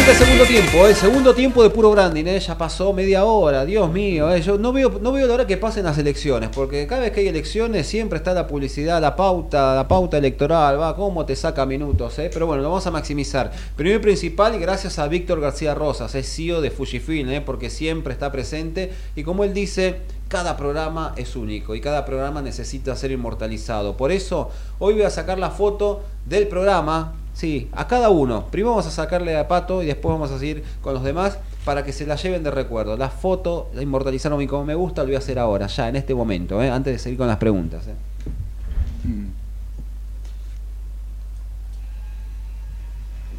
Arranca 0.03 0.19
el 0.19 0.25
segundo 0.27 0.45
tiempo, 0.45 0.87
el 0.87 0.95
segundo 0.95 1.33
tiempo 1.33 1.63
de 1.63 1.69
puro 1.69 1.91
branding, 1.91 2.25
¿eh? 2.25 2.37
ya 2.37 2.57
pasó 2.57 2.91
media 2.91 3.23
hora, 3.23 3.63
Dios 3.63 3.89
mío, 3.89 4.33
¿eh? 4.33 4.41
yo 4.41 4.57
no 4.57 4.73
veo, 4.73 4.99
no 5.01 5.13
veo 5.13 5.25
la 5.27 5.35
hora 5.35 5.47
que 5.47 5.55
pasen 5.55 5.85
las 5.85 5.97
elecciones, 5.97 6.49
porque 6.49 6.85
cada 6.87 7.03
vez 7.03 7.11
que 7.11 7.21
hay 7.21 7.29
elecciones 7.29 7.87
siempre 7.87 8.17
está 8.17 8.33
la 8.33 8.45
publicidad, 8.45 8.99
la 8.99 9.15
pauta, 9.15 9.75
la 9.75 9.87
pauta 9.87 10.17
electoral, 10.17 10.77
va, 10.77 10.93
cómo 10.97 11.25
te 11.25 11.37
saca 11.37 11.65
minutos, 11.65 12.19
¿eh? 12.19 12.29
pero 12.33 12.47
bueno, 12.47 12.63
lo 12.63 12.67
vamos 12.67 12.85
a 12.85 12.91
maximizar. 12.91 13.53
Primero 13.77 13.99
y 13.99 14.01
principal, 14.01 14.59
gracias 14.59 14.99
a 14.99 15.07
Víctor 15.07 15.39
García 15.39 15.73
Rosas, 15.73 16.13
es 16.15 16.35
CEO 16.35 16.59
de 16.59 16.69
Fujifilm, 16.69 17.29
¿eh? 17.29 17.39
porque 17.39 17.69
siempre 17.69 18.11
está 18.11 18.29
presente 18.29 18.91
y 19.15 19.23
como 19.23 19.45
él 19.45 19.53
dice, 19.53 20.01
cada 20.27 20.57
programa 20.57 21.13
es 21.15 21.37
único 21.37 21.75
y 21.75 21.79
cada 21.79 22.03
programa 22.03 22.41
necesita 22.41 22.93
ser 22.97 23.11
inmortalizado. 23.11 23.95
Por 23.95 24.11
eso, 24.11 24.49
hoy 24.79 24.95
voy 24.95 25.03
a 25.03 25.09
sacar 25.09 25.39
la 25.39 25.51
foto 25.51 26.03
del 26.25 26.49
programa, 26.49 27.13
sí, 27.33 27.69
a 27.71 27.87
cada 27.87 28.09
uno. 28.09 28.45
Primero 28.47 28.71
vamos 28.71 28.87
a 28.87 28.91
sacarle 28.91 29.37
a 29.37 29.47
Pato 29.47 29.83
y 29.83 29.87
después 29.87 30.13
vamos 30.13 30.31
a 30.31 30.39
seguir 30.39 30.63
con 30.81 30.93
los 30.93 31.03
demás 31.03 31.37
para 31.65 31.83
que 31.83 31.91
se 31.91 32.05
la 32.05 32.15
lleven 32.15 32.43
de 32.43 32.51
recuerdo. 32.51 32.97
La 32.97 33.09
foto, 33.09 33.69
la 33.73 33.81
inmortalizaron 33.81 34.45
como 34.47 34.65
me 34.65 34.75
gusta, 34.75 35.01
lo 35.01 35.07
voy 35.07 35.15
a 35.15 35.19
hacer 35.19 35.39
ahora, 35.39 35.67
ya, 35.67 35.89
en 35.89 35.95
este 35.95 36.13
momento, 36.13 36.61
¿eh? 36.61 36.69
antes 36.69 36.93
de 36.93 36.99
seguir 36.99 37.17
con 37.17 37.27
las 37.27 37.37
preguntas. 37.37 37.87
¿eh? 37.87 37.93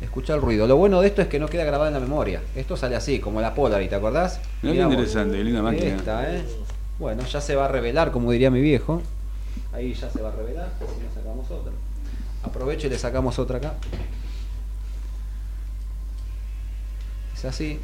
Escucha 0.00 0.34
el 0.34 0.42
ruido. 0.42 0.66
Lo 0.66 0.76
bueno 0.76 1.00
de 1.00 1.08
esto 1.08 1.22
es 1.22 1.28
que 1.28 1.38
no 1.38 1.48
queda 1.48 1.64
grabado 1.64 1.88
en 1.88 1.94
la 1.94 2.00
memoria. 2.00 2.40
Esto 2.54 2.76
sale 2.76 2.94
así, 2.94 3.18
como 3.18 3.40
la 3.40 3.54
Polaroid, 3.54 3.88
¿te 3.88 3.96
acordás? 3.96 4.40
Mirá 4.62 4.74
qué 4.74 4.80
Mirá 4.80 4.92
interesante, 4.92 5.42
linda 5.42 5.62
máquina. 5.62 5.96
Esta, 5.96 6.34
¿eh? 6.34 6.44
Bueno, 6.98 7.24
ya 7.24 7.40
se 7.40 7.56
va 7.56 7.64
a 7.64 7.68
revelar, 7.68 8.12
como 8.12 8.30
diría 8.30 8.50
mi 8.50 8.60
viejo. 8.60 9.02
Ahí 9.72 9.92
ya 9.92 10.08
se 10.08 10.22
va 10.22 10.28
a 10.28 10.32
revelar, 10.32 10.68
si 10.78 10.84
no 10.84 11.12
sacamos 11.12 11.50
otra. 11.50 11.72
Aprovecho 12.44 12.86
y 12.86 12.90
le 12.90 12.98
sacamos 12.98 13.38
otra 13.38 13.58
acá. 13.58 13.74
Es 17.34 17.44
así. 17.44 17.80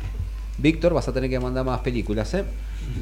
Víctor, 0.58 0.92
vas 0.92 1.08
a 1.08 1.12
tener 1.12 1.30
que 1.30 1.40
mandar 1.40 1.64
más 1.64 1.80
películas, 1.80 2.32
¿eh? 2.34 2.44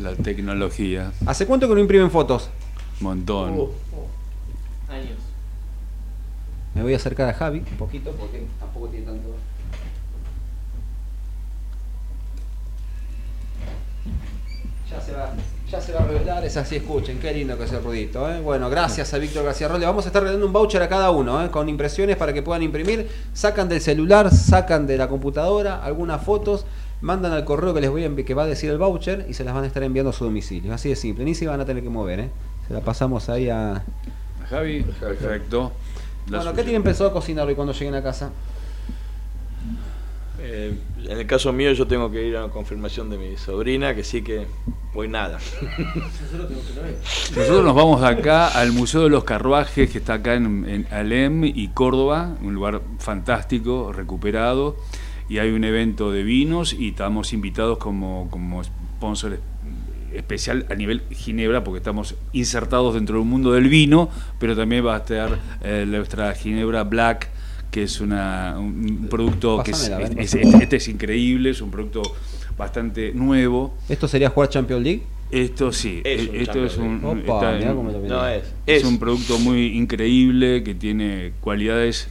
La 0.00 0.14
tecnología. 0.14 1.12
¿Hace 1.26 1.46
cuánto 1.46 1.68
que 1.68 1.74
no 1.74 1.80
imprimen 1.80 2.10
fotos? 2.10 2.50
Montón. 3.00 3.70
Años. 4.88 5.18
Me 6.74 6.82
voy 6.82 6.92
a 6.92 6.96
acercar 6.96 7.28
a 7.28 7.34
Javi 7.34 7.58
un 7.58 7.76
poquito 7.76 8.12
porque 8.12 8.46
tampoco 8.60 8.88
tiene 8.88 9.06
tanto. 9.06 9.34
Ya 14.88 15.00
se 15.00 15.12
va. 15.12 15.32
Ya 15.70 15.82
se 15.82 15.92
va 15.92 16.00
a 16.00 16.06
revelar, 16.06 16.42
es 16.46 16.56
así, 16.56 16.76
escuchen, 16.76 17.18
qué 17.18 17.30
lindo 17.30 17.58
que 17.58 17.64
es 17.64 17.72
el 17.72 17.82
ruidito. 17.82 18.30
¿eh? 18.30 18.40
Bueno, 18.40 18.70
gracias 18.70 19.12
a 19.12 19.18
Víctor 19.18 19.44
García 19.44 19.68
Roll. 19.68 19.80
Le 19.80 19.84
vamos 19.86 20.06
a 20.06 20.08
estar 20.08 20.22
regalando 20.22 20.46
un 20.46 20.52
voucher 20.52 20.80
a 20.80 20.88
cada 20.88 21.10
uno, 21.10 21.44
¿eh? 21.44 21.50
con 21.50 21.68
impresiones 21.68 22.16
para 22.16 22.32
que 22.32 22.42
puedan 22.42 22.62
imprimir. 22.62 23.06
Sacan 23.34 23.68
del 23.68 23.82
celular, 23.82 24.30
sacan 24.34 24.86
de 24.86 24.96
la 24.96 25.08
computadora 25.08 25.84
algunas 25.84 26.24
fotos, 26.24 26.64
mandan 27.02 27.32
al 27.32 27.44
correo 27.44 27.74
que 27.74 27.82
les 27.82 27.90
voy 27.90 28.02
a 28.02 28.16
que 28.16 28.32
va 28.32 28.44
a 28.44 28.46
decir 28.46 28.70
el 28.70 28.78
voucher 28.78 29.26
y 29.28 29.34
se 29.34 29.44
las 29.44 29.52
van 29.52 29.64
a 29.64 29.66
estar 29.66 29.82
enviando 29.82 30.08
a 30.08 30.14
su 30.14 30.24
domicilio. 30.24 30.72
Así 30.72 30.88
de 30.88 30.96
simple, 30.96 31.22
ni 31.26 31.34
se 31.34 31.46
van 31.46 31.60
a 31.60 31.66
tener 31.66 31.82
que 31.82 31.90
mover. 31.90 32.20
¿eh? 32.20 32.30
Se 32.66 32.72
la 32.72 32.80
pasamos 32.80 33.28
ahí 33.28 33.50
a. 33.50 33.84
Javi, 34.48 34.84
perfecto. 34.98 35.72
La 36.30 36.38
Bueno, 36.38 36.52
¿qué 36.52 36.56
suya. 36.56 36.64
tienen 36.64 36.82
pensado 36.82 37.12
cocinar 37.12 37.46
hoy 37.46 37.54
cuando 37.54 37.74
lleguen 37.74 37.94
a 37.94 38.02
casa? 38.02 38.30
Eh, 40.50 40.72
en 41.04 41.18
el 41.18 41.26
caso 41.26 41.52
mío 41.52 41.72
yo 41.72 41.86
tengo 41.86 42.10
que 42.10 42.26
ir 42.26 42.34
a 42.38 42.46
la 42.46 42.48
confirmación 42.48 43.10
de 43.10 43.18
mi 43.18 43.36
sobrina, 43.36 43.94
que 43.94 44.02
sí 44.02 44.22
que 44.22 44.46
voy 44.94 45.06
nada. 45.06 45.38
Nosotros 47.36 47.64
nos 47.64 47.74
vamos 47.74 48.02
acá 48.02 48.48
al 48.48 48.72
Museo 48.72 49.02
de 49.02 49.10
los 49.10 49.24
Carruajes, 49.24 49.90
que 49.90 49.98
está 49.98 50.14
acá 50.14 50.34
en, 50.34 50.86
Alem 50.90 51.44
y 51.44 51.68
Córdoba, 51.68 52.34
un 52.40 52.54
lugar 52.54 52.80
fantástico, 52.98 53.92
recuperado, 53.92 54.76
y 55.28 55.36
hay 55.36 55.50
un 55.50 55.64
evento 55.64 56.12
de 56.12 56.22
vinos 56.22 56.72
y 56.72 56.88
estamos 56.88 57.34
invitados 57.34 57.76
como, 57.76 58.28
como 58.30 58.64
sponsor 58.64 59.40
especial 60.14 60.64
a 60.70 60.74
nivel 60.74 61.02
Ginebra, 61.10 61.62
porque 61.62 61.78
estamos 61.78 62.14
insertados 62.32 62.94
dentro 62.94 63.18
del 63.18 63.26
mundo 63.26 63.52
del 63.52 63.68
vino, 63.68 64.08
pero 64.38 64.56
también 64.56 64.86
va 64.86 64.94
a 64.94 64.98
estar 65.00 65.38
eh, 65.62 65.84
nuestra 65.86 66.32
Ginebra 66.34 66.84
Black, 66.84 67.28
que 67.70 67.82
es 67.84 68.00
una, 68.00 68.56
un 68.58 69.06
producto 69.10 69.62
que 69.62 69.72
es, 69.72 69.90
este 70.34 70.76
es 70.76 70.88
increíble, 70.88 71.50
es 71.50 71.60
un 71.60 71.70
producto 71.70 72.02
bastante 72.56 73.12
nuevo. 73.12 73.74
¿Esto 73.88 74.08
sería 74.08 74.30
jugar 74.30 74.48
Champions 74.48 74.82
League? 74.82 75.02
Esto 75.30 75.72
sí, 75.72 76.00
Es 76.04 76.28
un 76.28 76.36
esto 76.36 76.64
es 76.64 76.76
un, 76.78 77.00
Champions 77.02 77.14
League. 77.16 77.30
Opa, 77.30 77.34
está 77.46 77.58
mirá 77.58 77.70
en- 77.70 77.76
cómo 77.76 77.90
lo 77.90 78.00
viene. 78.00 78.14
No 78.14 78.26
es. 78.28 78.42
es 78.66 78.82
Es. 78.82 78.84
un 78.84 78.98
producto 78.98 79.38
muy 79.38 79.76
increíble 79.76 80.62
que 80.64 80.74
tiene 80.74 81.32
cualidades 81.40 82.08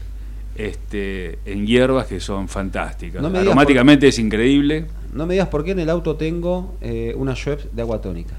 este, 0.55 1.39
en 1.45 1.65
hierbas 1.65 2.07
que 2.07 2.19
son 2.19 2.47
fantásticas. 2.47 3.21
No 3.21 3.35
Aromáticamente 3.37 4.07
es 4.07 4.19
increíble. 4.19 4.85
No 5.13 5.25
me 5.25 5.33
digas 5.33 5.47
por 5.49 5.63
qué 5.63 5.71
en 5.71 5.79
el 5.79 5.89
auto 5.89 6.15
tengo 6.15 6.75
eh, 6.81 7.13
una 7.17 7.35
Schweppes 7.35 7.75
de 7.75 7.81
agua 7.81 8.01
tónica. 8.01 8.35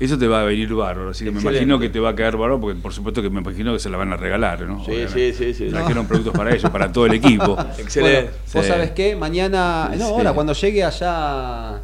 Eso 0.00 0.18
te 0.18 0.26
va 0.26 0.40
a 0.40 0.44
venir 0.44 0.72
bárbaro, 0.74 1.10
así 1.10 1.24
que 1.24 1.30
me 1.30 1.40
imagino 1.40 1.78
que 1.78 1.88
te 1.88 2.00
va 2.00 2.10
a 2.10 2.14
caer 2.16 2.36
bárbaro, 2.36 2.60
porque 2.60 2.80
por 2.80 2.92
supuesto 2.92 3.22
que 3.22 3.30
me 3.30 3.40
imagino 3.40 3.72
que 3.72 3.78
se 3.78 3.88
la 3.88 3.96
van 3.96 4.12
a 4.12 4.16
regalar, 4.16 4.62
¿no? 4.62 4.84
Sí, 4.84 4.90
Obviamente. 4.90 5.32
sí, 5.32 5.54
sí, 5.54 5.66
sí. 5.66 5.70
Trajeron 5.70 6.06
productos 6.06 6.32
para 6.34 6.52
ellos, 6.54 6.70
para 6.70 6.90
todo 6.90 7.06
el 7.06 7.14
equipo. 7.14 7.56
Excelente. 7.78 8.20
Bueno, 8.22 8.36
vos 8.54 8.64
Sí. 8.64 8.68
sabés 8.70 8.90
qué, 8.90 9.14
mañana, 9.16 9.90
no, 9.96 10.06
Sí. 10.08 10.12
ahora 10.12 10.32
cuando 10.32 10.52
llegue 10.52 10.82
allá 10.82 11.80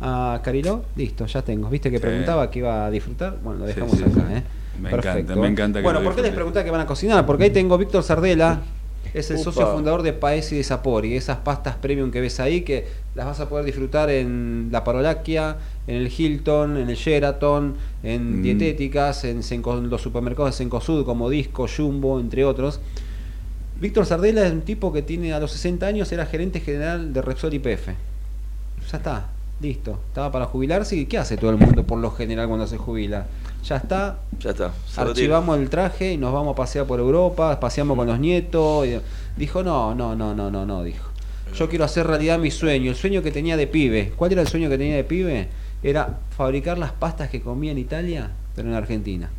a 0.00 0.40
Cariló, 0.42 0.84
listo, 0.96 1.26
ya 1.26 1.42
tengo. 1.42 1.68
¿Viste 1.68 1.90
que 1.90 1.98
Sí. 1.98 2.02
preguntaba 2.02 2.50
que 2.50 2.60
iba 2.60 2.86
a 2.86 2.90
disfrutar? 2.90 3.36
Bueno, 3.42 3.60
lo 3.60 3.66
dejamos 3.66 3.96
sí, 3.96 4.02
acá, 4.04 4.12
sí. 4.14 4.34
¿eh? 4.36 4.42
Me 4.80 4.90
encanta, 4.90 5.36
me 5.36 5.46
encanta 5.48 5.78
que 5.80 5.82
Bueno, 5.82 6.00
¿por 6.02 6.14
qué 6.14 6.22
les 6.22 6.32
preguntaba 6.32 6.64
que 6.64 6.70
van 6.70 6.80
a 6.80 6.86
cocinar? 6.86 7.26
Porque 7.26 7.44
ahí 7.44 7.50
tengo 7.50 7.76
Víctor 7.76 8.02
Sardela, 8.02 8.60
es 9.12 9.28
el 9.30 9.36
Upa. 9.36 9.44
socio 9.44 9.66
fundador 9.72 10.02
de 10.02 10.12
Paesi 10.14 10.56
de 10.56 10.62
Sapori, 10.62 11.16
esas 11.16 11.38
pastas 11.38 11.74
premium 11.76 12.10
que 12.10 12.20
ves 12.20 12.40
ahí 12.40 12.62
que 12.62 12.86
las 13.14 13.26
vas 13.26 13.40
a 13.40 13.48
poder 13.48 13.66
disfrutar 13.66 14.08
en 14.08 14.68
la 14.72 14.82
Parolaquia, 14.84 15.56
en 15.86 15.96
el 15.96 16.12
Hilton, 16.16 16.76
en 16.76 16.88
el 16.90 16.96
Sheraton, 16.96 17.74
en 18.02 18.40
Mm. 18.40 18.42
dietéticas, 18.42 19.24
en, 19.24 19.42
Senco- 19.42 19.78
en 19.78 19.90
los 19.90 20.00
supermercados 20.02 20.52
de 20.52 20.58
Sencosud 20.58 21.04
como 21.04 21.28
Disco, 21.30 21.66
Jumbo, 21.74 22.20
entre 22.20 22.44
otros. 22.44 22.80
Víctor 23.80 24.04
Sardela 24.06 24.46
es 24.46 24.52
un 24.52 24.60
tipo 24.60 24.92
que 24.92 25.02
tiene 25.02 25.32
a 25.32 25.40
los 25.40 25.52
60 25.52 25.86
años, 25.86 26.12
era 26.12 26.26
gerente 26.26 26.60
general 26.60 27.12
de 27.12 27.22
Repsol 27.22 27.54
IPF. 27.54 27.88
Ya 28.90 28.96
está, 28.98 29.28
listo. 29.60 29.98
Estaba 30.08 30.30
para 30.30 30.44
jubilarse 30.46 30.96
y 30.96 31.06
¿qué 31.06 31.16
hace 31.18 31.36
todo 31.38 31.50
el 31.50 31.56
mundo 31.56 31.84
por 31.84 31.98
lo 31.98 32.10
general 32.10 32.46
cuando 32.48 32.66
se 32.66 32.76
jubila? 32.76 33.26
Ya 33.64 33.76
está, 33.76 34.18
Ya 34.38 34.50
está. 34.50 34.72
archivamos 34.96 35.58
el 35.58 35.70
traje 35.70 36.12
y 36.12 36.16
nos 36.18 36.32
vamos 36.32 36.52
a 36.52 36.56
pasear 36.56 36.86
por 36.86 37.00
Europa, 37.00 37.58
paseamos 37.58 37.96
con 37.96 38.06
los 38.06 38.18
nietos. 38.18 38.86
y- 38.86 39.00
dijo, 39.38 39.62
no, 39.62 39.94
no, 39.94 40.14
no, 40.14 40.34
no, 40.34 40.50
no, 40.50 40.66
no, 40.66 40.82
dijo. 40.82 41.08
Yo 41.56 41.68
quiero 41.68 41.84
hacer 41.84 42.06
realidad 42.06 42.38
mi 42.38 42.50
sueño, 42.50 42.90
el 42.90 42.96
sueño 42.96 43.22
que 43.22 43.32
tenía 43.32 43.56
de 43.56 43.66
pibe. 43.66 44.12
¿Cuál 44.16 44.32
era 44.32 44.42
el 44.42 44.48
sueño 44.48 44.68
que 44.68 44.78
tenía 44.78 44.96
de 44.96 45.04
pibe? 45.04 45.48
Era 45.82 46.18
fabricar 46.36 46.78
las 46.78 46.92
pastas 46.92 47.30
que 47.30 47.40
comía 47.40 47.72
en 47.72 47.78
Italia, 47.78 48.30
pero 48.54 48.68
en 48.68 48.74
Argentina. 48.74 49.30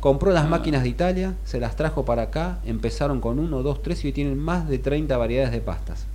Compró 0.00 0.32
las 0.32 0.48
máquinas 0.48 0.82
de 0.82 0.88
Italia, 0.88 1.34
se 1.44 1.60
las 1.60 1.76
trajo 1.76 2.04
para 2.04 2.22
acá, 2.22 2.58
empezaron 2.64 3.20
con 3.20 3.38
uno, 3.38 3.62
dos, 3.62 3.82
tres 3.82 4.04
y 4.04 4.08
hoy 4.08 4.12
tienen 4.12 4.38
más 4.38 4.68
de 4.68 4.78
30 4.78 5.16
variedades 5.16 5.52
de 5.52 5.60
pastas. 5.60 6.06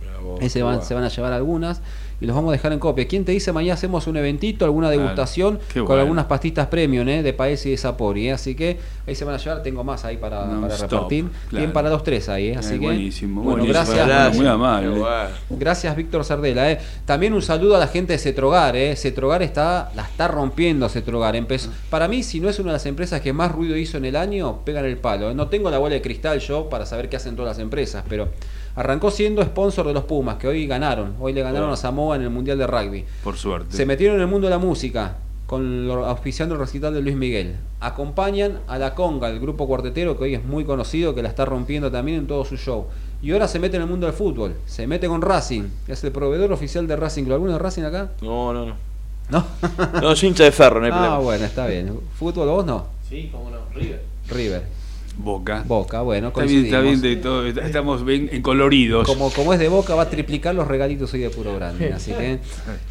Bravo. 0.00 0.38
Se 0.48 0.62
van, 0.62 0.82
se 0.82 0.94
van 0.94 1.04
a 1.04 1.08
llevar 1.08 1.32
algunas 1.32 1.80
y 2.20 2.26
los 2.26 2.36
vamos 2.36 2.50
a 2.50 2.52
dejar 2.52 2.72
en 2.72 2.78
copia. 2.78 3.06
¿Quién 3.08 3.24
te 3.24 3.32
dice 3.32 3.52
mañana 3.52 3.74
hacemos 3.74 4.06
un 4.06 4.16
eventito, 4.16 4.64
alguna 4.64 4.90
degustación 4.90 5.56
Claro, 5.58 5.72
con 5.74 5.86
bueno. 5.86 6.00
algunas 6.02 6.24
pastitas 6.26 6.66
premium 6.66 7.08
eh, 7.08 7.22
de 7.22 7.32
Paesi 7.32 7.68
y 7.68 7.72
de 7.72 7.78
Sapori? 7.78 8.28
eh? 8.28 8.32
Así 8.32 8.54
que 8.54 8.78
ahí 9.06 9.14
se 9.14 9.24
van 9.24 9.34
a 9.34 9.38
llevar, 9.38 9.62
tengo 9.62 9.82
más 9.84 10.04
ahí 10.04 10.16
para, 10.18 10.44
No, 10.46 10.60
para 10.62 10.74
stop, 10.74 10.90
repartir. 10.90 11.24
claro. 11.48 11.56
Bien 11.62 11.72
para 11.72 11.90
los 11.90 12.02
tres 12.04 12.28
ahí, 12.28 12.48
eh, 12.48 12.56
así 12.56 12.74
Eh, 12.74 12.78
que 12.78 12.84
buenísimo, 12.86 13.42
bueno, 13.42 13.62
buenísimo. 13.64 13.96
gracias. 13.96 14.36
Muy 14.36 14.46
amable. 14.46 15.04
Gracias 15.50 15.96
Víctor 15.96 16.24
Sardela. 16.24 16.70
eh. 16.70 16.78
También 17.04 17.32
un 17.32 17.42
saludo 17.42 17.76
a 17.76 17.78
la 17.78 17.86
gente 17.88 18.12
de 18.12 18.18
Cetrogar. 18.18 18.76
Eh. 18.76 18.94
Cetrogar 18.96 19.42
está, 19.42 19.90
la 19.94 20.02
está 20.02 20.28
rompiendo 20.28 20.88
Cetrogar. 20.88 21.36
Empezó, 21.36 21.70
para 21.88 22.06
mí, 22.08 22.22
si 22.22 22.40
no 22.40 22.48
es 22.48 22.58
una 22.58 22.68
de 22.70 22.74
las 22.74 22.86
empresas 22.86 23.20
que 23.20 23.32
más 23.32 23.50
ruido 23.52 23.76
hizo 23.76 23.96
en 23.96 24.04
el 24.04 24.16
año, 24.16 24.60
pegan 24.64 24.84
el 24.84 24.96
palo. 24.98 25.30
eh. 25.30 25.34
No 25.34 25.48
tengo 25.48 25.70
la 25.70 25.78
bola 25.78 25.94
de 25.94 26.02
cristal 26.02 26.38
yo 26.40 26.68
para 26.68 26.86
saber 26.86 27.08
qué 27.08 27.16
hacen 27.16 27.34
todas 27.36 27.56
las 27.56 27.62
empresas, 27.62 28.04
pero 28.08 28.28
arrancó 28.76 29.10
siendo 29.10 29.42
sponsor 29.42 29.86
de 29.86 29.92
los 29.92 30.04
Pumas, 30.04 30.36
que 30.36 30.46
hoy 30.48 30.66
ganaron. 30.66 31.14
Hoy 31.20 31.32
le 31.32 31.42
ganaron 31.42 31.70
a 31.70 31.76
Samoa 31.76 32.16
en 32.16 32.22
el 32.22 32.30
Mundial 32.30 32.58
de 32.58 32.66
Rugby. 32.66 33.04
Por 33.24 33.36
suerte. 33.36 33.76
Se 33.76 33.86
metieron 33.86 34.16
en 34.16 34.22
el 34.22 34.28
mundo 34.28 34.46
de 34.46 34.50
la 34.50 34.58
música, 34.58 35.16
con 35.46 35.86
lo- 35.88 36.06
auspiciando 36.06 36.54
el 36.54 36.60
recital 36.60 36.94
de 36.94 37.02
Luis 37.02 37.16
Miguel. 37.16 37.56
Acompañan 37.80 38.58
a 38.68 38.78
La 38.78 38.94
Conga, 38.94 39.28
el 39.28 39.40
grupo 39.40 39.66
cuartetero 39.66 40.16
que 40.16 40.24
hoy 40.24 40.34
es 40.34 40.44
muy 40.44 40.64
conocido, 40.64 41.14
que 41.14 41.22
la 41.22 41.28
está 41.28 41.44
rompiendo 41.44 41.90
también 41.90 42.18
en 42.18 42.26
todo 42.26 42.44
su 42.44 42.56
show. 42.56 42.86
Y 43.22 43.32
ahora 43.32 43.48
se 43.48 43.58
mete 43.58 43.76
en 43.76 43.82
el 43.82 43.88
mundo 43.88 44.06
del 44.06 44.14
fútbol. 44.14 44.54
Se 44.66 44.86
mete 44.86 45.06
con 45.08 45.20
Racing, 45.20 45.64
que 45.86 45.92
es 45.92 46.04
el 46.04 46.12
proveedor 46.12 46.52
oficial 46.52 46.86
de 46.86 46.96
Racing. 46.96 47.24
¿Lo 47.24 47.34
alguno 47.34 47.52
de 47.52 47.58
Racing 47.58 47.82
acá? 47.82 48.10
No, 48.22 48.52
no, 48.52 48.66
no. 48.66 48.74
¿No? 49.30 49.44
No, 50.00 50.16
soy 50.16 50.28
hincha 50.30 50.44
de 50.44 50.52
ferro, 50.52 50.80
no 50.80 50.86
hay 50.86 50.92
ah, 50.94 50.96
problema. 50.96 51.18
bueno, 51.18 51.44
está 51.44 51.66
bien. 51.66 51.98
¿Fútbol 52.18 52.48
vos 52.48 52.64
no? 52.66 52.86
Sí, 53.08 53.28
cómo 53.32 53.50
no, 53.50 53.58
River. 53.74 54.02
River. 54.28 54.62
Boca. 55.22 55.64
Boca, 55.66 56.02
bueno, 56.02 56.28
Está 56.28 56.42
bien, 56.44 56.64
está 56.64 56.80
bien 56.80 56.94
coincidimos. 57.00 57.22
de 57.22 57.28
todo, 57.28 57.46
est- 57.46 57.58
estamos 57.58 58.04
bien 58.04 58.28
encoloridos. 58.32 59.06
Como, 59.06 59.30
como 59.30 59.52
es 59.52 59.58
de 59.58 59.68
Boca, 59.68 59.94
va 59.94 60.02
a 60.02 60.10
triplicar 60.10 60.54
los 60.54 60.66
regalitos 60.66 61.12
hoy 61.14 61.20
de 61.20 61.30
puro 61.30 61.54
grande. 61.54 61.92
Así 61.92 62.12
que. 62.12 62.38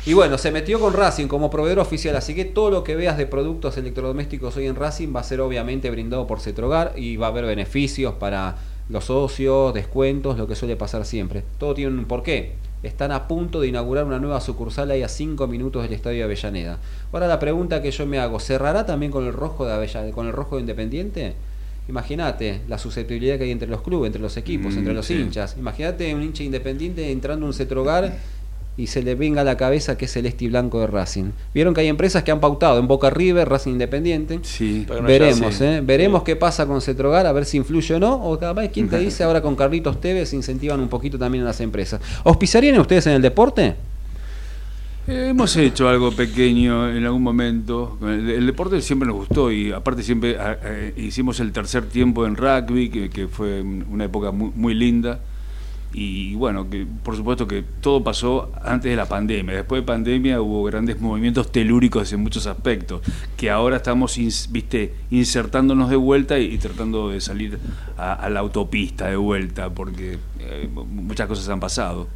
Y 0.06 0.14
bueno, 0.14 0.38
se 0.38 0.52
metió 0.52 0.80
con 0.80 0.94
Racing 0.94 1.28
como 1.28 1.50
proveedor 1.50 1.80
oficial. 1.80 2.16
Así 2.16 2.36
que 2.36 2.46
todo 2.46 2.70
lo 2.72 2.84
que 2.84 2.96
veas 2.96 3.18
de 3.18 3.26
productos 3.26 3.78
electrodomésticos 3.78 4.56
hoy 4.58 4.68
en 4.68 4.76
Racing 4.76 5.14
va 5.16 5.22
a 5.22 5.24
ser 5.24 5.42
obviamente 5.42 5.90
brindado 5.90 6.28
por 6.28 6.40
Cetrogar 6.40 6.94
y 6.96 7.18
va 7.18 7.28
a 7.28 7.30
haber 7.30 7.46
beneficios 7.46 8.14
para 8.16 8.56
los 8.90 9.06
socios, 9.06 9.74
descuentos, 9.74 10.38
lo 10.38 10.48
que 10.48 10.56
suele 10.56 10.76
pasar 10.76 11.06
siempre. 11.06 11.44
Todo 11.58 11.74
tiene 11.76 11.92
un 11.92 12.06
porqué. 12.06 12.54
Están 12.82 13.12
a 13.12 13.28
punto 13.28 13.60
de 13.60 13.68
inaugurar 13.68 14.06
una 14.06 14.20
nueva 14.20 14.40
sucursal 14.40 14.90
ahí 14.90 15.04
a 15.04 15.10
5 15.10 15.48
minutos 15.48 15.84
del 15.84 15.92
estadio 15.94 16.20
de 16.20 16.24
Avellaneda. 16.24 16.78
Ahora 17.12 17.28
la 17.28 17.38
pregunta 17.38 17.82
que 17.82 17.92
yo 17.92 18.06
me 18.06 18.20
hago, 18.20 18.40
¿cerrará 18.40 18.86
también 18.86 19.12
con 19.12 19.28
el 19.28 19.34
rojo 19.34 19.66
de 19.66 20.12
con 20.12 20.28
el 20.28 20.34
rojo 20.34 20.56
de 20.56 20.62
Independiente? 20.62 21.34
Imagínate 21.90 22.62
la 22.68 22.78
susceptibilidad 22.78 23.38
que 23.38 23.46
hay 23.46 23.52
entre 23.52 23.68
los 23.68 23.82
clubes, 23.82 24.08
entre 24.08 24.22
los 24.22 24.38
equipos, 24.38 24.76
Mm, 24.76 24.78
entre 24.78 24.94
los 24.94 25.06
sí. 25.08 25.16
hinchas. 25.16 25.56
Imagínate 25.58 26.14
un 26.14 26.22
hincha 26.24 26.44
independiente 26.44 27.12
entrando 27.12 27.46
a 27.46 27.50
un 27.50 27.54
cetrogar 27.54 28.16
y 28.78 28.88
se 28.88 29.02
le 29.04 29.16
venga 29.16 29.42
a 29.42 29.44
la 29.44 29.58
cabeza 29.58 29.98
que 29.98 30.06
es 30.06 30.12
celeste 30.14 30.46
y 30.46 30.48
blanco 30.50 30.80
de 30.80 30.88
Racing. 30.88 31.32
Vieron 31.54 31.74
que 31.74 31.82
hay 31.82 31.88
empresas 31.88 32.24
que 32.24 32.32
han 32.32 32.40
pautado 32.40 32.80
en 32.80 32.88
Boca 32.88 33.10
River, 33.10 33.50
Racing 33.50 33.72
Independiente. 33.72 34.40
Sí. 34.44 34.86
Veremos, 35.06 35.40
ya, 35.40 35.52
sí. 35.52 35.64
¿eh? 35.66 35.82
Veremos 35.84 36.24
qué 36.24 36.36
pasa 36.38 36.66
con 36.66 36.80
Cetrogar, 36.80 37.26
a 37.26 37.32
ver 37.34 37.44
si 37.46 37.58
influye 37.58 37.96
o 37.96 38.00
no. 38.00 38.24
O 38.24 38.38
capaz, 38.40 38.68
¿quién 38.70 38.88
te 38.88 38.98
dice 39.00 39.24
ahora 39.24 39.42
con 39.42 39.56
Carlitos 39.56 40.00
Tevez 40.00 40.32
incentivan 40.34 40.80
un 40.80 40.88
poquito 40.88 41.18
también 41.18 41.44
a 41.44 41.48
las 41.48 41.60
empresas? 41.60 42.00
¿Auspiciarían 42.24 42.80
ustedes 42.80 43.08
en 43.08 43.14
el 43.14 43.22
deporte? 43.22 43.76
Hemos 45.12 45.56
hecho 45.56 45.90
algo 45.90 46.12
pequeño 46.12 46.88
en 46.88 47.04
algún 47.04 47.24
momento. 47.24 47.98
El, 48.04 48.46
deporte 48.46 48.80
siempre 48.80 49.08
nos 49.08 49.16
gustó 49.16 49.52
y 49.52 49.72
aparte 49.72 50.04
siempre 50.04 50.38
a- 50.40 50.60
eh, 50.62 50.94
hicimos 50.98 51.40
el 51.40 51.52
tercer 51.52 51.90
tiempo 51.90 52.28
en 52.28 52.36
rugby, 52.36 52.90
que, 52.90 53.28
fue 53.28 53.62
una 53.62 54.06
época 54.06 54.30
muy, 54.32 54.76
linda. 54.76 55.20
Y 55.92 56.36
bueno, 56.36 56.70
que 56.70 56.86
por 57.04 57.16
supuesto 57.16 57.48
que 57.48 57.64
todo 57.82 58.04
pasó 58.04 58.52
antes 58.64 58.92
de 58.92 58.96
la 58.96 59.08
pandemia. 59.08 59.56
Después 59.56 59.82
de 59.82 59.88
pandemia 59.88 60.40
hubo 60.42 60.64
grandes 60.66 61.02
movimientos 61.02 61.52
telúricos 61.52 62.14
en 62.14 62.20
muchos 62.20 62.46
aspectos, 62.46 63.02
que 63.36 63.50
ahora 63.50 63.78
estamos 63.78 64.16
viste, 64.52 64.94
insertándonos 65.10 65.90
de 65.90 65.96
vuelta 65.96 66.38
y, 66.38 66.56
tratando 66.60 67.10
de 67.10 67.20
salir 67.20 67.58
a, 67.98 68.14
a 68.14 68.30
la 68.30 68.42
autopista 68.42 69.08
de 69.08 69.16
vuelta, 69.16 69.72
porque 69.72 70.20
eh, 70.40 70.70
muchas 70.72 71.28
cosas 71.28 71.50
han 71.50 71.60
pasado. 71.60 72.08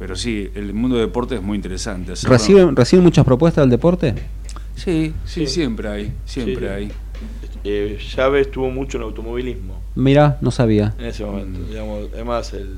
Pero 0.00 0.16
sí, 0.16 0.48
el 0.54 0.72
mundo 0.74 0.96
de 0.96 1.02
deporte 1.02 1.34
es 1.36 1.42
muy 1.42 1.54
interesante. 1.56 2.14
¿Reciben, 2.24 2.74
¿Reciben 2.74 3.04
muchas 3.04 3.24
propuestas 3.24 3.62
del 3.62 3.70
deporte? 3.70 4.14
Sí, 4.74 5.12
sí, 5.26 5.40
Sí. 5.42 5.46
siempre 5.46 5.88
hay, 5.88 6.12
siempre 6.24 6.66
Sí. 6.68 6.72
hay. 6.72 6.92
Eh, 7.64 7.98
Chávez 8.14 8.46
estuvo 8.46 8.70
mucho 8.70 8.96
en 8.96 9.04
automovilismo 9.04 9.78
Mirá, 9.94 10.38
no 10.40 10.50
sabía. 10.50 10.94
en 10.98 11.04
ese 11.04 11.22
momento. 11.26 11.60
Mm. 11.60 11.68
Digamos, 11.68 12.08
además, 12.14 12.52
el, 12.54 12.76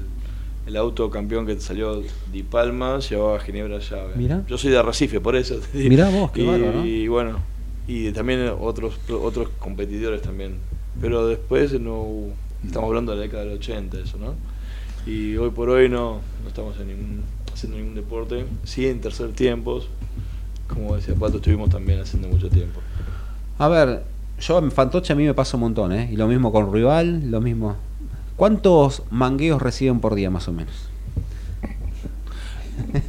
el 0.67 0.77
auto 0.77 1.09
campeón 1.11 1.47
que 1.47 1.59
salió 1.61 2.03
Di 2.33 2.43
Palma 2.43 2.99
llevaba 2.99 3.39
Ginebra 3.39 3.79
llave. 3.79 4.15
Mirá. 4.17 4.43
Yo 4.49 4.59
soy 4.59 4.73
de 4.73 4.79
Arrecife, 4.79 5.21
por 5.21 5.37
eso. 5.37 5.61
te 5.61 5.79
digo. 5.79 5.91
Mirá 5.91 6.09
vos, 6.11 6.33
qué 6.33 6.43
y, 6.43 6.47
bárbaro, 6.47 6.73
¿no? 6.79 6.85
y 6.85 7.07
bueno, 7.07 7.39
y 7.87 8.11
también 8.11 8.51
otros 8.61 8.99
otros 9.09 9.49
competidores 9.61 10.23
también. 10.23 10.57
Pero 11.01 11.29
después 11.29 11.79
no 11.81 12.07
estamos 12.65 12.89
hablando 12.89 13.13
de 13.13 13.19
la 13.19 13.23
década 13.23 13.45
del 13.45 13.53
80 13.59 14.01
eso, 14.01 14.19
¿no? 14.19 14.35
Y 15.07 15.37
hoy 15.37 15.51
por 15.51 15.69
hoy 15.71 15.89
no, 15.89 16.21
no 16.43 16.49
estamos 16.49 16.79
en 16.79 16.89
ningún- 16.89 17.23
haciendo 17.53 17.79
ningún 17.79 17.95
deporte. 17.95 18.47
Sí, 18.65 18.87
en 18.87 19.01
tercer 19.01 19.33
tiempos, 19.33 19.89
como 20.69 20.95
decía 20.97 21.15
Pato, 21.15 21.37
estuvimos 21.37 21.71
también 21.71 22.01
haciendo 22.01 22.29
mucho 22.29 22.49
tiempo. 22.49 22.81
A 23.59 23.69
ver, 23.69 24.05
yo 24.41 24.59
en 24.59 24.71
Fantoche 24.73 25.13
a 25.13 25.17
mí 25.17 25.25
me 25.25 25.35
pasa 25.35 25.57
un 25.57 25.63
montón, 25.63 25.93
¿eh? 25.93 26.09
Y 26.13 26.17
lo 26.17 26.27
mismo 26.29 26.53
con 26.53 26.73
Rival, 26.73 27.31
lo 27.31 27.41
mismo. 27.41 27.77
¿Cuántos 28.37 29.03
mangueos 29.11 29.61
reciben 29.61 30.01
por 30.01 30.15
día 30.15 30.31
más 30.31 30.49
o 30.49 30.53
menos? 30.53 30.75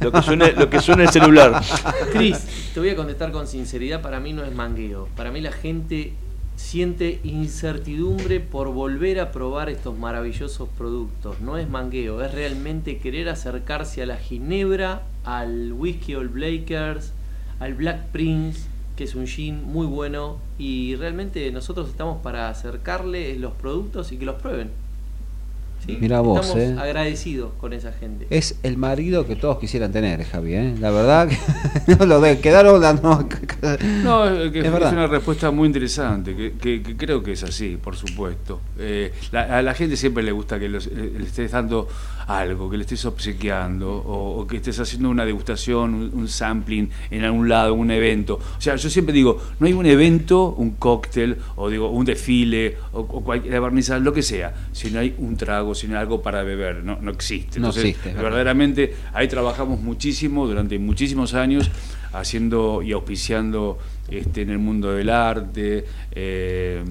Lo 0.00 0.12
que 0.12 0.22
suene, 0.22 0.52
lo 0.52 0.68
que 0.70 0.80
suene 0.80 1.04
el 1.04 1.08
celular. 1.10 1.62
Cris, 2.12 2.70
te 2.74 2.80
voy 2.80 2.90
a 2.90 2.96
contestar 2.96 3.32
con 3.32 3.46
sinceridad, 3.46 4.02
para 4.02 4.20
mí 4.20 4.32
no 4.32 4.44
es 4.44 4.54
mangueo. 4.54 5.08
Para 5.16 5.30
mí 5.32 5.40
la 5.40 5.50
gente 5.52 6.12
siente 6.56 7.20
incertidumbre 7.24 8.40
por 8.40 8.72
volver 8.72 9.20
a 9.20 9.32
probar 9.32 9.68
estos 9.68 9.98
maravillosos 9.98 10.68
productos. 10.70 11.40
No 11.40 11.58
es 11.58 11.68
mangueo, 11.68 12.22
es 12.22 12.32
realmente 12.32 12.98
querer 12.98 13.28
acercarse 13.28 14.02
a 14.02 14.06
la 14.06 14.16
ginebra, 14.16 15.02
al 15.24 15.72
whisky 15.72 16.14
All 16.14 16.28
Blakers, 16.28 17.12
al 17.60 17.74
Black 17.74 18.06
Prince, 18.06 18.68
que 18.96 19.04
es 19.04 19.14
un 19.14 19.26
gin 19.26 19.64
muy 19.64 19.86
bueno. 19.86 20.38
Y 20.58 20.96
realmente 20.96 21.50
nosotros 21.50 21.88
estamos 21.88 22.22
para 22.22 22.48
acercarles 22.48 23.38
los 23.38 23.52
productos 23.52 24.12
y 24.12 24.18
que 24.18 24.24
los 24.24 24.36
prueben. 24.36 24.83
¿Sí? 25.86 25.98
Mirá 26.00 26.20
vos, 26.20 26.46
estamos 26.46 26.62
eh. 26.64 26.76
agradecidos 26.80 27.52
con 27.60 27.72
esa 27.72 27.92
gente. 27.92 28.26
Es 28.30 28.58
el 28.62 28.76
marido 28.76 29.26
que 29.26 29.36
todos 29.36 29.58
quisieran 29.58 29.92
tener, 29.92 30.24
Javi, 30.24 30.54
¿eh? 30.54 30.74
La 30.80 30.90
verdad 30.90 31.28
que 31.28 31.96
no 31.96 32.06
lo 32.06 32.20
de 32.20 32.38
quedaron 32.40 32.80
la 32.80 32.92
no. 32.94 33.28
No, 34.02 34.24
es, 34.28 34.52
que 34.52 34.60
Es 34.60 34.64
es, 34.66 34.72
verdad. 34.72 34.92
una 34.92 35.06
respuesta 35.06 35.50
muy 35.50 35.66
interesante, 35.66 36.34
que, 36.36 36.52
que- 36.52 36.82
que 36.82 36.96
creo 36.96 37.22
que 37.22 37.32
es 37.32 37.42
así, 37.42 37.76
por 37.82 37.96
supuesto. 37.96 38.60
Eh, 38.78 39.12
la- 39.32 39.58
a 39.58 39.62
la 39.62 39.74
gente 39.74 39.96
siempre 39.96 40.22
le 40.22 40.32
gusta 40.32 40.58
que 40.58 40.68
los- 40.68 40.86
le 40.86 41.22
estés 41.24 41.50
dando 41.52 41.88
algo, 42.26 42.70
que 42.70 42.76
le 42.76 42.82
estés 42.82 43.04
obsequiando, 43.04 43.90
o, 43.90 44.40
o 44.40 44.46
que 44.46 44.56
estés 44.56 44.78
haciendo 44.80 45.10
una 45.10 45.24
degustación, 45.24 45.94
un, 45.94 46.10
un 46.12 46.28
sampling 46.28 46.90
en 47.10 47.24
algún 47.24 47.48
lado, 47.48 47.74
un 47.74 47.90
evento. 47.90 48.34
O 48.56 48.60
sea, 48.60 48.76
yo 48.76 48.90
siempre 48.90 49.14
digo, 49.14 49.40
no 49.58 49.66
hay 49.66 49.72
un 49.72 49.86
evento, 49.86 50.54
un 50.56 50.72
cóctel, 50.72 51.38
o 51.56 51.68
digo, 51.68 51.90
un 51.90 52.04
desfile, 52.04 52.76
o, 52.92 53.00
o 53.00 53.20
cualquier 53.22 53.60
barniza, 53.60 53.98
lo 53.98 54.12
que 54.12 54.22
sea, 54.22 54.54
si 54.72 54.90
no 54.90 55.00
hay 55.00 55.14
un 55.18 55.36
trago, 55.36 55.74
si 55.74 55.86
no 55.86 55.94
hay 55.94 56.02
algo 56.02 56.22
para 56.22 56.42
beber, 56.42 56.84
no, 56.84 56.98
no 57.00 57.10
existe. 57.10 57.60
No 57.60 57.68
existe, 57.68 58.08
verdad. 58.10 58.22
verdaderamente 58.22 58.94
ahí 59.12 59.28
trabajamos 59.28 59.80
muchísimo 59.80 60.46
durante 60.46 60.78
muchísimos 60.78 61.34
años 61.34 61.70
haciendo 62.12 62.82
y 62.82 62.92
auspiciando 62.92 63.78
este, 64.08 64.42
en 64.42 64.50
el 64.50 64.58
mundo 64.58 64.92
del 64.92 65.10
arte, 65.10 65.84
eh, 66.12 66.82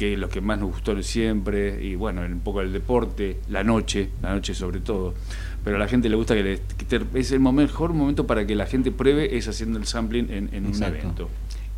que 0.00 0.14
es 0.14 0.18
lo 0.18 0.30
que 0.30 0.40
más 0.40 0.58
nos 0.58 0.70
gustó 0.70 1.00
siempre, 1.02 1.84
y 1.84 1.94
bueno, 1.94 2.22
un 2.22 2.40
poco 2.40 2.62
el 2.62 2.72
deporte, 2.72 3.36
la 3.50 3.62
noche, 3.62 4.08
la 4.22 4.32
noche 4.34 4.54
sobre 4.54 4.80
todo. 4.80 5.12
Pero 5.62 5.76
a 5.76 5.78
la 5.78 5.88
gente 5.88 6.08
le 6.08 6.16
gusta 6.16 6.34
que, 6.34 6.42
le- 6.42 6.60
que 6.78 6.86
te- 6.86 7.18
es 7.20 7.32
el 7.32 7.40
mejor 7.40 7.92
momento 7.92 8.26
para 8.26 8.46
que 8.46 8.54
la 8.54 8.64
gente 8.64 8.90
pruebe 8.92 9.36
es 9.36 9.46
haciendo 9.46 9.78
el 9.78 9.84
sampling 9.84 10.30
en, 10.30 10.48
en 10.54 10.64
un 10.64 10.74
evento. 11.00 11.28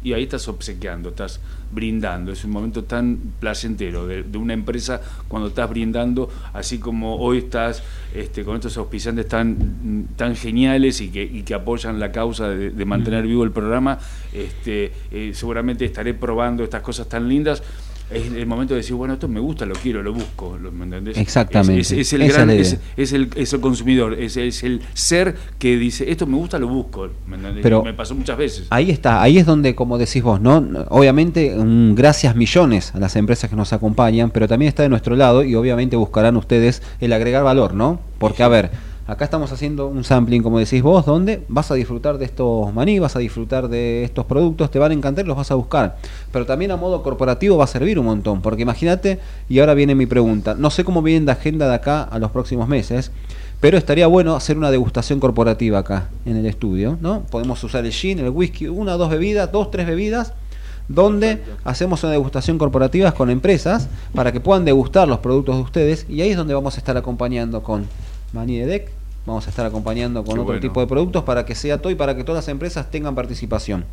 Y 0.05 0.13
ahí 0.13 0.23
estás 0.25 0.47
obsequiando, 0.49 1.09
estás 1.11 1.41
brindando. 1.73 2.31
Es 2.33 2.45
un 2.45 2.51
momento 2.53 2.85
tan 2.85 3.19
placentero 3.41 4.07
de, 4.07 4.23
de 4.23 4.39
una 4.39 4.53
empresa 4.53 5.01
cuando 5.29 5.49
estás 5.49 5.69
brindando, 5.71 6.29
así 6.53 6.79
como 6.79 7.17
hoy 7.17 7.39
estás 7.39 7.83
este, 8.15 8.45
con 8.45 8.55
estos 8.57 8.77
auspiciantes 8.77 9.27
tan, 9.29 10.09
tan 10.17 10.37
geniales 10.37 11.01
y 11.01 11.09
que, 11.11 11.23
y 11.25 11.43
que 11.43 11.55
apoyan 11.55 11.99
la 11.99 12.11
causa 12.13 12.49
de, 12.49 12.71
de 12.71 12.85
mantener 12.85 13.27
vivo 13.27 13.43
el 13.45 13.51
programa. 13.51 13.99
Este, 14.33 14.93
eh, 15.11 15.33
seguramente 15.35 15.85
estaré 15.85 16.15
probando 16.15 16.63
estas 16.65 16.83
cosas 16.83 17.09
tan 17.09 17.29
lindas. 17.29 17.63
Es 18.15 18.27
el 18.33 18.47
momento 18.47 18.75
de 18.75 18.79
decir, 18.81 18.95
bueno, 18.95 19.15
esto 19.15 19.29
me 19.29 19.41
gusta, 19.41 19.65
lo 19.67 19.75
quiero, 19.75 20.03
lo 20.03 20.13
busco, 20.13 20.59
lo- 20.61 20.71
¿me 20.73 20.85
entendés? 20.85 21.17
Exactamente. 21.17 21.81
Es, 21.81 21.93
es- 21.93 21.99
es 21.99 22.13
el 22.13 22.23
Esa 22.23 22.33
gran, 22.45 22.51
es 22.51 22.79
es, 22.97 23.13
el, 23.13 23.31
es 23.37 23.53
el 23.53 23.61
consumidor, 23.61 24.15
es, 24.15 24.37
es 24.37 24.63
el 24.63 24.81
ser 24.95 25.37
que 25.59 25.77
dice, 25.77 26.11
esto 26.11 26.27
me 26.27 26.37
gusta, 26.37 26.59
lo 26.59 26.69
busco, 26.69 27.09
¿me 27.27 27.37
entendés? 27.37 27.63
Pero- 27.63 27.83
me 27.83 27.95
pasó 27.95 28.15
muchas 28.15 28.37
veces. 28.37 28.67
Ahí 28.71 28.91
está, 28.91 29.23
ahí 29.23 29.39
es 29.39 29.47
donde, 29.47 29.75
como 29.75 29.99
decís 29.99 30.23
vos, 30.23 30.41
¿no? 30.41 30.57
Obviamente, 30.89 31.55
un 31.57 31.95
gracias 31.95 32.37
millones 32.37 32.95
a 32.95 32.99
las 32.99 33.17
empresas 33.17 33.49
que 33.51 33.57
nos 33.57 33.73
acompañan, 33.73 34.31
pero 34.31 34.47
también 34.49 34.69
está 34.69 34.83
de 34.83 34.89
nuestro 34.89 35.17
lado 35.17 35.43
y 35.45 35.55
obviamente 35.55 35.97
buscarán 35.97 36.37
ustedes 36.37 36.83
el 37.01 37.13
agregar 37.13 37.43
valor, 37.45 37.75
¿no? 37.75 38.01
Porque, 38.19 38.43
a 38.43 38.49
ver, 38.49 38.71
acá 39.13 39.25
estamos 39.25 39.53
haciendo 39.53 39.87
un 39.87 40.05
sampling, 40.05 40.43
como 40.43 40.59
decís 40.59 40.83
vos, 40.83 41.05
donde 41.05 41.43
vas 41.49 41.71
a 41.71 41.75
disfrutar 41.75 42.19
de 42.19 42.25
estos 42.25 42.73
maní, 42.73 42.99
vas 42.99 43.15
a 43.15 43.19
disfrutar 43.19 43.69
de 43.69 44.05
estos 44.05 44.25
productos, 44.25 44.71
te 44.71 44.79
van 44.79 44.91
a 44.91 44.95
encantar 44.95 45.27
los 45.27 45.37
vas 45.37 45.51
a 45.51 45.55
buscar. 45.55 45.97
Pero 46.33 46.47
también 46.47 46.71
a 46.71 46.77
modo 46.77 47.03
corporativo 47.03 47.57
va 47.59 47.65
a 47.65 47.69
servir 47.69 47.99
un 47.99 48.07
montón, 48.07 48.43
porque 48.43 48.63
imagínate, 48.63 49.21
y 49.49 49.61
ahora 49.61 49.75
viene 49.75 49.95
mi 49.95 50.07
pregunta, 50.07 50.55
no 50.55 50.71
sé 50.71 50.85
cómo 50.85 51.03
viene 51.03 51.27
la 51.27 51.33
agenda 51.33 51.69
de 51.69 51.75
acá 51.75 52.03
a 52.03 52.19
los 52.19 52.31
próximos 52.31 52.69
meses, 52.69 53.13
pero 53.61 53.79
estaría 53.79 54.07
bueno 54.07 54.35
hacer 54.35 54.59
una 54.59 54.71
degustación 54.71 55.21
corporativa 55.21 55.79
acá 55.79 56.09
en 56.25 56.37
el 56.37 56.47
estudio, 56.47 56.99
¿no? 57.01 57.23
Podemos 57.31 57.63
usar 57.63 57.85
el 57.85 57.93
gin, 57.93 58.19
el 58.19 58.31
whisky, 58.31 58.67
una 58.67 58.95
dos 58.95 59.11
bebidas, 59.11 59.53
dos, 59.53 59.71
tres 59.71 59.87
bebidas, 59.87 60.33
donde 60.89 61.41
hacemos 61.65 62.03
una 62.03 62.13
degustación 62.13 62.59
corporativa 62.59 63.13
con 63.13 63.31
empresas 63.31 63.89
para 64.15 64.33
que 64.33 64.41
puedan 64.41 64.65
degustar 64.65 65.07
los 65.07 65.19
productos 65.19 65.57
de 65.57 65.63
ustedes 65.63 66.07
y 66.09 66.23
ahí 66.23 66.31
es 66.31 66.37
donde 66.37 66.55
vamos 66.55 66.75
a 66.75 66.79
estar 66.79 66.97
acompañando 66.97 67.63
con 67.63 67.87
Mani 68.33 68.59
de 68.59 68.67
Deck, 68.67 68.91
vamos 69.27 69.47
a 69.47 69.51
estar 69.51 69.65
acompañando 69.65 70.25
con 70.25 70.35
Qué 70.35 70.41
otro 70.41 70.45
bueno. 70.45 70.61
tipo 70.61 70.81
de 70.81 70.87
productos 70.87 71.23
para 71.25 71.45
que 71.45 71.55
sea 71.55 71.79
todo 71.79 71.93
y 71.93 71.95
para 71.95 72.17
que 72.17 72.25
todas 72.25 72.45
las 72.45 72.49
empresas 72.49 72.91
tengan 72.91 73.15
participación. 73.15 73.85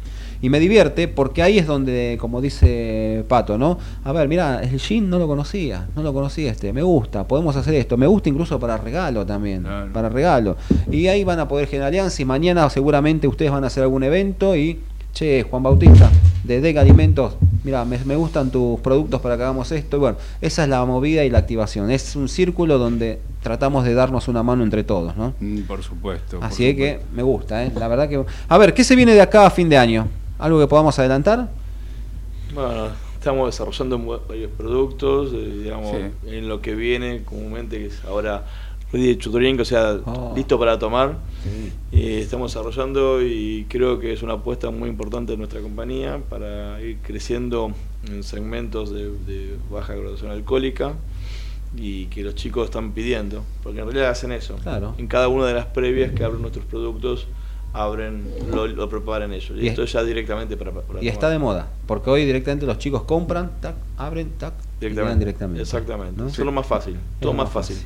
Y 0.41 0.49
me 0.49 0.59
divierte 0.59 1.07
porque 1.07 1.43
ahí 1.43 1.59
es 1.59 1.67
donde, 1.67 2.17
como 2.19 2.41
dice 2.41 3.23
Pato, 3.27 3.57
¿no? 3.57 3.77
A 4.03 4.11
ver, 4.11 4.27
mira, 4.27 4.61
el 4.61 4.79
gin 4.79 5.09
no 5.09 5.19
lo 5.19 5.27
conocía, 5.27 5.87
no 5.95 6.01
lo 6.01 6.13
conocía 6.13 6.51
este, 6.51 6.73
me 6.73 6.81
gusta, 6.81 7.27
podemos 7.27 7.55
hacer 7.55 7.75
esto, 7.75 7.97
me 7.97 8.07
gusta 8.07 8.29
incluso 8.29 8.59
para 8.59 8.77
regalo 8.77 9.25
también, 9.25 9.65
para 9.93 10.09
regalo. 10.09 10.57
Y 10.91 11.07
ahí 11.07 11.23
van 11.23 11.39
a 11.39 11.47
poder 11.47 11.67
generar 11.67 11.89
alianza 11.89 12.21
y 12.21 12.25
mañana 12.25 12.69
seguramente 12.69 13.27
ustedes 13.27 13.51
van 13.51 13.63
a 13.63 13.67
hacer 13.67 13.83
algún 13.83 14.03
evento 14.03 14.55
y, 14.55 14.79
che, 15.13 15.43
Juan 15.43 15.63
Bautista, 15.63 16.09
de 16.43 16.61
Deca 16.61 16.81
Alimentos, 16.81 17.35
mira, 17.63 17.83
me, 17.85 17.97
me 18.05 18.15
gustan 18.15 18.49
tus 18.51 18.79
productos 18.79 19.19
para 19.21 19.35
que 19.37 19.43
hagamos 19.43 19.71
esto. 19.71 19.97
Y 19.97 19.99
bueno, 19.99 20.17
esa 20.41 20.63
es 20.63 20.69
la 20.69 20.83
movida 20.85 21.23
y 21.25 21.29
la 21.29 21.39
activación. 21.39 21.91
Es 21.91 22.15
un 22.15 22.29
círculo 22.29 22.77
donde 22.77 23.19
tratamos 23.43 23.83
de 23.85 23.93
darnos 23.93 24.27
una 24.27 24.43
mano 24.43 24.63
entre 24.63 24.83
todos, 24.83 25.15
¿no? 25.17 25.33
Mm, 25.39 25.61
Por 25.63 25.83
supuesto. 25.83 26.37
por 26.39 26.45
Así 26.45 26.65
es 26.65 26.71
supuesto. 26.75 26.99
que 27.09 27.15
me 27.15 27.23
gusta, 27.23 27.63
¿eh? 27.65 27.71
La 27.75 27.87
verdad 27.87 28.07
que... 28.07 28.23
A 28.47 28.57
ver, 28.57 28.73
¿qué 28.73 28.83
se 28.83 28.95
viene 28.95 29.13
de 29.13 29.21
acá 29.21 29.45
a 29.45 29.49
fin 29.49 29.67
de 29.69 29.77
año? 29.77 30.07
¿Algo 30.37 30.59
que 30.59 30.67
podamos 30.67 30.97
adelantar? 30.99 31.49
Bueno, 32.53 32.87
estamos 33.17 33.47
desarrollando 33.47 34.21
varios 34.27 34.51
productos, 34.51 35.31
eh, 35.33 35.61
digamos, 35.63 35.91
Sí. 35.91 36.29
en 36.35 36.47
lo 36.47 36.61
que 36.61 36.75
viene 36.75 37.23
comúnmente, 37.23 37.77
que 37.77 37.85
es 37.87 38.03
ahora 38.05 38.45
ready 38.91 39.15
to 39.15 39.29
drink, 39.29 39.59
o 39.61 39.65
sea, 39.65 39.99
Oh. 40.05 40.33
listo 40.35 40.57
para 40.59 40.77
tomar. 40.79 41.17
Eh, 41.91 42.19
estamos 42.21 42.51
desarrollando 42.53 43.21
y 43.21 43.65
creo 43.69 43.99
que 43.99 44.13
es 44.13 44.21
una 44.23 44.33
apuesta 44.33 44.69
muy 44.71 44.89
importante 44.89 45.31
de 45.33 45.37
nuestra 45.37 45.61
compañía 45.61 46.19
para 46.29 46.81
ir 46.81 46.97
creciendo 47.01 47.71
en 48.07 48.23
segmentos 48.23 48.91
de, 48.91 49.09
de 49.25 49.55
baja 49.71 49.93
graduación 49.95 50.31
alcohólica 50.31 50.93
y 51.77 52.05
que 52.07 52.23
los 52.23 52.35
chicos 52.35 52.65
están 52.65 52.91
pidiendo, 52.93 53.43
porque 53.63 53.79
en 53.79 53.85
realidad 53.85 54.09
hacen 54.09 54.31
eso. 54.31 54.55
Claro. 54.57 54.95
En 54.97 55.07
cada 55.07 55.27
una 55.27 55.45
de 55.45 55.53
las 55.53 55.65
previas 55.67 56.11
que 56.13 56.23
abren 56.23 56.41
nuestros 56.41 56.65
productos, 56.65 57.27
abren, 57.73 58.23
lo, 58.51 58.65
lo 58.65 58.89
preparan 58.89 59.31
ellos. 59.33 59.51
Y, 59.55 59.65
Y 59.65 59.67
esto 59.67 59.85
ya 59.85 60.03
directamente 60.03 60.57
para, 60.57 60.71
para 60.71 60.83
Y 60.83 60.87
tomar. 60.87 61.03
está 61.05 61.29
de 61.29 61.37
moda, 61.37 61.67
porque 61.85 62.09
hoy 62.09 62.25
directamente 62.25 62.65
los 62.65 62.79
chicos 62.79 63.03
compran, 63.03 63.51
tac, 63.61 63.75
abren, 63.97 64.31
tac, 64.37 64.53
Directamente. 64.79 65.61
Exactamente. 65.61 66.13
¿no? 66.19 66.27
Eso 66.27 66.41
es 66.41 66.45
lo 66.45 66.51
más 66.51 66.65
fácil. 66.65 66.95
Todo 67.19 67.33
más 67.33 67.49
fácil. 67.49 67.77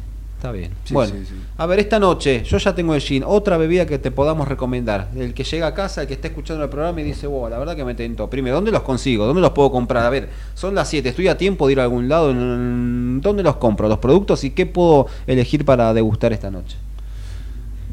Está 0.43 0.51
bien. 0.51 0.71
Sí, 0.83 0.93
bueno, 0.93 1.13
sí, 1.13 1.25
sí. 1.25 1.35
a 1.55 1.65
ver, 1.65 1.79
esta 1.79 1.99
noche 1.99 2.43
yo 2.43 2.57
ya 2.57 2.75
tengo 2.75 2.93
el 2.93 2.99
gin, 2.99 3.23
otra 3.25 3.55
bebida 3.55 3.85
que 3.85 3.97
te 3.97 4.11
podamos 4.11 4.45
recomendar. 4.45 5.07
El 5.15 5.33
que 5.33 5.45
llega 5.45 5.67
a 5.67 5.73
casa, 5.73 6.01
el 6.01 6.07
que 6.09 6.15
está 6.15 6.27
escuchando 6.27 6.61
el 6.65 6.69
programa 6.69 6.99
y 6.99 7.05
dice, 7.05 7.27
wow, 7.27 7.47
la 7.47 7.57
verdad 7.57 7.77
que 7.77 7.85
me 7.85 7.95
tentó. 7.95 8.29
Primero, 8.29 8.57
¿dónde 8.57 8.69
los 8.69 8.81
consigo? 8.81 9.25
¿Dónde 9.25 9.39
los 9.39 9.51
puedo 9.51 9.71
comprar? 9.71 10.05
A 10.05 10.09
ver, 10.09 10.27
son 10.53 10.75
las 10.75 10.89
7, 10.89 11.07
estoy 11.07 11.29
a 11.29 11.37
tiempo 11.37 11.65
de 11.65 11.71
ir 11.71 11.79
a 11.79 11.83
algún 11.83 12.09
lado. 12.09 12.33
Mm, 12.33 13.21
¿Dónde 13.21 13.41
los 13.41 13.55
compro? 13.55 13.87
¿Los 13.87 13.99
productos 13.99 14.43
y 14.43 14.49
qué 14.49 14.65
puedo 14.65 15.07
elegir 15.27 15.63
para 15.63 15.93
degustar 15.93 16.33
esta 16.33 16.51
noche? 16.51 16.75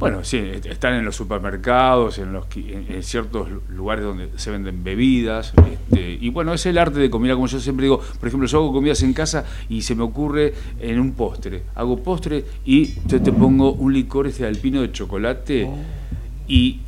Bueno, 0.01 0.25
sí, 0.25 0.39
est- 0.39 0.67
están 0.67 0.95
en 0.95 1.05
los 1.05 1.15
supermercados, 1.15 2.19
en, 2.19 2.33
los, 2.33 2.47
en, 2.57 3.03
ciertos 3.03 3.51
lu- 3.51 3.63
lugares 3.69 4.05
donde 4.05 4.31
se 4.37 4.51
venden 4.51 4.83
bebidas. 4.83 5.53
este, 5.71 6.19
y 6.21 6.31
bueno, 6.31 6.53
es 6.55 6.65
el 6.67 6.79
arte 6.79 6.99
de 6.99 7.11
comida, 7.11 7.35
como 7.35 7.47
yo 7.47 7.61
siempre 7.61 7.85
digo. 7.85 8.01
Por 8.19 8.27
ejemplo, 8.27 8.49
yo 8.49 8.59
hago 8.59 8.73
comidas 8.73 9.03
en 9.03 9.13
casa 9.13 9.45
y 9.69 9.83
se 9.83 9.95
me 9.95 10.03
ocurre 10.03 10.55
en 10.81 10.99
un 10.99 11.13
postre. 11.13 11.63
Hago 11.75 12.03
postre 12.03 12.45
y 12.65 12.95
yo 13.07 13.21
te 13.23 13.31
pongo 13.31 13.73
un 13.73 13.93
licor 13.93 14.27
este 14.27 14.47
alpino 14.47 14.81
de 14.81 14.91
chocolate 14.91 15.69
y 16.49 16.81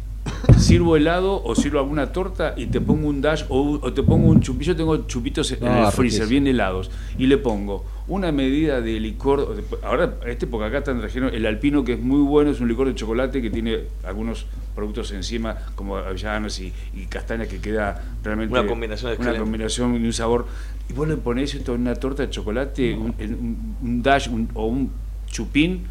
sirvo 0.59 0.97
helado 0.97 1.43
o 1.43 1.55
sirvo 1.55 1.79
alguna 1.79 2.13
torta 2.13 2.55
y 2.57 2.67
te 2.67 2.81
pongo 2.81 3.09
un 3.09 3.21
dash 3.21 3.45
o, 3.49 3.79
o 3.83 3.93
te 3.93 4.03
pongo 4.03 4.29
un 4.29 4.41
chupito. 4.41 4.67
Yo 4.73 4.77
tengo 4.77 4.97
chupitos 5.07 5.51
en 5.53 5.67
Ah, 5.67 5.87
el 5.87 5.93
freezer, 5.93 6.27
bien 6.27 6.47
helados, 6.47 6.91
y 7.19 7.27
le 7.27 7.39
pongo 7.39 7.85
una 8.09 8.31
medida 8.33 8.81
de 8.81 9.01
licor. 9.01 9.57
Ahora, 9.83 10.15
este, 10.27 10.47
porque 10.47 10.67
acá 10.67 10.79
están 10.79 11.01
trajeron 11.01 11.35
el 11.35 11.47
alpino, 11.47 11.85
que 11.85 11.95
es 11.95 12.01
muy 12.01 12.21
bueno, 12.23 12.51
es 12.51 12.61
un 12.61 12.69
licor 12.69 12.87
de 12.89 12.95
chocolate 12.95 13.41
que 13.43 13.51
tiene 13.51 13.81
algunos 14.05 14.47
productos 14.75 15.13
encima, 15.13 15.57
como 15.75 15.97
avellanas 15.97 16.59
y, 16.61 16.73
y 16.95 17.07
castañas, 17.07 17.49
que 17.49 17.61
queda 17.61 18.03
realmente. 18.25 18.53
Una 18.59 18.67
combinación 18.69 19.13
Una 19.21 19.37
combinación 19.39 19.97
y 20.03 20.07
un 20.07 20.13
sabor. 20.13 20.47
Y 20.89 20.93
vos 20.95 21.07
le 21.09 21.17
ponés 21.17 21.55
esto 21.55 21.75
en 21.75 21.83
una 21.83 21.95
torta 21.95 22.23
de 22.23 22.31
chocolate, 22.31 22.95
un, 22.95 23.15
un- 23.19 23.77
un 23.83 24.03
dash 24.03 24.29
un- 24.29 24.49
o 24.55 24.67
un 24.67 24.91
chupín. 25.27 25.87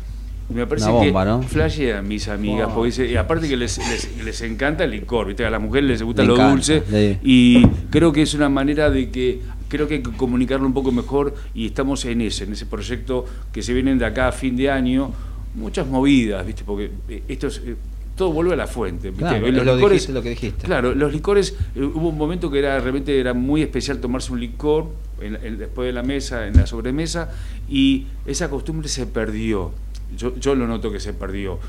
Me 0.54 0.68
parece 0.68 0.88
Una 0.90 0.96
bomba, 0.96 1.24
que 1.24 1.30
¿no? 1.30 1.42
flashean 1.44 2.08
mis 2.08 2.28
amigas, 2.28 2.68
Wow. 2.68 2.76
porque 2.76 2.88
dice- 2.90 3.12
y 3.12 3.16
aparte 3.16 3.48
que 3.48 3.58
les, 3.58 3.78
les, 3.78 4.24
les 4.26 4.42
encanta 4.42 4.84
el 4.84 4.92
licor, 4.92 5.28
¿viste? 5.28 5.46
a 5.46 5.50
las 5.50 5.62
mujeres 5.62 5.90
les 5.90 6.04
gusta 6.04 6.24
lo 6.24 6.36
dulce 6.36 6.84
y 7.24 7.66
creo 7.90 8.12
que 8.12 8.22
es 8.22 8.34
una 8.34 8.50
manera 8.50 8.90
de 8.90 9.10
que 9.10 9.42
creo 9.70 9.88
que 9.88 9.96
hay 9.96 10.04
que 10.04 10.12
comunicarlo 10.12 10.66
un 10.68 10.74
poco 10.74 10.92
mejor 10.92 11.34
y 11.54 11.68
estamos 11.68 12.04
en 12.06 12.22
ese, 12.22 12.44
en 12.44 12.54
ese 12.54 12.66
proyecto 12.66 13.26
que 13.54 13.62
se 13.64 13.74
vienen 13.74 13.98
de 13.98 14.06
acá 14.06 14.28
a 14.28 14.32
fin 14.34 14.56
de 14.58 14.70
año, 14.70 15.12
muchas 15.56 15.88
movidas, 15.88 16.46
¿viste? 16.46 16.64
Porque 16.66 16.92
eh, 17.08 17.24
esto 17.30 17.48
es, 17.48 17.62
eh, 17.66 17.76
todo 18.18 18.32
vuelve 18.34 18.54
a 18.54 18.58
la 18.58 18.68
fuente, 18.68 19.10
¿viste? 19.12 19.24
Claro, 19.26 19.48
Los 19.50 19.66
lo, 19.66 19.76
licores- 19.78 19.92
dijiste, 19.94 20.14
lo 20.14 20.22
que 20.22 20.30
dijiste. 20.32 20.66
Claro, 20.66 20.94
los 20.94 21.14
licores, 21.14 21.56
eh, 21.76 21.82
hubo 21.84 22.10
un 22.10 22.18
momento 22.18 22.52
que 22.52 22.60
era 22.60 22.78
realmente 22.80 23.18
era 23.18 23.34
muy 23.34 23.62
especial 23.62 24.00
tomarse 24.00 24.34
un 24.34 24.42
licor 24.42 24.88
en- 25.22 25.38
en- 25.42 25.58
después 25.58 25.86
de 25.88 25.94
la 25.94 26.04
mesa, 26.04 26.48
en 26.48 26.58
la 26.58 26.68
sobremesa, 26.68 27.30
y 27.70 28.08
esa 28.26 28.50
costumbre 28.50 28.90
se 28.90 29.06
perdió. 29.08 29.72
Yo, 30.18 30.36
yo 30.38 30.56
lo 30.56 30.68
noto 30.68 30.92
que 30.92 31.00
se 31.00 31.14
perdió. 31.14 31.60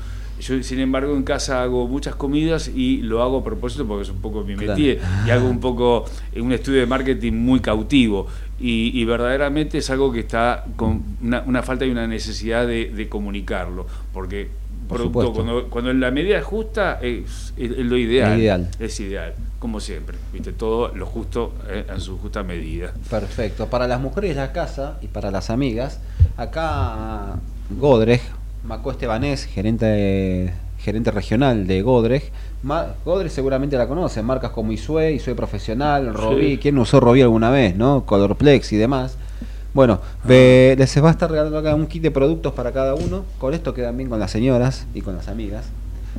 Yo, 0.41 0.61
sin 0.63 0.79
embargo, 0.79 1.15
en 1.15 1.23
casa 1.23 1.61
hago 1.63 1.87
muchas 1.87 2.15
comidas 2.15 2.67
y 2.67 2.97
lo 3.03 3.21
hago 3.21 3.37
a 3.39 3.43
propósito 3.43 3.85
porque 3.87 4.03
es 4.03 4.09
un 4.09 4.19
poco 4.21 4.43
mi 4.43 4.55
Claro. 4.55 4.71
métier 4.73 4.99
y 5.27 5.29
hago 5.29 5.47
un 5.47 5.59
poco 5.59 6.05
un 6.35 6.51
estudio 6.51 6.79
de 6.79 6.85
marketing 6.87 7.33
muy 7.33 7.59
cautivo. 7.59 8.27
Y, 8.59 8.91
y 8.99 9.05
verdaderamente 9.05 9.77
es 9.77 9.89
algo 9.89 10.11
que 10.11 10.21
está 10.21 10.65
con 10.75 11.01
una, 11.21 11.43
una 11.45 11.61
falta 11.63 11.85
y 11.85 11.91
una 11.91 12.07
necesidad 12.07 12.65
de, 12.65 12.89
de 12.91 13.09
comunicarlo. 13.09 13.85
Porque 14.13 14.49
Por 14.87 14.97
producto, 14.97 15.33
cuando, 15.33 15.69
cuando 15.69 15.91
en 15.91 15.99
la 15.99 16.11
medida 16.11 16.37
es 16.39 16.45
justa 16.45 16.99
es, 17.01 17.53
es- 17.57 17.71
es 17.71 17.85
lo 17.85 17.97
ideal. 17.97 18.33
Es 18.33 18.39
ideal. 18.39 18.69
Es 18.79 18.99
ideal, 18.99 19.33
como 19.59 19.79
siempre. 19.79 20.17
¿Viste? 20.33 20.51
Todo 20.53 20.89
lo 20.95 21.05
justo 21.05 21.53
eh, 21.69 21.85
en 21.89 21.99
su 22.01 22.17
justa 22.17 22.41
medida. 22.43 22.93
Perfecto. 23.09 23.67
Para 23.67 23.87
las 23.87 24.01
mujeres 24.01 24.31
de 24.31 24.35
la 24.41 24.51
casa 24.51 24.97
y 25.01 25.07
para 25.07 25.29
las 25.31 25.49
amigas, 25.49 25.99
acá 26.37 27.35
Godrej, 27.69 28.21
Maco 28.63 28.91
Estebanés, 28.91 29.45
gerente, 29.45 30.53
gerente 30.79 31.11
regional 31.11 31.67
de 31.67 31.81
Godrej. 31.81 32.23
Ma- 32.61 32.87
Godrej 33.05 33.31
seguramente 33.31 33.77
la 33.77 33.87
conocen, 33.87 34.25
marcas 34.25 34.51
como 34.51 34.71
Isue, 34.71 35.11
Isue 35.13 35.35
Profesional, 35.35 36.13
Robí, 36.13 36.51
Sí. 36.51 36.57
¿quién 36.61 36.75
no 36.75 36.81
usó 36.81 36.99
Robí 36.99 37.21
alguna 37.21 37.49
vez? 37.49 37.75
¿no? 37.75 38.05
Colorplex 38.05 38.71
y 38.73 38.77
demás. 38.77 39.17
Bueno, 39.73 39.99
ve- 40.23 40.75
les 40.77 41.03
va 41.03 41.07
a 41.07 41.11
estar 41.11 41.29
regalando 41.31 41.57
acá 41.57 41.73
un 41.73 41.87
kit 41.87 42.03
de 42.03 42.11
productos 42.11 42.53
para 42.53 42.71
cada 42.71 42.93
uno. 42.93 43.25
Con 43.39 43.53
esto 43.53 43.73
quedan 43.73 43.97
bien 43.97 44.07
con 44.09 44.19
las 44.19 44.29
señoras 44.31 44.85
y 44.93 45.01
con 45.01 45.15
las 45.15 45.27
amigas. 45.27 45.65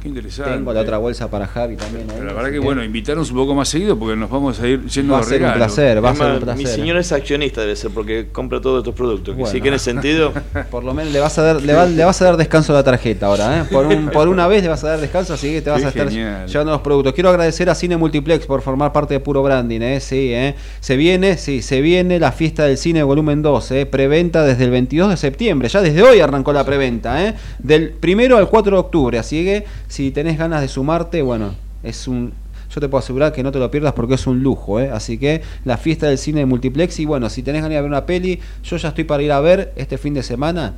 Qué 0.02 0.08
interesante. 0.08 0.52
Tengo 0.52 0.72
la 0.72 0.80
otra 0.80 0.98
bolsa 0.98 1.30
para 1.30 1.46
Javi 1.46 1.76
también. 1.76 2.02
ahí, 2.10 2.16
Pero 2.18 2.24
la 2.24 2.30
así 2.32 2.36
verdad 2.36 2.50
que, 2.52 2.58
bueno, 2.58 2.84
invitarnos 2.84 3.30
un 3.30 3.36
poco 3.36 3.54
más 3.54 3.68
seguido 3.68 3.98
porque 3.98 4.16
nos 4.16 4.28
vamos 4.28 4.60
a 4.60 4.66
ir 4.66 4.84
yendo 4.86 5.14
Va 5.14 5.20
a 5.20 5.22
ser 5.22 5.42
un 5.42 5.52
placer, 5.54 6.04
va 6.04 6.08
a 6.10 6.12
Es 6.12 6.18
ser 6.18 6.30
un 6.32 6.40
placer. 6.40 6.66
Mi 6.66 6.70
señora 6.70 7.00
es 7.00 7.12
accionista, 7.12 7.60
debe 7.60 7.76
ser, 7.76 7.90
porque 7.90 8.26
compra 8.32 8.60
todos 8.60 8.78
estos 8.78 8.94
productos. 8.94 9.34
Bueno. 9.34 9.46
Que 9.50 9.52
sí 9.56 9.62
que 9.62 9.68
en 9.68 9.74
ese 9.74 9.84
sentido. 9.86 10.32
Por 10.70 10.84
lo 10.84 10.92
menos 10.94 11.12
le 11.12 11.20
vas 11.20 11.38
a 11.38 11.42
dar, 11.42 11.62
le, 11.62 11.72
va- 11.72 11.86
le 11.86 12.04
vas 12.04 12.20
a 12.20 12.24
dar 12.24 12.36
descanso 12.36 12.72
a 12.72 12.76
la 12.76 12.82
tarjeta 12.84 13.26
ahora, 13.26 13.60
¿eh? 13.60 13.64
Por, 13.70 13.86
un- 13.86 14.08
por 14.10 14.28
una 14.28 14.46
vez 14.46 14.62
le 14.62 14.68
vas 14.68 14.82
a 14.84 14.88
dar 14.88 15.00
descanso, 15.00 15.34
así 15.34 15.52
que 15.52 15.62
te 15.62 15.70
vas 15.70 15.80
Qué 15.80 15.86
a 15.86 15.88
estar 15.90 16.08
genial. 16.08 16.46
llevando 16.48 16.72
los 16.72 16.80
productos. 16.82 17.12
Quiero 17.14 17.30
agradecer 17.30 17.70
a 17.70 17.74
Cine 17.74 17.96
Multiplex 17.96 18.46
por 18.46 18.60
formar 18.62 18.92
parte 18.92 19.14
de 19.14 19.20
Puro 19.20 19.42
Branding, 19.42 19.80
¿eh? 19.80 20.00
Sí, 20.00 20.32
¿eh? 20.34 20.54
Se 20.80 20.96
viene, 20.96 21.38
sí, 21.38 21.62
se 21.62 21.80
viene 21.80 22.18
la 22.18 22.32
fiesta 22.32 22.64
del 22.64 22.76
cine 22.78 23.02
volumen 23.04 23.42
2, 23.42 23.70
¿eh? 23.70 23.86
Preventa 23.86 24.42
desde 24.44 24.64
el 24.64 24.70
22 24.70 25.10
de 25.10 25.16
septiembre, 25.16 25.68
ya 25.68 25.80
desde 25.80 26.02
hoy 26.02 26.20
arrancó 26.20 26.52
la 26.52 26.64
preventa, 26.64 27.24
¿eh? 27.26 27.34
Del 27.58 27.90
primero 27.90 28.36
al 28.36 28.48
4 28.48 28.76
de 28.76 28.80
octubre, 28.80 29.18
así 29.18 29.44
que 29.44 29.64
si 29.94 30.10
tenés 30.10 30.36
ganas 30.36 30.60
de 30.60 30.66
sumarte, 30.66 31.22
bueno, 31.22 31.54
es 31.84 32.08
un... 32.08 32.32
Yo 32.68 32.80
te 32.80 32.88
puedo 32.88 32.98
asegurar 32.98 33.32
que 33.32 33.44
no 33.44 33.52
te 33.52 33.60
lo 33.60 33.70
pierdas 33.70 33.92
porque 33.92 34.14
es 34.14 34.26
un 34.26 34.42
lujo, 34.42 34.80
¿eh? 34.80 34.90
Así 34.92 35.18
que 35.18 35.42
la 35.64 35.76
fiesta 35.76 36.08
del 36.08 36.18
cine 36.18 36.40
de 36.40 36.46
multiplex 36.46 36.98
y 36.98 37.04
bueno, 37.04 37.30
si 37.30 37.44
tenés 37.44 37.62
ganas 37.62 37.76
de 37.76 37.80
ver 37.80 37.88
una 37.88 38.04
peli, 38.04 38.40
yo 38.64 38.76
ya 38.76 38.88
estoy 38.88 39.04
para 39.04 39.22
ir 39.22 39.30
a 39.30 39.38
ver 39.38 39.72
este 39.76 39.96
fin 39.96 40.12
de 40.14 40.24
semana 40.24 40.74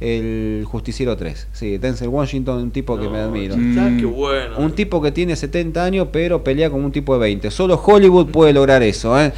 el 0.00 0.64
Justiciero 0.66 1.16
3. 1.16 1.48
Sí, 1.52 1.76
Denzel 1.78 2.08
Washington, 2.08 2.62
un 2.62 2.70
tipo 2.70 2.98
que 2.98 3.08
me 3.08 3.18
admiro. 3.18 3.54
Ah, 3.78 3.90
qué 3.98 4.06
bueno. 4.06 4.56
Un 4.58 4.72
tipo 4.72 5.00
que 5.02 5.12
tiene 5.12 5.36
70 5.36 5.84
años 5.84 6.08
pero 6.10 6.42
pelea 6.42 6.70
con 6.70 6.82
un 6.82 6.90
tipo 6.90 7.12
de 7.14 7.20
20. 7.20 7.50
Solo 7.50 7.80
Hollywood 7.84 8.30
puede 8.30 8.52
lograr 8.52 8.82
eso, 8.82 9.20
¿eh? 9.20 9.32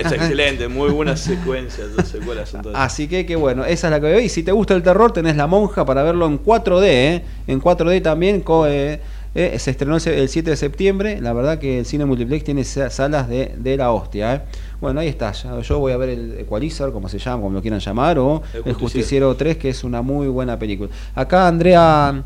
Es 0.00 0.12
excelente, 0.12 0.68
muy 0.68 0.90
buenas 0.90 1.20
secuencias, 1.20 1.96
dos 1.96 2.06
secuelas 2.06 2.52
entonces. 2.54 2.80
Así 2.80 3.08
que, 3.08 3.24
que 3.24 3.36
bueno, 3.36 3.64
esa 3.64 3.86
es 3.86 3.90
la 3.90 4.00
que 4.00 4.06
veo. 4.06 4.20
Y 4.20 4.28
si 4.28 4.42
te 4.42 4.52
gusta 4.52 4.74
el 4.74 4.82
terror, 4.82 5.12
tenés 5.12 5.36
La 5.36 5.46
Monja 5.46 5.84
para 5.86 6.02
verlo 6.02 6.26
en 6.26 6.38
4D, 6.42 6.84
¿eh? 6.84 7.22
En 7.46 7.60
4D 7.60 8.02
también. 8.02 8.40
co- 8.40 8.66
eh, 8.66 9.00
eh, 9.34 9.58
se 9.58 9.70
estrenó 9.70 9.94
el 9.96 10.00
se- 10.00 10.18
el 10.20 10.28
7 10.28 10.50
de 10.50 10.56
septiembre. 10.56 11.20
La 11.20 11.32
verdad 11.32 11.58
que 11.58 11.78
el 11.80 11.86
cine 11.86 12.04
multiplex 12.04 12.44
tiene 12.44 12.64
sa- 12.64 12.90
salas 12.90 13.28
de, 13.28 13.54
de 13.56 13.76
la 13.76 13.90
hostia, 13.92 14.34
¿eh? 14.34 14.40
Bueno, 14.80 15.00
ahí 15.00 15.08
está. 15.08 15.32
yo 15.32 15.78
voy 15.78 15.92
a 15.92 15.96
ver 15.96 16.10
el 16.10 16.38
Equalizer, 16.40 16.90
como 16.92 17.08
se 17.08 17.18
llama, 17.18 17.42
como 17.42 17.54
lo 17.54 17.62
quieran 17.62 17.80
llamar, 17.80 18.18
o 18.18 18.42
El 18.52 18.58
El 18.58 18.74
Justiciero. 18.74 18.78
Justiciero 18.78 19.34
3, 19.36 19.56
que 19.56 19.68
es 19.70 19.82
una 19.82 20.02
muy 20.02 20.28
buena 20.28 20.58
película. 20.58 20.90
Acá 21.14 21.48
Andrea 21.48 22.22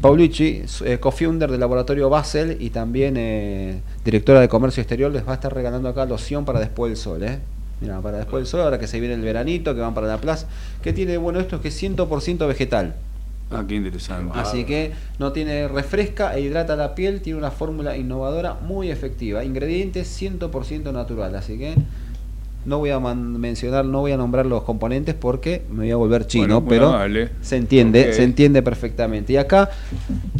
Paulucci, 0.00 0.62
eh, 0.84 0.98
co-founder 0.98 1.50
del 1.50 1.60
laboratorio 1.60 2.08
Basel 2.10 2.56
y 2.60 2.70
también 2.70 3.14
eh, 3.16 3.80
directora 4.04 4.40
de 4.40 4.48
comercio 4.48 4.80
exterior, 4.80 5.10
les 5.10 5.26
va 5.26 5.32
a 5.32 5.34
estar 5.34 5.54
regalando 5.54 5.88
acá 5.88 6.04
loción 6.04 6.44
para 6.44 6.60
después 6.60 6.90
del 6.90 6.96
sol, 6.96 7.22
¿eh? 7.22 7.38
Mira, 7.80 8.00
para 8.00 8.18
después 8.18 8.42
del 8.42 8.46
sol, 8.46 8.60
ahora 8.60 8.78
que 8.78 8.86
se 8.86 9.00
viene 9.00 9.14
el 9.14 9.22
veranito, 9.22 9.74
que 9.74 9.80
van 9.80 9.94
para 9.94 10.06
la 10.06 10.18
plaza. 10.18 10.46
¿Qué 10.82 10.92
tiene 10.92 11.16
bueno 11.16 11.40
esto? 11.40 11.56
Es 11.56 11.62
que 11.62 11.68
es 11.68 11.82
100% 11.82 12.46
vegetal. 12.46 12.94
Ah, 13.50 13.64
qué 13.66 13.74
interesante. 13.74 14.38
Así 14.38 14.64
que 14.64 14.92
no 15.18 15.32
tiene 15.32 15.66
refresca 15.68 16.36
e 16.36 16.40
hidrata 16.40 16.76
la 16.76 16.94
piel, 16.94 17.20
tiene 17.20 17.38
una 17.38 17.50
fórmula 17.50 17.96
innovadora 17.96 18.54
muy 18.54 18.90
efectiva. 18.90 19.44
Ingredientes 19.44 20.08
100% 20.20 20.92
natural, 20.92 21.34
así 21.34 21.58
que 21.58 21.74
no 22.64 22.78
voy 22.78 22.90
a 22.90 23.00
mencionar, 23.00 23.84
no 23.86 24.00
voy 24.00 24.12
a 24.12 24.16
nombrar 24.16 24.44
los 24.46 24.62
componentes 24.62 25.14
porque 25.14 25.62
me 25.70 25.78
voy 25.84 25.90
a 25.90 25.96
volver 25.96 26.26
chino, 26.26 26.60
Bueno, 26.60 26.68
pero 26.68 26.90
se 27.40 27.56
entiende, 27.56 28.12
se 28.12 28.22
entiende 28.22 28.62
perfectamente. 28.62 29.32
Y 29.32 29.36
acá 29.38 29.70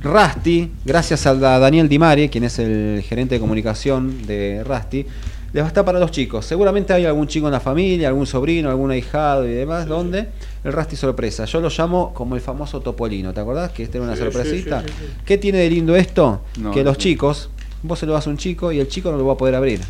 Rasti, 0.03 0.71
gracias 0.85 1.27
a 1.27 1.35
da- 1.35 1.59
Daniel 1.59 1.89
Di 1.89 1.99
Mari, 1.99 2.29
quien 2.29 2.45
es 2.45 2.59
el 2.59 3.03
gerente 3.03 3.35
de 3.37 3.41
comunicación 3.41 4.27
de 4.27 4.63
Rasti, 4.65 5.07
les 5.53 5.63
va 5.63 5.67
a 5.67 5.69
estar 5.69 5.85
para 5.85 5.99
los 5.99 6.11
chicos. 6.11 6.45
Seguramente 6.47 6.93
hay 6.93 7.05
algún 7.07 7.27
chico 7.27 7.47
en 7.47 7.53
la 7.53 7.61
familia, 7.61 8.09
algún 8.09 8.27
sobrino, 8.27 8.71
algún 8.71 8.91
ahijado 8.91 9.47
y 9.49 9.53
demás, 9.53 9.87
donde 9.87 10.29
el 10.65 10.73
Rasti 10.73 10.97
sorpresa. 10.97 11.45
Yo 11.45 11.61
lo 11.61 11.69
llamo 11.69 12.13
como 12.15 12.35
el 12.37 12.41
famoso 12.41 12.81
Topolino, 12.81 13.33
¿te 13.35 13.41
acordás? 13.41 13.73
Que 13.73 13.83
este 13.85 13.99
era 13.99 14.07
una 14.07 14.15
Sí, 14.17 14.23
sorpresita. 14.23 14.81
sí, 14.83 14.87
sí, 14.89 14.95
sí, 14.99 15.05
sí. 15.07 15.13
¿Qué 15.25 15.39
tiene 15.39 15.59
de 15.59 15.71
lindo 15.71 15.97
esto? 15.97 16.43
No, 16.59 16.71
que 16.71 16.85
los 16.85 16.97
sí. 16.97 17.03
chicos, 17.03 17.51
vos 17.83 17.99
se 17.99 18.07
lo 18.07 18.13
das 18.13 18.27
a 18.27 18.31
un 18.31 18.37
chico 18.37 18.71
y 18.73 18.79
el 18.81 18.89
chico 18.89 19.11
no 19.11 19.17
lo 19.19 19.27
va 19.27 19.33
a 19.33 19.37
poder 19.37 19.55
abrir. 19.55 19.81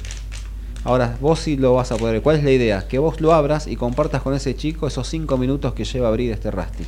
Ahora, 0.82 1.18
vos 1.20 1.40
sí 1.40 1.58
lo 1.58 1.74
vas 1.74 1.92
a 1.92 1.96
poder. 1.98 2.22
¿Cuál 2.22 2.36
es 2.36 2.44
la 2.44 2.52
idea? 2.52 2.88
Que 2.88 2.98
vos 2.98 3.20
lo 3.20 3.34
abras 3.34 3.66
y 3.66 3.76
compartas 3.76 4.22
con 4.22 4.32
ese 4.32 4.54
chico 4.56 4.86
esos 4.86 5.06
cinco 5.08 5.36
minutos 5.36 5.74
que 5.74 5.84
lleva 5.84 6.06
a 6.06 6.08
abrir 6.08 6.32
este 6.32 6.50
Rasti. 6.50 6.84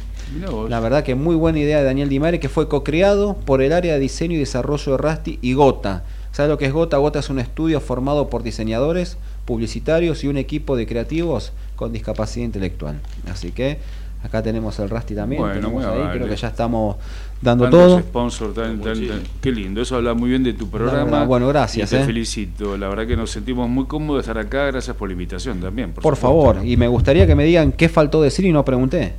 La 0.70 0.80
verdad 0.80 1.04
que 1.04 1.14
muy 1.14 1.36
buena 1.36 1.58
idea 1.58 1.76
de 1.80 1.84
Daniel 1.84 2.08
Dimare, 2.08 2.40
que 2.40 2.48
fue 2.48 2.68
co-creado 2.68 3.34
por 3.44 3.60
el 3.60 3.70
área 3.70 3.92
de 3.92 4.00
diseño 4.00 4.36
y 4.36 4.38
desarrollo 4.38 4.92
de 4.92 4.98
Rasti 4.98 5.38
y 5.42 5.52
Gota. 5.52 6.04
¿Sabes 6.32 6.50
lo 6.50 6.58
que 6.58 6.66
es 6.66 6.72
Gota? 6.72 6.96
Gota 6.96 7.18
es 7.18 7.28
un 7.30 7.38
estudio 7.38 7.80
formado 7.80 8.28
por 8.30 8.42
diseñadores, 8.42 9.18
publicitarios 9.44 10.24
y 10.24 10.28
un 10.28 10.36
equipo 10.38 10.76
de 10.76 10.86
creativos 10.86 11.52
con 11.76 11.92
discapacidad 11.92 12.46
intelectual. 12.46 13.00
Así 13.30 13.52
que 13.52 13.78
acá 14.24 14.42
tenemos 14.42 14.78
el 14.78 14.88
Rasti 14.88 15.14
también. 15.14 15.42
Bueno, 15.42 15.68
muy 15.70 15.84
ahí, 15.84 16.08
creo 16.14 16.26
que 16.28 16.36
ya 16.36 16.48
estamos 16.48 16.96
dando 17.42 17.68
todo. 17.68 17.98
sponsors, 17.98 18.54
tan- 18.54 18.80
tan- 18.80 19.06
tan- 19.06 19.22
qué 19.42 19.50
lindo, 19.50 19.82
eso 19.82 19.96
habla 19.96 20.14
muy 20.14 20.30
bien 20.30 20.42
de 20.42 20.52
tu 20.54 20.68
programa. 20.70 21.04
verdad, 21.04 21.26
bueno, 21.26 21.48
gracias, 21.48 21.92
Y 21.92 21.96
te 21.96 22.02
eh. 22.02 22.06
felicito, 22.06 22.76
la 22.78 22.88
verdad 22.88 23.06
que 23.06 23.16
nos 23.16 23.30
sentimos 23.30 23.68
muy 23.68 23.84
cómodos 23.86 24.24
de 24.24 24.30
estar 24.30 24.38
acá, 24.38 24.66
gracias 24.66 24.96
por 24.96 25.08
la 25.08 25.12
invitación 25.14 25.60
también. 25.60 25.92
Por, 25.92 26.02
supuesto, 26.16 26.20
favor, 26.28 26.64
y 26.64 26.76
me 26.78 26.88
gustaría 26.88 27.26
que 27.26 27.34
me 27.34 27.44
digan 27.44 27.72
qué 27.72 27.88
faltó 27.90 28.22
decir 28.22 28.44
y 28.46 28.52
no 28.52 28.64
pregunté. 28.64 29.14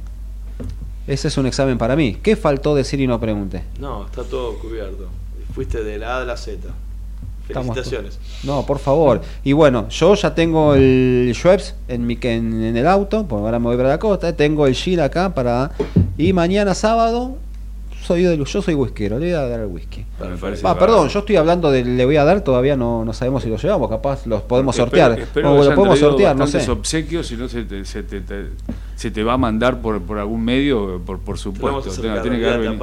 Ese 1.05 1.27
es 1.27 1.37
un 1.37 1.45
examen 1.45 1.77
para 1.77 1.95
mí. 1.97 2.17
¿Qué 2.23 2.35
faltó 2.37 2.73
decir 2.73 3.01
y 3.01 3.07
no 3.07 3.19
pregunté? 3.19 3.61
No, 3.77 4.05
está 4.05 4.23
todo 4.23 4.57
cubierto. 4.57 5.09
Fuiste 5.53 5.83
de 5.83 5.97
la 5.99 6.17
A 6.17 6.21
a 6.21 6.25
la 6.25 6.37
Z. 6.37 6.59
Estamos- 7.47 7.75
Felicitaciones. 7.75 8.19
No, 8.43 8.65
por 8.65 8.79
favor. 8.79 9.21
Y 9.43 9.51
bueno, 9.53 9.87
yo 9.89 10.15
ya 10.15 10.33
tengo 10.33 10.75
el 10.75 11.31
Schweppes 11.35 11.75
en, 11.87 12.05
mi, 12.07 12.17
en, 12.21 12.63
en 12.63 12.77
el 12.77 12.87
auto, 12.87 13.25
porque 13.27 13.43
ahora 13.45 13.59
me 13.59 13.65
voy 13.67 13.77
para 13.77 13.89
la 13.89 13.99
costa. 13.99 14.33
Tengo 14.35 14.65
el 14.67 14.73
Gil 14.75 14.99
acá 15.01 15.33
para. 15.33 15.71
Y 16.17 16.31
mañana 16.33 16.73
sábado, 16.73 17.37
soy 18.01 18.23
de, 18.23 18.37
yo 18.37 18.45
soy 18.61 18.73
whiskero, 18.73 19.19
le 19.19 19.27
voy 19.27 19.35
a 19.35 19.47
dar 19.47 19.59
el 19.61 19.67
whisky. 19.67 20.05
Ah, 20.19 20.25
bárbaro. 20.41 20.79
perdón, 20.79 21.09
yo 21.09 21.19
estoy 21.19 21.35
hablando 21.37 21.69
de 21.71 21.83
le 21.85 22.05
voy 22.05 22.17
a 22.17 22.23
dar, 22.23 22.41
todavía 22.41 22.75
no, 22.75 23.03
no 23.05 23.13
sabemos 23.13 23.43
si 23.43 23.49
lo 23.49 23.57
llevamos, 23.57 23.89
capaz 23.89 24.25
los 24.25 24.41
podemos 24.41 24.75
Espero- 24.77 24.89
sortear. 24.89 25.19
espero 25.19 25.53
o 25.53 25.61
que 25.61 25.69
lo 25.69 25.75
podemos 25.75 25.99
sortear, 25.99 26.35
no 26.35 26.47
sé. 26.47 26.69
obsequios, 26.69 27.27
si 27.27 27.35
no 27.37 27.47
se 27.49 27.63
te, 27.63 27.83
se 27.85 28.03
te- 28.03 28.21
te- 28.21 28.47
se 28.95 29.11
te 29.11 29.23
va 29.23 29.33
a 29.33 29.37
mandar 29.37 29.81
por, 29.81 30.01
por 30.01 30.17
algún 30.19 30.43
medio, 30.45 31.01
por, 31.05 31.19
por 31.19 31.37
supuesto. 31.37 31.89
Tiene- 32.01 32.39
que 32.39 32.49
haber. 32.49 32.77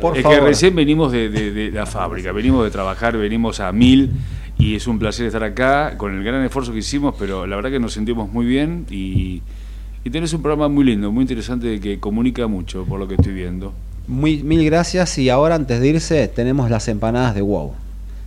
Por 0.00 0.16
es 0.16 0.22
favor. 0.22 0.38
que 0.38 0.44
recién 0.44 0.74
venimos 0.74 1.12
de, 1.12 1.28
de- 1.28 1.50
de 1.52 1.70
la 1.70 1.86
fábrica, 1.86 2.32
venimos 2.32 2.64
de 2.64 2.70
trabajar, 2.70 3.16
venimos 3.16 3.60
a 3.60 3.70
mil 3.72 4.10
y 4.58 4.74
es 4.76 4.86
un 4.86 4.98
placer 4.98 5.26
estar 5.26 5.42
acá 5.42 5.96
con 5.96 6.16
el 6.16 6.22
gran 6.24 6.44
esfuerzo 6.44 6.72
que 6.72 6.78
hicimos, 6.78 7.14
pero 7.18 7.46
la 7.46 7.56
verdad 7.56 7.70
que 7.70 7.80
nos 7.80 7.92
sentimos 7.92 8.30
muy 8.30 8.46
bien 8.46 8.86
y, 8.90 9.42
y 10.04 10.10
tenés 10.10 10.32
un 10.34 10.42
programa 10.42 10.68
muy 10.68 10.84
lindo, 10.84 11.10
muy 11.10 11.22
interesante 11.22 11.80
que 11.80 11.98
comunica 11.98 12.46
mucho 12.46 12.84
por 12.84 12.98
lo 13.00 13.08
que 13.08 13.14
estoy 13.14 13.32
viendo. 13.32 13.72
Muy, 14.06 14.42
mil 14.42 14.64
gracias 14.64 15.18
y 15.18 15.30
ahora 15.30 15.54
antes 15.54 15.80
de 15.80 15.88
irse 15.88 16.28
tenemos 16.28 16.70
las 16.70 16.88
empanadas 16.88 17.34
de 17.34 17.42
WOW. 17.42 17.72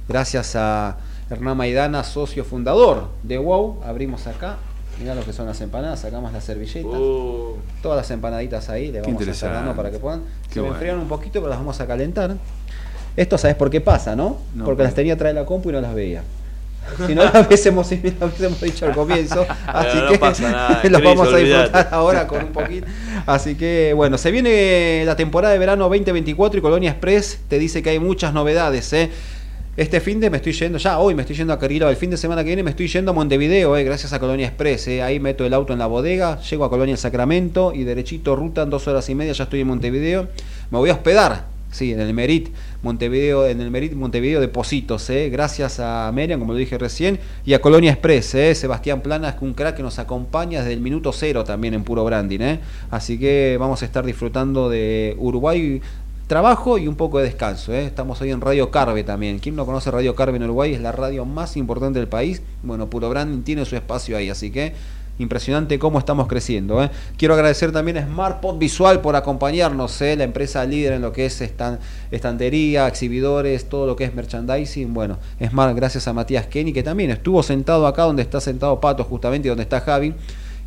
Gracias 0.08 0.56
a 0.56 0.98
Hernán 1.30 1.58
Maidana, 1.58 2.04
socio 2.04 2.44
fundador 2.46 3.10
de 3.24 3.38
WOW, 3.38 3.82
abrimos 3.86 4.28
acá. 4.28 4.58
Mirá 5.04 5.16
lo 5.16 5.26
que 5.26 5.34
son 5.34 5.46
las 5.46 5.60
empanadas, 5.60 6.00
sacamos 6.00 6.32
las 6.32 6.46
servilletas. 6.46 6.94
Oh. 6.96 7.58
Todas 7.82 7.98
las 7.98 8.10
empanaditas 8.12 8.70
ahí, 8.70 8.90
le 8.90 9.02
vamos 9.02 9.28
a 9.28 9.32
estar 9.32 9.52
dando 9.52 9.76
para 9.76 9.92
que 9.92 10.00
puedan. 10.00 10.22
Qué 10.48 10.54
Se 10.54 10.56
me 10.60 10.62
bueno. 10.62 10.76
enfriaron 10.76 11.02
un 11.02 11.08
poquito, 11.10 11.34
pero 11.42 11.50
las 11.50 11.58
vamos 11.60 11.78
a 11.82 11.86
calentar. 11.86 12.36
Esto 13.18 13.38
sabes 13.38 13.58
por 13.58 13.70
qué 13.70 13.82
pasa, 13.82 14.16
¿no? 14.16 14.38
No, 14.56 14.64
Porque 14.64 14.78
pero- 14.78 14.88
las 14.88 14.96
tenía 14.96 15.16
atrás 15.16 15.34
de 15.34 15.42
la 15.42 15.46
compu 15.46 15.70
y 15.72 15.74
no 15.74 15.82
las 15.82 15.94
veía. 15.94 16.24
Si 17.06 17.14
no 17.16 17.24
las 17.26 17.46
hubiésemos, 17.48 17.86
si 17.88 17.98
no 17.98 18.12
las 18.18 18.30
hubiésemos 18.30 18.62
dicho 18.62 18.86
al 18.86 18.94
comienzo, 18.94 19.46
así 19.68 19.98
no 19.98 20.08
que 20.10 20.42
nada, 20.44 20.82
los 20.90 21.04
vamos 21.04 21.28
a 21.28 21.32
olvidate. 21.32 21.64
disfrutar 21.64 21.90
ahora 21.92 22.26
con 22.28 22.44
un 22.46 22.52
poquito. 22.54 22.88
Así 23.26 23.56
que 23.56 23.92
bueno, 23.96 24.18
se 24.18 24.32
viene 24.32 25.04
la 25.06 25.18
temporada 25.18 25.52
de 25.54 25.60
verano 25.60 25.84
2024 25.90 26.60
y 26.60 26.62
Colonia 26.62 26.92
Express 26.92 27.40
te 27.50 27.60
dice 27.60 27.84
que 27.84 27.90
hay 27.90 28.00
muchas 28.00 28.34
novedades. 28.34 28.92
¿eh? 28.94 29.10
Este 29.76 30.00
fin 30.02 30.20
de 30.20 30.30
me 30.30 30.38
estoy 30.38 30.52
yendo, 30.54 30.78
ya 30.78 31.00
hoy 31.00 31.16
me 31.16 31.24
estoy 31.24 31.36
yendo 31.36 31.52
a 31.52 31.58
Carrillo, 31.58 31.90
el 31.90 31.96
fin 31.96 32.12
de 32.12 32.18
semana 32.18 32.44
que 32.44 32.50
viene 32.50 32.62
me 32.62 32.70
estoy 32.70 32.88
yendo 32.88 33.10
a 33.10 33.14
Montevideo, 33.16 33.76
eh, 33.76 33.84
gracias 33.84 34.14
a 34.14 34.20
Colonia 34.20 34.46
Express. 34.46 34.88
eh. 34.88 35.02
Ahí 35.02 35.20
meto 35.20 35.48
el 35.48 35.54
auto 35.56 35.74
en 35.74 35.80
la 35.80 35.88
bodega, 35.88 36.40
llego 36.42 36.64
a 36.64 36.70
Colonia 36.70 36.96
Sacramento 36.96 37.74
y 37.74 37.84
derechito 37.84 38.36
ruta 38.36 38.62
en 38.62 38.70
dos 38.70 38.88
horas 38.88 39.10
y 39.10 39.16
media 39.16 39.34
ya 39.34 39.46
estoy 39.46 39.62
en 39.62 39.68
Montevideo. 39.68 40.28
Me 40.70 40.78
voy 40.78 40.92
a 40.92 40.94
hospedar, 40.94 41.48
sí, 41.72 41.92
en 41.92 42.02
el 42.02 42.14
Merit 42.14 42.50
Montevideo, 42.84 43.48
en 43.48 43.62
el 43.62 43.72
Merit 43.72 43.94
Montevideo 43.94 44.40
de 44.42 44.48
Positos, 44.48 45.10
eh, 45.10 45.30
gracias 45.32 45.80
a 45.80 46.12
Merian, 46.14 46.40
como 46.40 46.54
lo 46.54 46.60
dije 46.60 46.78
recién, 46.78 47.18
y 47.44 47.54
a 47.54 47.60
Colonia 47.62 47.94
Express, 47.94 48.36
eh, 48.36 48.54
Sebastián 48.54 49.02
Planas, 49.02 49.38
un 49.42 49.56
crack 49.56 49.78
que 49.78 49.82
nos 49.82 49.98
acompaña 49.98 50.60
desde 50.60 50.74
el 50.74 50.82
minuto 50.82 51.12
cero 51.14 51.44
también 51.44 51.74
en 51.74 51.84
puro 51.84 52.06
branding. 52.06 52.42
eh. 52.42 52.60
Así 52.92 53.18
que 53.18 53.58
vamos 53.60 53.82
a 53.82 53.86
estar 53.86 54.06
disfrutando 54.06 54.70
de 54.70 55.16
Uruguay 55.18 55.82
trabajo 56.28 56.78
y 56.78 56.88
un 56.88 56.96
poco 56.96 57.20
de 57.20 57.26
descanso. 57.26 57.74
¿eh? 57.74 57.86
Estamos 57.86 58.20
hoy 58.22 58.32
en 58.32 58.42
Radio 58.42 58.72
Carve 58.72 59.04
también. 59.04 59.40
Quien 59.40 59.56
no 59.56 59.66
conoce 59.66 59.92
Radio 59.92 60.16
Carve 60.16 60.38
en 60.38 60.44
Uruguay 60.44 60.74
es 60.74 60.82
la 60.82 60.92
radio 60.92 61.26
más 61.26 61.58
importante 61.58 62.00
del 62.00 62.08
país. 62.08 62.42
Bueno, 62.64 62.90
Puro 62.90 63.10
Branding 63.10 63.44
tiene 63.44 63.66
su 63.66 63.76
espacio 63.76 64.18
ahí, 64.18 64.30
así 64.30 64.52
que 64.52 64.74
impresionante 65.20 65.78
cómo 65.78 66.00
estamos 66.00 66.28
creciendo. 66.28 66.84
¿eh? 66.84 66.90
Quiero 67.18 67.36
agradecer 67.36 67.72
también 67.72 67.98
a 67.98 68.06
Smart 68.06 68.40
Pod 68.40 68.58
Visual 68.58 69.00
por 69.02 69.16
acompañarnos, 69.16 70.02
¿eh? 70.02 70.16
la 70.16 70.24
empresa 70.24 70.66
líder 70.66 70.94
en 70.94 71.04
lo 71.04 71.12
que 71.12 71.28
es 71.28 71.40
estan- 71.42 71.78
estantería, 72.10 72.88
exhibidores, 72.88 73.70
todo 73.70 73.86
lo 73.86 73.96
que 73.96 74.06
es 74.06 74.16
merchandising. 74.16 74.92
Bueno, 74.94 75.20
Smart, 75.48 75.76
gracias 75.76 76.08
a 76.08 76.14
Matías 76.14 76.48
Kenny, 76.48 76.74
que 76.74 76.82
también 76.82 77.12
estuvo 77.12 77.44
sentado 77.44 77.86
acá 77.86 78.04
donde 78.04 78.24
está 78.24 78.42
sentado 78.42 78.80
Pato, 78.80 79.04
justamente 79.04 79.48
y 79.48 79.50
donde 79.50 79.64
está 79.64 79.82
Javi. 79.82 80.16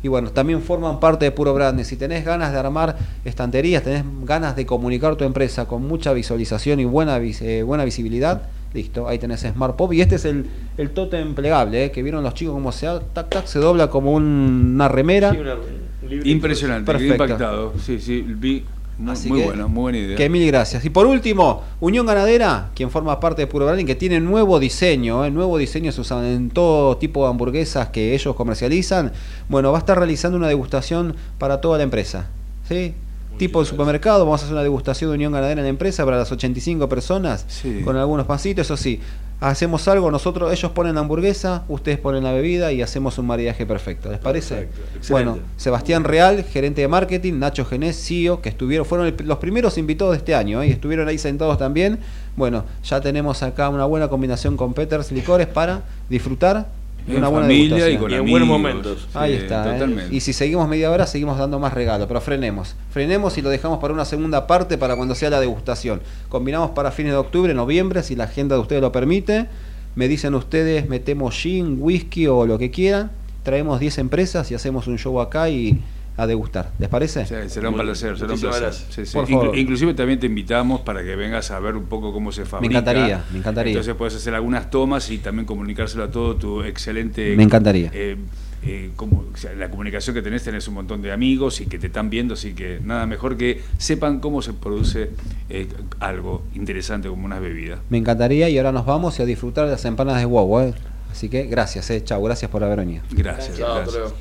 Y 0.03 0.07
bueno, 0.09 0.29
también 0.31 0.61
forman 0.61 0.99
parte 0.99 1.25
de 1.25 1.31
Puro 1.31 1.53
Branding. 1.53 1.83
Si 1.83 1.95
tenés 1.95 2.23
ganas 2.23 2.51
de 2.53 2.59
armar 2.59 2.95
estanterías, 3.25 3.83
tenés 3.83 4.03
ganas 4.23 4.55
de 4.55 4.65
comunicar 4.65 5.15
tu 5.15 5.23
empresa 5.25 5.65
con 5.65 5.87
mucha 5.87 6.13
visualización 6.13 6.79
y 6.79 6.85
buena, 6.85 7.17
vis- 7.17 7.41
eh, 7.41 7.63
buena 7.63 7.83
visibilidad, 7.83 8.43
listo, 8.73 9.07
ahí 9.07 9.17
tenés 9.17 9.41
Smart 9.41 9.75
Pop. 9.75 9.91
Y 9.93 10.01
este 10.01 10.15
es 10.15 10.25
el, 10.25 10.45
el 10.77 10.91
tótem 10.91 11.33
plegable, 11.33 11.85
eh, 11.85 11.91
que 11.91 12.03
vieron 12.03 12.23
los 12.23 12.33
chicos 12.35 12.53
cómo 12.53 12.71
se, 12.71 12.85
da, 12.85 12.99
tac, 12.99 13.29
tac, 13.29 13.45
se 13.47 13.57
dobla 13.59 13.89
como 13.89 14.13
un- 14.13 14.73
una 14.75 14.87
remera. 14.87 15.31
Sí, 15.31 15.37
una- 15.39 15.55
un. 15.55 15.87
Impresionante, 16.27 16.85
impactado. 17.13 17.73
Sí, 17.83 17.99
sí, 17.99 18.21
vi. 18.25 18.63
Muy, 18.99 19.11
Así 19.13 19.29
muy 19.29 19.39
que- 19.41 19.45
bueno, 19.45 19.69
muy 19.69 19.81
buena 19.81 19.97
idea. 19.99 20.17
Que 20.17 20.27
mil 20.29 20.45
gracias. 20.47 20.83
Y 20.83 20.89
por 20.89 21.05
último, 21.05 21.61
Unión 21.79 22.05
Ganadera, 22.07 22.69
quien 22.73 22.89
forma 22.89 23.19
parte 23.19 23.43
de 23.43 23.47
Puro 23.47 23.65
Branding, 23.65 23.85
que 23.85 23.93
tiene 23.95 24.19
nuevo 24.19 24.59
diseño, 24.59 25.23
¿eh? 25.23 25.29
nuevo 25.29 25.57
diseño 25.59 25.91
se 25.91 26.01
usan 26.01 26.25
en 26.25 26.49
todo 26.49 26.97
tipo 26.97 27.23
de 27.23 27.29
hamburguesas 27.29 27.89
que 27.89 28.15
ellos 28.15 28.35
comercializan. 28.35 29.11
Bueno, 29.49 29.71
va 29.71 29.77
a 29.77 29.81
estar 29.81 29.97
realizando 29.99 30.35
una 30.37 30.47
degustación 30.47 31.15
para 31.37 31.61
toda 31.61 31.77
la 31.77 31.83
empresa. 31.83 32.27
¿Sí? 32.67 32.93
Tipo 33.37 33.59
de 33.59 33.67
supermercado, 33.67 34.25
vamos 34.25 34.41
a 34.41 34.45
hacer 34.45 34.53
una 34.55 34.63
degustación 34.63 35.11
de 35.11 35.15
Unión 35.15 35.31
Ganadera 35.31 35.61
en 35.61 35.65
la 35.65 35.69
empresa 35.69 36.03
para 36.03 36.17
las 36.17 36.31
85 36.31 36.89
personas, 36.89 37.45
Sí. 37.47 37.81
con 37.85 37.95
algunos 37.95 38.25
pancitos, 38.25 38.65
eso 38.65 38.77
sí. 38.77 38.99
Hacemos 39.39 39.87
algo, 39.87 40.09
nosotros, 40.09 40.51
ellos 40.51 40.71
ponen 40.71 40.95
la 40.95 41.01
hamburguesa, 41.01 41.63
ustedes 41.69 41.99
ponen 41.99 42.23
la 42.23 42.31
bebida 42.31 42.71
y 42.71 42.81
hacemos 42.81 43.19
un 43.19 43.27
maridaje 43.27 43.67
perfecto. 43.67 44.09
¿Les 44.09 44.17
parece? 44.19 44.55
Perfecto. 44.55 45.07
Bueno, 45.11 45.37
Sebastián 45.57 46.03
Real, 46.05 46.43
gerente 46.43 46.81
de 46.81 46.87
marketing, 46.87 47.33
Nacho 47.37 47.63
Genés, 47.63 48.03
CEO, 48.03 48.41
que 48.41 48.49
estuvieron, 48.49 48.83
fueron 48.87 49.05
el- 49.05 49.15
los 49.27 49.37
primeros 49.37 49.77
invitados 49.77 50.13
de 50.13 50.17
este 50.17 50.33
año 50.33 50.63
¿eh? 50.63 50.67
y 50.69 50.71
estuvieron 50.71 51.07
ahí 51.07 51.19
sentados 51.19 51.59
también. 51.59 51.99
Bueno, 52.35 52.65
ya 52.83 52.99
tenemos 52.99 53.43
acá 53.43 53.69
una 53.69 53.85
buena 53.85 54.07
combinación 54.07 54.57
con 54.57 54.73
Peters 54.73 55.11
Licores 55.11 55.45
para 55.45 55.83
disfrutar 56.09 56.69
En 57.07 57.17
una 57.17 57.27
buena 57.29 57.45
familia 57.47 57.85
degustación. 57.85 57.93
y 57.93 57.97
con 57.97 58.11
Y 58.11 58.13
en 58.13 58.19
amigos. 58.19 58.31
buenos 58.31 58.47
momentos. 58.49 59.07
Ahí 59.13 59.33
Sí, 59.35 59.41
está. 59.43 59.77
¿eh? 59.77 60.07
Y 60.11 60.19
si 60.19 60.33
seguimos 60.33 60.67
media 60.67 60.91
hora, 60.91 61.07
seguimos 61.07 61.37
dando 61.37 61.59
más 61.59 61.73
regalo, 61.73 62.07
pero 62.07 62.19
frenemos. 62.21 62.75
Frenemos 62.91 63.37
y 63.37 63.41
lo 63.41 63.49
dejamos 63.49 63.79
para 63.79 63.93
una 63.93 64.05
segunda 64.05 64.45
parte 64.47 64.77
para 64.77 64.95
cuando 64.95 65.15
sea 65.15 65.29
la 65.29 65.39
degustación. 65.39 66.01
Combinamos 66.29 66.71
para 66.71 66.91
fines 66.91 67.13
de 67.13 67.17
octubre, 67.17 67.53
noviembre, 67.53 68.03
si 68.03 68.15
la 68.15 68.25
agenda 68.25 68.55
de 68.55 68.61
ustedes 68.61 68.81
lo 68.81 68.91
permite. 68.91 69.47
Me 69.95 70.07
dicen 70.07 70.35
ustedes, 70.35 70.87
metemos 70.89 71.33
gin, 71.35 71.77
whisky 71.79 72.27
o 72.27 72.45
lo 72.45 72.57
que 72.57 72.69
quieran. 72.71 73.11
Traemos 73.43 73.79
10 73.79 73.97
empresas 73.99 74.51
y 74.51 74.55
hacemos 74.55 74.87
un 74.87 74.97
show 74.97 75.19
acá 75.21 75.49
y 75.49 75.79
a 76.17 76.27
degustar. 76.27 76.71
¿Les 76.79 76.89
parece? 76.89 77.25
Sí, 77.25 77.35
será 77.47 77.69
un 77.69 77.75
placer, 77.75 78.15
será 78.17 78.25
un 78.25 78.31
muchísimas 78.31 78.57
placer. 78.57 78.61
gracias. 78.63 78.93
Sí, 78.93 79.05
sí. 79.05 79.13
Por 79.13 79.25
Inclu- 79.27 79.39
favor. 79.41 79.57
inclusive 79.57 79.93
también 79.93 80.19
te 80.19 80.25
invitamos 80.25 80.81
para 80.81 81.03
que 81.03 81.15
vengas 81.15 81.51
a 81.51 81.59
ver 81.59 81.75
un 81.75 81.85
poco 81.85 82.11
cómo 82.11 82.31
se 82.31 82.43
fabrica. 82.45 82.71
encantaría, 82.79 83.23
me 83.31 83.39
encantaría. 83.39 83.71
Entonces 83.71 83.93
puedes 83.95 84.15
hacer 84.15 84.33
algunas 84.33 84.69
tomas 84.69 85.09
y 85.11 85.19
también 85.19 85.45
comunicárselo 85.45 86.03
a 86.03 86.11
todo 86.11 86.35
tu 86.35 86.63
excelente... 86.63 87.35
Me 87.37 87.43
encantaría. 87.43 87.91
eh, 87.93 88.17
eh, 88.63 88.89
como, 88.95 89.23
o 89.31 89.37
sea, 89.37 89.53
la 89.53 89.69
comunicación 89.69 90.15
que 90.15 90.23
tenés, 90.23 90.43
tenés 90.43 90.67
un 90.67 90.73
montón 90.73 91.03
de 91.03 91.11
amigos 91.11 91.61
y 91.61 91.67
que 91.67 91.77
te 91.77 91.87
están 91.87 92.09
viendo, 92.09 92.33
así 92.33 92.53
que 92.53 92.79
nada 92.83 93.05
mejor 93.05 93.37
que 93.37 93.61
sepan 93.77 94.19
cómo 94.19 94.41
se 94.41 94.53
produce 94.53 95.11
eh, 95.49 95.67
algo 95.99 96.43
interesante 96.55 97.07
como 97.07 97.25
unas 97.25 97.39
bebidas. 97.39 97.79
Me 97.89 97.99
encantaría 97.99 98.49
y 98.49 98.57
ahora 98.57 98.71
nos 98.71 98.85
vamos 98.87 99.19
y 99.19 99.21
a 99.21 99.25
disfrutar 99.25 99.65
de 99.65 99.71
las 99.73 99.85
empanadas 99.85 100.19
de 100.21 100.25
wow. 100.25 100.59
¿eh? 100.61 100.73
Así 101.11 101.29
que 101.29 101.43
gracias, 101.43 101.89
eh. 101.91 102.03
chao, 102.03 102.21
gracias 102.23 102.49
por 102.49 102.63
haber 102.63 102.79
venido. 102.79 103.03
Gracias, 103.11 103.57
Chao, 103.59 103.75
gracias. 103.75 104.13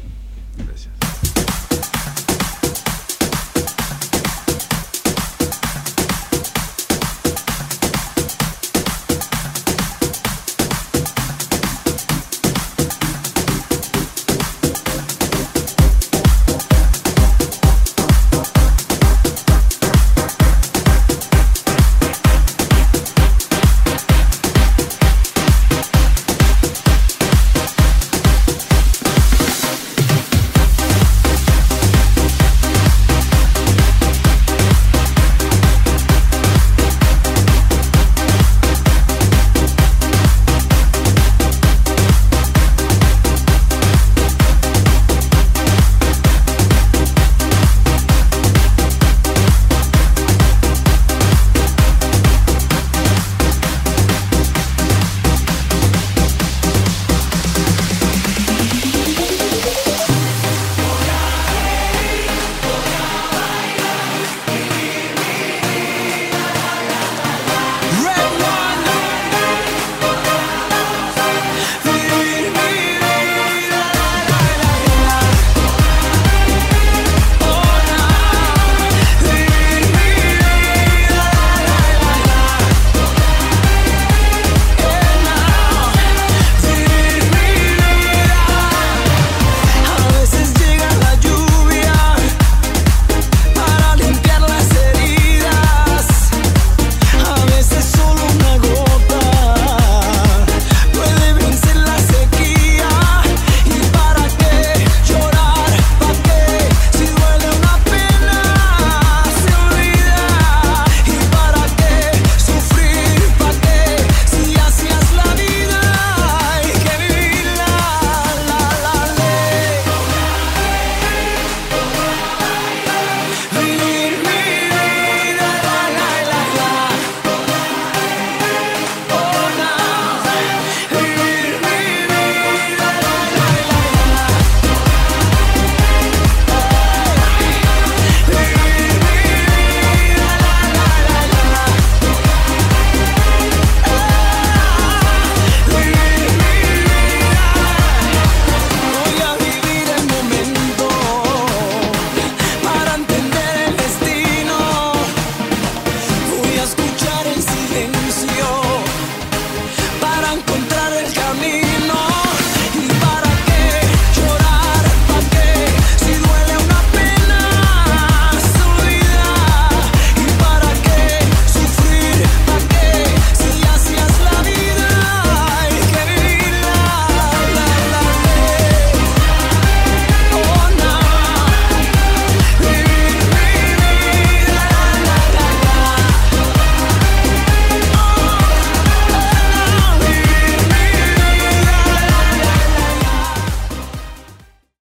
Gracias. 0.59 0.96